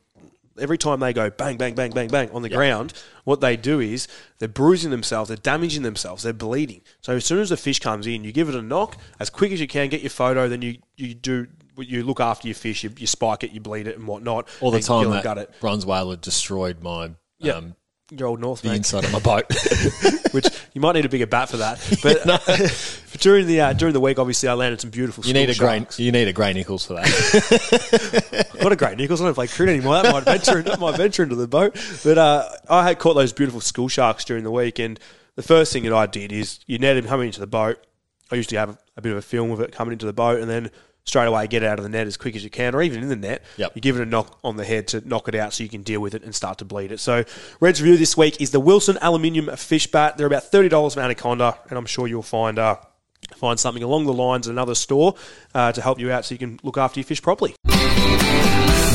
Every 0.59 0.77
time 0.77 0.99
they 0.99 1.13
go 1.13 1.29
bang, 1.29 1.55
bang, 1.55 1.73
bang, 1.75 1.91
bang, 1.91 2.09
bang 2.09 2.29
on 2.31 2.41
the 2.41 2.49
ground, 2.49 2.91
what 3.23 3.39
they 3.39 3.55
do 3.55 3.79
is 3.79 4.09
they're 4.39 4.49
bruising 4.49 4.91
themselves, 4.91 5.29
they're 5.29 5.37
damaging 5.37 5.81
themselves, 5.81 6.23
they're 6.23 6.33
bleeding. 6.33 6.81
So 6.99 7.15
as 7.15 7.25
soon 7.25 7.39
as 7.39 7.49
the 7.49 7.57
fish 7.57 7.79
comes 7.79 8.05
in, 8.05 8.25
you 8.25 8.33
give 8.33 8.49
it 8.49 8.55
a 8.55 8.61
knock 8.61 8.97
as 9.17 9.29
quick 9.29 9.53
as 9.53 9.61
you 9.61 9.67
can, 9.67 9.87
get 9.87 10.01
your 10.01 10.09
photo, 10.09 10.49
then 10.49 10.61
you, 10.61 10.77
you 10.97 11.13
do 11.13 11.47
you 11.77 12.03
look 12.03 12.19
after 12.19 12.49
your 12.49 12.55
fish, 12.55 12.83
you, 12.83 12.91
you 12.97 13.07
spike 13.07 13.45
it, 13.45 13.51
you 13.51 13.61
bleed 13.61 13.87
it, 13.87 13.97
and 13.97 14.05
whatnot. 14.05 14.49
All 14.59 14.71
the 14.71 14.81
time 14.81 15.09
that 15.09 15.23
gut 15.23 15.37
it. 15.37 15.51
bronze 15.61 15.85
whaler 15.85 16.17
destroyed 16.17 16.81
my 16.81 17.11
Yeah. 17.41 17.53
um, 17.53 17.75
Your 18.11 18.27
old 18.27 18.39
North 18.39 18.61
the 18.61 18.69
mate. 18.69 18.77
inside 18.77 19.03
of 19.05 19.11
my 19.11 19.19
boat. 19.19 19.45
which 20.31 20.47
you 20.73 20.81
might 20.81 20.93
need 20.93 21.05
a 21.05 21.09
bigger 21.09 21.27
bat 21.27 21.49
for 21.49 21.57
that. 21.57 21.79
But 22.03 22.27
uh, 22.49 22.67
during 23.19 23.47
the 23.47 23.61
uh, 23.61 23.73
during 23.73 23.93
the 23.93 23.99
week, 23.99 24.19
obviously, 24.19 24.49
I 24.49 24.53
landed 24.53 24.81
some 24.81 24.89
beautiful. 24.89 25.25
you 25.25 25.33
need 25.33 25.49
a 25.49 25.53
sharks. 25.53 25.99
You 25.99 26.11
need 26.11 26.27
a 26.27 26.33
Gray-Nicolls 26.33 26.85
for 26.85 26.93
that. 26.93 28.47
Not 28.61 28.71
a 28.71 28.75
great 28.75 28.97
Nichols. 28.97 29.21
I 29.21 29.25
don't 29.25 29.33
play 29.33 29.47
cricket 29.47 29.75
anymore. 29.75 30.01
That 30.01 30.11
might 30.11 30.23
venture 30.23 30.61
that 30.61 30.79
might 30.79 30.97
venture 30.97 31.23
into 31.23 31.35
the 31.35 31.47
boat. 31.47 31.73
But 32.03 32.17
uh, 32.17 32.49
I 32.69 32.87
had 32.87 32.99
caught 32.99 33.13
those 33.15 33.33
beautiful 33.33 33.61
school 33.61 33.87
sharks 33.87 34.23
during 34.25 34.43
the 34.43 34.51
week, 34.51 34.79
and 34.79 34.99
the 35.35 35.43
first 35.43 35.73
thing 35.73 35.83
that 35.83 35.93
I 35.93 36.05
did 36.05 36.31
is 36.31 36.59
you 36.67 36.77
net 36.79 36.95
them 36.95 37.05
coming 37.05 37.27
into 37.27 37.39
the 37.39 37.47
boat. 37.47 37.77
I 38.31 38.35
usually 38.35 38.57
have 38.57 38.77
a 38.95 39.01
bit 39.01 39.11
of 39.11 39.17
a 39.17 39.21
film 39.21 39.51
of 39.51 39.59
it 39.59 39.71
coming 39.73 39.93
into 39.93 40.05
the 40.05 40.13
boat, 40.13 40.39
and 40.39 40.49
then 40.49 40.71
straight 41.03 41.25
away 41.25 41.47
get 41.47 41.63
it 41.63 41.65
out 41.65 41.79
of 41.79 41.83
the 41.83 41.89
net 41.89 42.07
as 42.07 42.17
quick 42.17 42.35
as 42.35 42.43
you 42.43 42.49
can, 42.49 42.75
or 42.75 42.81
even 42.81 43.01
in 43.03 43.09
the 43.09 43.15
net. 43.15 43.43
Yep. 43.57 43.71
You 43.75 43.81
give 43.81 43.99
it 43.99 44.01
a 44.01 44.05
knock 44.05 44.39
on 44.43 44.57
the 44.57 44.65
head 44.65 44.87
to 44.89 45.07
knock 45.07 45.27
it 45.27 45.35
out 45.35 45.53
so 45.53 45.63
you 45.63 45.69
can 45.69 45.83
deal 45.83 45.99
with 45.99 46.13
it 46.13 46.23
and 46.23 46.33
start 46.33 46.57
to 46.59 46.65
bleed 46.65 46.91
it. 46.91 46.99
So, 46.99 47.23
Red's 47.59 47.81
review 47.81 47.97
this 47.97 48.15
week 48.15 48.41
is 48.41 48.51
the 48.51 48.59
Wilson 48.59 48.97
Aluminium 49.01 49.55
Fish 49.57 49.87
Bat. 49.87 50.17
They're 50.17 50.27
about 50.27 50.51
$30 50.51 50.93
from 50.93 51.03
Anaconda, 51.03 51.59
and 51.69 51.77
I'm 51.77 51.85
sure 51.85 52.07
you'll 52.07 52.21
find 52.21 52.59
uh, 52.59 52.77
find 53.35 53.59
something 53.59 53.83
along 53.83 54.05
the 54.05 54.13
lines 54.13 54.47
at 54.47 54.51
another 54.51 54.75
store 54.75 55.15
uh, 55.53 55.71
to 55.71 55.81
help 55.81 55.99
you 55.99 56.11
out 56.11 56.25
so 56.25 56.33
you 56.33 56.39
can 56.39 56.59
look 56.63 56.77
after 56.77 56.99
your 56.99 57.05
fish 57.05 57.21
properly. 57.21 57.55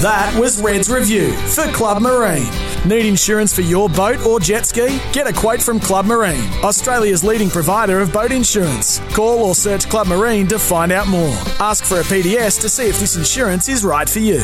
That 0.03 0.39
was 0.39 0.61
Red's 0.61 0.91
review 0.91 1.33
for 1.33 1.65
Club 1.73 2.03
Marine. 2.03 2.47
Need 2.87 3.07
insurance 3.07 3.55
for 3.55 3.63
your 3.63 3.89
boat 3.89 4.27
or 4.27 4.39
jet 4.39 4.67
ski? 4.67 5.01
Get 5.11 5.27
a 5.27 5.33
quote 5.33 5.63
from 5.63 5.81
Club 5.81 6.05
Marine, 6.05 6.45
Australia's 6.63 7.25
leading 7.25 7.49
provider 7.49 8.01
of 8.01 8.13
boat 8.13 8.31
insurance. 8.31 9.01
Call 9.15 9.43
or 9.43 9.55
search 9.55 9.89
Club 9.89 10.07
Marine 10.07 10.49
to 10.49 10.59
find 10.59 10.93
out 10.93 11.09
more. 11.09 11.35
Ask 11.61 11.87
for 11.87 12.01
a 12.01 12.03
PDS 12.03 12.61
to 12.61 12.69
see 12.69 12.89
if 12.89 13.01
this 13.01 13.17
insurance 13.17 13.71
is 13.71 13.87
right 13.87 14.07
for 14.07 14.19
you. 14.19 14.43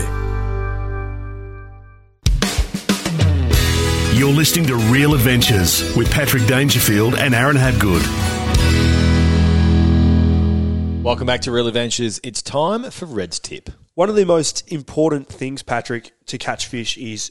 You're 4.19 4.33
listening 4.33 4.67
to 4.69 4.77
Real 4.91 5.13
Adventures 5.13 5.95
with 5.95 6.11
Patrick 6.11 6.47
Dangerfield 6.47 7.15
and 7.15 7.35
Aaron 7.35 7.57
Hadgood. 7.57 8.03
Welcome 11.03 11.27
back 11.27 11.43
to 11.43 11.53
Real 11.53 11.67
Adventures. 11.67 12.21
It's 12.23 12.41
time 12.41 12.91
for 12.91 13.05
Red's 13.05 13.39
tip. 13.39 13.69
One 13.95 14.09
of 14.09 14.17
the 14.17 14.25
most 14.25 14.71
important 14.73 15.29
things, 15.29 15.63
Patrick, 15.63 16.13
to 16.27 16.39
catch 16.39 16.67
fish 16.67 16.97
is 16.97 17.31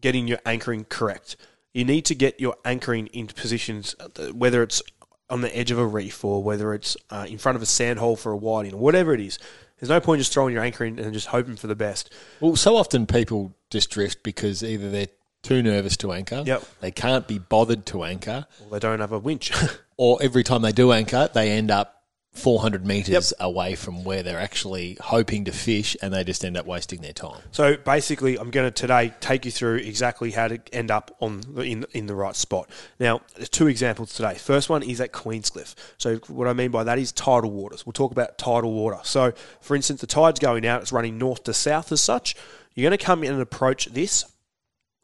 getting 0.00 0.28
your 0.28 0.38
anchoring 0.44 0.84
correct. 0.84 1.36
You 1.72 1.84
need 1.84 2.04
to 2.06 2.14
get 2.14 2.38
your 2.38 2.56
anchoring 2.64 3.08
into 3.12 3.34
positions, 3.34 3.94
uh, 3.98 4.26
whether 4.32 4.62
it's 4.62 4.82
on 5.30 5.40
the 5.40 5.56
edge 5.56 5.70
of 5.70 5.78
a 5.78 5.86
reef 5.86 6.22
or 6.24 6.42
whether 6.42 6.74
it's 6.74 6.96
uh, 7.10 7.26
in 7.28 7.38
front 7.38 7.56
of 7.56 7.62
a 7.62 7.66
sand 7.66 7.98
hole 7.98 8.16
for 8.16 8.32
a 8.32 8.36
whiting 8.36 8.74
or 8.74 8.78
whatever 8.78 9.14
it 9.14 9.20
is. 9.20 9.38
There's 9.80 9.88
no 9.88 9.98
point 10.00 10.20
just 10.20 10.32
throwing 10.32 10.52
your 10.54 10.62
anchor 10.62 10.84
in 10.84 10.98
and 10.98 11.12
just 11.12 11.28
hoping 11.28 11.56
for 11.56 11.66
the 11.66 11.74
best. 11.74 12.12
Well, 12.40 12.54
so 12.56 12.76
often 12.76 13.06
people 13.06 13.54
just 13.70 13.90
drift 13.90 14.22
because 14.22 14.62
either 14.62 14.90
they're 14.90 15.08
too 15.42 15.62
nervous 15.62 15.96
to 15.98 16.12
anchor, 16.12 16.42
Yep. 16.46 16.64
they 16.80 16.90
can't 16.90 17.26
be 17.26 17.38
bothered 17.38 17.86
to 17.86 18.04
anchor, 18.04 18.46
Or 18.62 18.70
they 18.70 18.78
don't 18.78 19.00
have 19.00 19.12
a 19.12 19.18
winch. 19.18 19.52
or 19.96 20.18
every 20.22 20.44
time 20.44 20.62
they 20.62 20.72
do 20.72 20.92
anchor, 20.92 21.28
they 21.32 21.50
end 21.52 21.70
up 21.70 22.03
400 22.34 22.84
metres 22.84 23.32
away 23.38 23.76
from 23.76 24.02
where 24.04 24.22
they're 24.22 24.40
actually 24.40 24.98
hoping 25.00 25.44
to 25.44 25.52
fish 25.52 25.96
and 26.02 26.12
they 26.12 26.24
just 26.24 26.44
end 26.44 26.56
up 26.56 26.66
wasting 26.66 27.00
their 27.00 27.12
time. 27.12 27.40
So 27.52 27.76
basically, 27.76 28.36
I'm 28.38 28.50
going 28.50 28.66
to 28.66 28.70
today 28.70 29.14
take 29.20 29.44
you 29.44 29.50
through 29.50 29.76
exactly 29.76 30.32
how 30.32 30.48
to 30.48 30.60
end 30.72 30.90
up 30.90 31.16
on 31.20 31.42
the, 31.54 31.62
in 31.62 31.86
in 31.92 32.06
the 32.06 32.14
right 32.14 32.34
spot. 32.34 32.68
Now, 32.98 33.20
there's 33.36 33.48
two 33.48 33.68
examples 33.68 34.12
today. 34.14 34.34
First 34.34 34.68
one 34.68 34.82
is 34.82 35.00
at 35.00 35.12
Queenscliff. 35.12 35.74
So 35.96 36.16
what 36.28 36.48
I 36.48 36.52
mean 36.52 36.70
by 36.70 36.84
that 36.84 36.98
is 36.98 37.12
tidal 37.12 37.52
waters. 37.52 37.86
We'll 37.86 37.92
talk 37.92 38.12
about 38.12 38.36
tidal 38.36 38.72
water. 38.72 38.98
So, 39.04 39.32
for 39.60 39.76
instance, 39.76 40.00
the 40.00 40.06
tide's 40.06 40.40
going 40.40 40.66
out. 40.66 40.82
It's 40.82 40.92
running 40.92 41.18
north 41.18 41.44
to 41.44 41.54
south 41.54 41.92
as 41.92 42.00
such. 42.00 42.34
You're 42.74 42.88
going 42.88 42.98
to 42.98 43.04
come 43.04 43.22
in 43.22 43.32
and 43.32 43.40
approach 43.40 43.86
this 43.86 44.24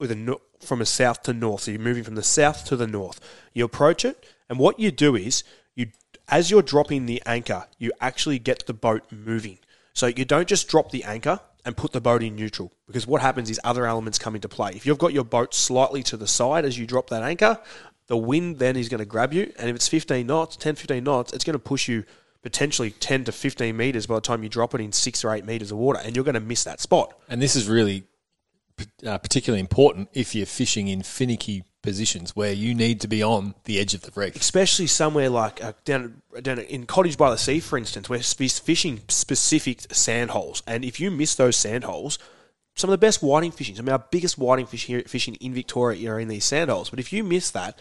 with 0.00 0.10
a 0.10 0.16
no- 0.16 0.40
from 0.60 0.80
a 0.80 0.86
south 0.86 1.22
to 1.22 1.32
north. 1.32 1.62
So 1.62 1.70
you're 1.70 1.80
moving 1.80 2.02
from 2.02 2.16
the 2.16 2.22
south 2.22 2.64
to 2.66 2.76
the 2.76 2.86
north. 2.86 3.20
You 3.52 3.64
approach 3.64 4.04
it, 4.04 4.24
and 4.48 4.58
what 4.58 4.80
you 4.80 4.90
do 4.90 5.14
is 5.14 5.44
you, 5.74 5.86
as 6.30 6.50
you're 6.50 6.62
dropping 6.62 7.06
the 7.06 7.22
anchor, 7.26 7.66
you 7.78 7.92
actually 8.00 8.38
get 8.38 8.66
the 8.66 8.74
boat 8.74 9.04
moving. 9.10 9.58
So 9.92 10.06
you 10.06 10.24
don't 10.24 10.48
just 10.48 10.68
drop 10.68 10.90
the 10.90 11.04
anchor 11.04 11.40
and 11.64 11.76
put 11.76 11.92
the 11.92 12.00
boat 12.00 12.22
in 12.22 12.36
neutral 12.36 12.72
because 12.86 13.06
what 13.06 13.20
happens 13.20 13.50
is 13.50 13.60
other 13.64 13.86
elements 13.86 14.18
come 14.18 14.34
into 14.34 14.48
play. 14.48 14.70
If 14.74 14.86
you've 14.86 14.98
got 14.98 15.12
your 15.12 15.24
boat 15.24 15.52
slightly 15.52 16.02
to 16.04 16.16
the 16.16 16.26
side 16.26 16.64
as 16.64 16.78
you 16.78 16.86
drop 16.86 17.10
that 17.10 17.22
anchor, 17.22 17.58
the 18.06 18.16
wind 18.16 18.58
then 18.58 18.76
is 18.76 18.88
going 18.88 19.00
to 19.00 19.04
grab 19.04 19.32
you, 19.32 19.52
and 19.56 19.68
if 19.68 19.76
it's 19.76 19.86
15 19.86 20.26
knots, 20.26 20.56
10, 20.56 20.74
15 20.76 21.04
knots, 21.04 21.32
it's 21.32 21.44
going 21.44 21.54
to 21.54 21.60
push 21.60 21.86
you 21.86 22.04
potentially 22.42 22.90
10 22.90 23.24
to 23.24 23.32
15 23.32 23.76
meters 23.76 24.06
by 24.06 24.16
the 24.16 24.20
time 24.20 24.42
you 24.42 24.48
drop 24.48 24.74
it 24.74 24.80
in 24.80 24.90
six 24.90 25.24
or 25.24 25.32
eight 25.32 25.44
meters 25.44 25.70
of 25.70 25.78
water, 25.78 26.00
and 26.02 26.16
you're 26.16 26.24
going 26.24 26.34
to 26.34 26.40
miss 26.40 26.64
that 26.64 26.80
spot. 26.80 27.16
And 27.28 27.40
this 27.40 27.54
is 27.54 27.68
really 27.68 28.04
uh, 29.06 29.18
particularly 29.18 29.60
important 29.60 30.08
if 30.12 30.34
you're 30.34 30.46
fishing 30.46 30.88
in 30.88 31.02
finicky 31.02 31.62
positions 31.82 32.36
where 32.36 32.52
you 32.52 32.74
need 32.74 33.00
to 33.00 33.08
be 33.08 33.22
on 33.22 33.54
the 33.64 33.78
edge 33.78 33.94
of 33.94 34.02
the 34.02 34.12
reef. 34.14 34.36
especially 34.36 34.86
somewhere 34.86 35.30
like 35.30 35.62
uh, 35.64 35.72
down 35.84 36.20
down 36.42 36.58
in 36.58 36.86
Cottage 36.86 37.16
by 37.16 37.30
the 37.30 37.38
Sea, 37.38 37.60
for 37.60 37.78
instance, 37.78 38.08
where 38.08 38.20
fishing 38.20 39.00
specific 39.08 39.92
sand 39.92 40.30
holes, 40.30 40.62
and 40.66 40.84
if 40.84 41.00
you 41.00 41.10
miss 41.10 41.34
those 41.34 41.56
sand 41.56 41.84
holes, 41.84 42.18
some 42.74 42.88
of 42.88 42.92
the 42.92 42.98
best 42.98 43.22
whiting 43.22 43.50
fishing, 43.50 43.76
some 43.76 43.88
of 43.88 43.92
our 43.92 44.04
biggest 44.10 44.38
whiting 44.38 44.66
fish 44.66 44.86
here, 44.86 45.02
fishing 45.06 45.34
in 45.36 45.54
Victoria 45.54 46.12
are 46.12 46.20
in 46.20 46.28
these 46.28 46.44
sand 46.44 46.70
holes. 46.70 46.90
But 46.90 46.98
if 46.98 47.12
you 47.12 47.24
miss 47.24 47.50
that 47.50 47.78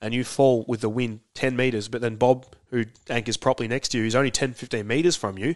and 0.00 0.12
you 0.12 0.24
fall 0.24 0.64
with 0.66 0.80
the 0.80 0.88
wind 0.88 1.20
10 1.34 1.56
metres, 1.56 1.88
but 1.88 2.00
then 2.00 2.16
Bob, 2.16 2.46
who 2.70 2.84
anchors 3.08 3.36
properly 3.36 3.68
next 3.68 3.90
to 3.90 3.98
you, 3.98 4.04
is 4.04 4.14
only 4.14 4.30
10, 4.30 4.54
15 4.54 4.86
metres 4.86 5.16
from 5.16 5.38
you, 5.38 5.54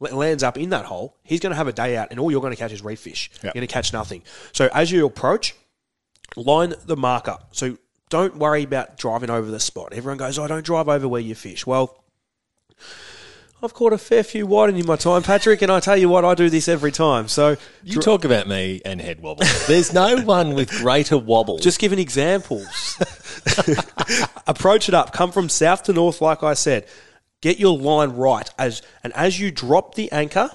lands 0.00 0.42
up 0.42 0.58
in 0.58 0.70
that 0.70 0.84
hole, 0.86 1.16
he's 1.22 1.40
going 1.40 1.52
to 1.52 1.56
have 1.56 1.68
a 1.68 1.72
day 1.72 1.96
out, 1.96 2.08
and 2.10 2.18
all 2.18 2.30
you're 2.30 2.40
going 2.40 2.52
to 2.52 2.58
catch 2.58 2.72
is 2.72 2.82
reef 2.82 3.00
fish. 3.00 3.30
You're 3.42 3.52
going 3.52 3.66
to 3.66 3.72
catch 3.72 3.92
nothing. 3.92 4.22
So 4.52 4.68
as 4.74 4.90
you 4.90 5.06
approach, 5.06 5.54
line 6.36 6.74
the 6.84 6.96
marker. 6.96 7.38
So 7.52 7.78
don't 8.10 8.36
worry 8.36 8.62
about 8.64 8.96
driving 8.98 9.30
over 9.30 9.50
the 9.50 9.60
spot. 9.60 9.92
Everyone 9.92 10.18
goes, 10.18 10.38
oh, 10.38 10.46
don't 10.46 10.64
drive 10.64 10.88
over 10.88 11.08
where 11.08 11.20
you 11.20 11.34
fish. 11.34 11.66
Well, 11.66 11.96
I've 13.62 13.72
caught 13.72 13.94
a 13.94 13.98
fair 13.98 14.22
few 14.22 14.46
whiting 14.46 14.76
in 14.76 14.84
my 14.86 14.96
time, 14.96 15.22
Patrick, 15.22 15.62
and 15.62 15.72
I 15.72 15.80
tell 15.80 15.96
you 15.96 16.08
what, 16.08 16.22
I 16.24 16.34
do 16.34 16.50
this 16.50 16.68
every 16.68 16.92
time. 16.92 17.28
So 17.28 17.56
You 17.82 17.98
talk 18.00 18.24
about 18.26 18.46
me 18.46 18.82
and 18.84 19.00
head 19.00 19.20
wobble. 19.20 19.44
There's 19.66 19.92
no 19.94 20.20
one 20.24 20.54
with 20.54 20.70
greater 20.70 21.16
wobble. 21.16 21.58
just 21.58 21.78
giving 21.78 21.98
examples. 21.98 22.98
Approach 24.46 24.88
it 24.88 24.94
up. 24.94 25.12
Come 25.12 25.32
from 25.32 25.48
south 25.48 25.84
to 25.84 25.94
north, 25.94 26.20
like 26.20 26.42
I 26.42 26.52
said. 26.54 26.86
Get 27.40 27.58
your 27.58 27.78
line 27.78 28.10
right 28.10 28.48
as 28.58 28.82
and 29.02 29.12
as 29.14 29.40
you 29.40 29.50
drop 29.50 29.94
the 29.94 30.12
anchor, 30.12 30.50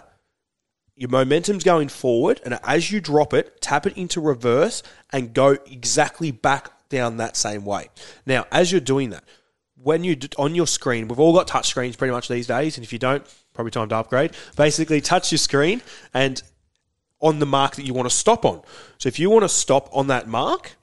your 0.99 1.09
momentum's 1.09 1.63
going 1.63 1.87
forward, 1.87 2.41
and 2.43 2.59
as 2.61 2.91
you 2.91 2.99
drop 2.99 3.33
it, 3.33 3.61
tap 3.61 3.87
it 3.87 3.95
into 3.95 4.19
reverse 4.19 4.83
and 5.13 5.33
go 5.33 5.51
exactly 5.65 6.29
back 6.29 6.89
down 6.89 7.15
that 7.17 7.37
same 7.37 7.63
way. 7.63 7.87
Now, 8.25 8.45
as 8.51 8.69
you're 8.69 8.81
doing 8.81 9.11
that, 9.11 9.23
when 9.81 10.03
you 10.03 10.17
on 10.37 10.55
your 10.55 10.67
screen, 10.67 11.07
we've 11.07 11.17
all 11.17 11.33
got 11.33 11.47
touch 11.47 11.69
screens 11.69 11.95
pretty 11.95 12.11
much 12.11 12.27
these 12.27 12.47
days, 12.47 12.77
and 12.77 12.83
if 12.83 12.91
you 12.91 12.99
don't, 12.99 13.23
probably 13.53 13.71
time 13.71 13.87
to 13.87 13.95
upgrade. 13.95 14.31
Basically, 14.57 14.99
touch 14.99 15.31
your 15.31 15.39
screen 15.39 15.81
and 16.13 16.43
on 17.21 17.39
the 17.39 17.45
mark 17.45 17.77
that 17.77 17.85
you 17.85 17.93
want 17.93 18.09
to 18.09 18.15
stop 18.15 18.43
on. 18.43 18.61
So 18.97 19.07
if 19.07 19.19
you 19.19 19.29
want 19.29 19.43
to 19.43 19.49
stop 19.49 19.87
on 19.93 20.07
that 20.07 20.27
mark, 20.27 20.75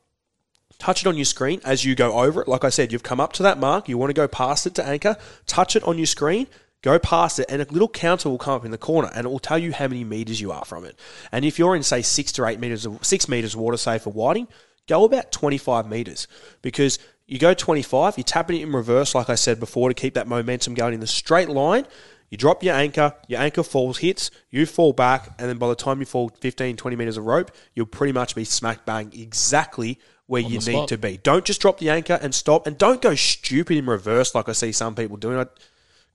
touch 0.79 1.03
it 1.03 1.07
on 1.07 1.17
your 1.17 1.27
screen 1.27 1.61
as 1.63 1.85
you 1.85 1.95
go 1.95 2.21
over 2.21 2.41
it. 2.41 2.49
Like 2.49 2.65
I 2.65 2.71
said, 2.71 2.91
you've 2.91 3.03
come 3.03 3.21
up 3.21 3.35
to 3.35 3.43
that 3.43 3.59
mark, 3.59 3.87
you 3.87 3.99
want 3.99 4.09
to 4.09 4.15
go 4.15 4.29
past 4.29 4.67
it 4.67 4.75
to 4.77 4.87
anchor, 4.87 5.19
touch 5.47 5.77
it 5.77 5.85
on 5.85 5.99
your 5.99 6.07
screen, 6.07 6.47
go 6.87 7.01
past 7.01 7.41
it, 7.41 7.47
and 7.49 7.61
a 7.61 7.67
little 7.73 7.89
counter 7.89 8.31
will 8.31 8.39
come 8.39 8.55
up 8.55 8.65
in 8.65 8.71
the 8.71 8.79
corner 8.79 9.11
and 9.13 9.27
it 9.27 9.29
will 9.29 9.41
tell 9.41 9.59
you 9.59 9.73
how 9.73 9.89
many 9.89 10.05
meters 10.05 10.41
you 10.41 10.53
are 10.53 10.65
from 10.65 10.85
it. 10.85 10.97
And 11.33 11.45
if 11.45 11.59
you're 11.59 11.75
in, 11.75 11.83
say, 11.83 12.01
six 12.01 12.31
to 12.33 12.47
eight 12.47 12.61
meters 12.61 12.87
of 12.87 13.05
six 13.05 13.29
meters 13.29 13.57
water, 13.57 13.77
say 13.77 13.99
for 13.99 14.11
whiting, 14.11 14.47
go 14.87 15.05
about 15.05 15.33
25 15.33 15.89
meters 15.91 16.29
because 16.63 17.01
You 17.27 17.41
go 17.41 17.55
25, 17.55 18.19
you're 18.19 18.25
tapping 18.25 18.59
it 18.59 18.63
in 18.63 18.73
reverse, 18.73 19.15
like 19.15 19.29
I 19.29 19.35
said 19.35 19.59
before, 19.59 19.89
to 19.89 19.95
keep 19.95 20.15
that 20.15 20.29
momentum 20.29 20.75
going 20.75 20.95
in 20.95 21.01
the 21.01 21.09
straight 21.09 21.49
line. 21.49 21.87
You 22.31 22.39
drop 22.39 22.63
your 22.63 22.75
anchor, 22.75 23.15
your 23.27 23.41
anchor 23.41 23.65
falls, 23.65 23.99
hits, 23.99 24.31
you 24.51 24.65
fall 24.65 24.93
back, 24.93 25.35
and 25.39 25.49
then 25.49 25.59
by 25.59 25.69
the 25.69 25.75
time 25.75 26.01
you 26.01 26.07
fall 26.07 26.29
15, 26.29 26.77
20 26.77 26.97
meters 26.97 27.17
of 27.17 27.25
rope, 27.25 27.51
you'll 27.75 27.87
pretty 27.87 28.13
much 28.13 28.35
be 28.35 28.45
smack 28.45 28.85
bang 28.85 29.13
exactly 29.13 29.99
where 30.27 30.43
you 30.43 30.59
need 30.59 30.63
spot. 30.63 30.89
to 30.89 30.99
be. 30.99 31.19
Don't 31.19 31.45
just 31.45 31.61
drop 31.61 31.79
the 31.79 31.91
anchor 31.91 32.19
and 32.21 32.35
stop, 32.35 32.67
and 32.67 32.79
don't 32.79 33.03
go 33.03 33.15
stupid 33.15 33.77
in 33.77 33.87
reverse 33.87 34.35
like 34.35 34.49
I 34.49 34.53
see 34.53 34.73
some 34.73 34.95
people 34.95 35.17
doing. 35.17 35.39
I 35.39 35.47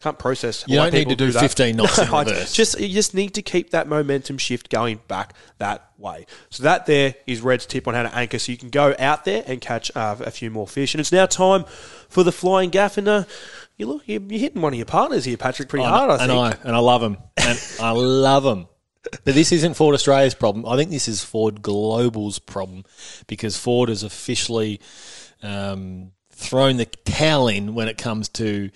can't 0.01 0.17
process. 0.17 0.65
You 0.67 0.77
don't 0.77 0.93
need 0.93 1.09
to 1.09 1.15
do 1.15 1.31
that. 1.31 1.39
15 1.39 1.75
knots 1.75 1.97
in 1.99 2.11
reverse. 2.11 2.53
Just 2.53 2.79
you 2.79 2.89
just 2.89 3.13
need 3.13 3.35
to 3.35 3.41
keep 3.41 3.69
that 3.71 3.87
momentum 3.87 4.37
shift 4.37 4.69
going 4.69 4.99
back 5.07 5.33
that 5.59 5.89
way. 5.97 6.25
So 6.49 6.63
that 6.63 6.85
there 6.87 7.15
is 7.27 7.41
Red's 7.41 7.65
tip 7.65 7.87
on 7.87 7.93
how 7.93 8.03
to 8.03 8.15
anchor, 8.15 8.39
so 8.39 8.51
you 8.51 8.57
can 8.57 8.69
go 8.69 8.95
out 8.97 9.25
there 9.25 9.43
and 9.45 9.61
catch 9.61 9.95
uh, 9.95 10.15
a 10.19 10.31
few 10.31 10.49
more 10.49 10.67
fish. 10.67 10.93
And 10.93 10.99
it's 10.99 11.11
now 11.11 11.25
time 11.25 11.65
for 12.09 12.23
the 12.23 12.31
flying 12.31 12.69
gaff, 12.71 12.97
and 12.97 13.07
uh, 13.07 13.23
you 13.77 13.87
look 13.87 14.03
you're, 14.07 14.21
you're 14.21 14.39
hitting 14.39 14.61
one 14.61 14.73
of 14.73 14.77
your 14.77 14.85
partners 14.85 15.25
here, 15.25 15.37
Patrick, 15.37 15.69
pretty 15.69 15.85
hard. 15.85 16.09
I 16.09 16.17
think. 16.17 16.31
and 16.31 16.39
I 16.39 16.55
and 16.63 16.75
I 16.75 16.79
love 16.79 17.01
them, 17.01 17.17
and 17.37 17.63
I 17.79 17.91
love 17.91 18.43
them. 18.43 18.67
But 19.23 19.33
this 19.33 19.51
isn't 19.51 19.73
Ford 19.73 19.95
Australia's 19.95 20.35
problem. 20.35 20.65
I 20.65 20.75
think 20.75 20.91
this 20.91 21.07
is 21.07 21.23
Ford 21.23 21.61
Global's 21.61 22.39
problem 22.39 22.83
because 23.27 23.57
Ford 23.57 23.89
has 23.89 24.03
officially 24.03 24.79
um, 25.41 26.11
thrown 26.31 26.77
the 26.77 26.85
towel 26.85 27.47
in 27.47 27.73
when 27.73 27.87
it 27.87 27.97
comes 27.97 28.29
to 28.29 28.69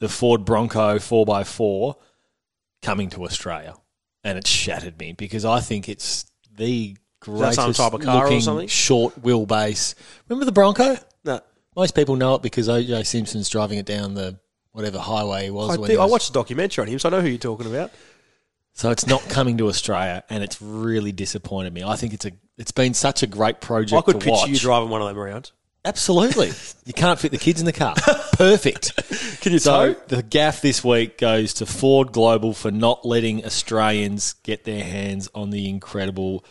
the 0.00 0.08
Ford 0.08 0.44
Bronco 0.44 0.96
4x4 0.98 1.94
coming 2.82 3.10
to 3.10 3.24
Australia. 3.24 3.74
And 4.24 4.36
it 4.38 4.46
shattered 4.46 4.98
me 4.98 5.12
because 5.12 5.44
I 5.44 5.60
think 5.60 5.88
it's 5.88 6.26
the 6.56 6.96
greatest 7.20 7.56
some 7.56 7.72
type 7.72 7.92
of 7.94 8.00
car 8.02 8.22
or 8.22 8.24
looking 8.24 8.40
something? 8.40 8.68
short 8.68 9.20
wheelbase. 9.22 9.94
Remember 10.28 10.44
the 10.44 10.52
Bronco? 10.52 10.96
No. 11.24 11.40
Most 11.76 11.94
people 11.94 12.16
know 12.16 12.34
it 12.34 12.42
because 12.42 12.68
OJ 12.68 13.06
Simpson's 13.06 13.48
driving 13.48 13.78
it 13.78 13.86
down 13.86 14.14
the 14.14 14.38
whatever 14.72 14.98
highway 14.98 15.44
he 15.44 15.50
was. 15.50 15.76
I, 15.76 15.80
when 15.80 15.90
do- 15.90 15.98
I 15.98 16.02
was- 16.02 16.12
watched 16.12 16.30
a 16.30 16.32
documentary 16.32 16.82
on 16.82 16.88
him, 16.88 16.98
so 16.98 17.08
I 17.08 17.12
know 17.12 17.20
who 17.20 17.28
you're 17.28 17.38
talking 17.38 17.66
about. 17.66 17.90
So 18.74 18.90
it's 18.90 19.06
not 19.06 19.22
coming 19.28 19.58
to 19.58 19.66
Australia, 19.68 20.22
and 20.30 20.44
it's 20.44 20.62
really 20.62 21.10
disappointed 21.10 21.72
me. 21.72 21.82
I 21.82 21.96
think 21.96 22.14
it's 22.14 22.26
a 22.26 22.32
it's 22.58 22.70
been 22.70 22.94
such 22.94 23.24
a 23.24 23.26
great 23.26 23.60
project. 23.60 23.98
I 23.98 24.02
could 24.02 24.20
picture 24.20 24.30
watch. 24.30 24.48
you 24.48 24.56
driving 24.58 24.88
one 24.88 25.00
of 25.00 25.08
them 25.08 25.18
around. 25.18 25.50
Absolutely, 25.84 26.50
you 26.84 26.92
can't 26.92 27.18
fit 27.18 27.30
the 27.30 27.38
kids 27.38 27.60
in 27.60 27.66
the 27.66 27.72
car. 27.72 27.94
Perfect. 28.32 28.94
Can 29.40 29.52
you 29.52 29.58
So 29.58 29.94
tow? 29.94 30.00
the 30.08 30.22
gaff 30.22 30.60
this 30.60 30.84
week 30.84 31.16
goes 31.18 31.54
to 31.54 31.66
Ford 31.66 32.12
Global 32.12 32.52
for 32.52 32.70
not 32.70 33.06
letting 33.06 33.44
Australians 33.44 34.34
get 34.42 34.64
their 34.64 34.82
hands 34.84 35.28
on 35.34 35.50
the 35.50 35.68
incredible 35.68 36.44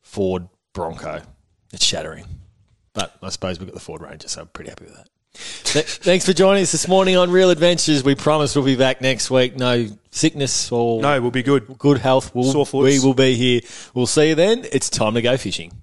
Ford 0.00 0.48
Bronco. 0.72 1.20
It's 1.72 1.84
shattering, 1.84 2.24
but 2.94 3.16
I 3.22 3.28
suppose 3.28 3.58
we've 3.58 3.68
got 3.68 3.74
the 3.74 3.80
Ford 3.80 4.00
Ranger, 4.00 4.28
so 4.28 4.42
I'm 4.42 4.46
pretty 4.48 4.70
happy 4.70 4.84
with 4.86 4.94
that. 4.96 5.08
Thanks 5.34 6.24
for 6.24 6.32
joining 6.32 6.62
us 6.62 6.72
this 6.72 6.88
morning 6.88 7.16
on 7.16 7.30
Real 7.30 7.50
Adventures. 7.50 8.02
We 8.02 8.14
promise 8.14 8.56
we'll 8.56 8.64
be 8.64 8.74
back 8.76 9.00
next 9.02 9.30
week. 9.30 9.56
No 9.56 9.86
sickness 10.10 10.72
or 10.72 11.02
No, 11.02 11.20
we'll 11.20 11.30
be 11.30 11.42
good. 11.42 11.76
good 11.78 11.98
health. 11.98 12.34
We'll, 12.34 12.50
Sore 12.50 12.64
foots. 12.66 12.84
we 12.84 13.06
will 13.06 13.14
be 13.14 13.34
here. 13.34 13.60
We'll 13.94 14.06
see 14.06 14.30
you 14.30 14.34
then. 14.34 14.64
It's 14.72 14.88
time 14.88 15.14
to 15.14 15.22
go 15.22 15.36
fishing. 15.36 15.82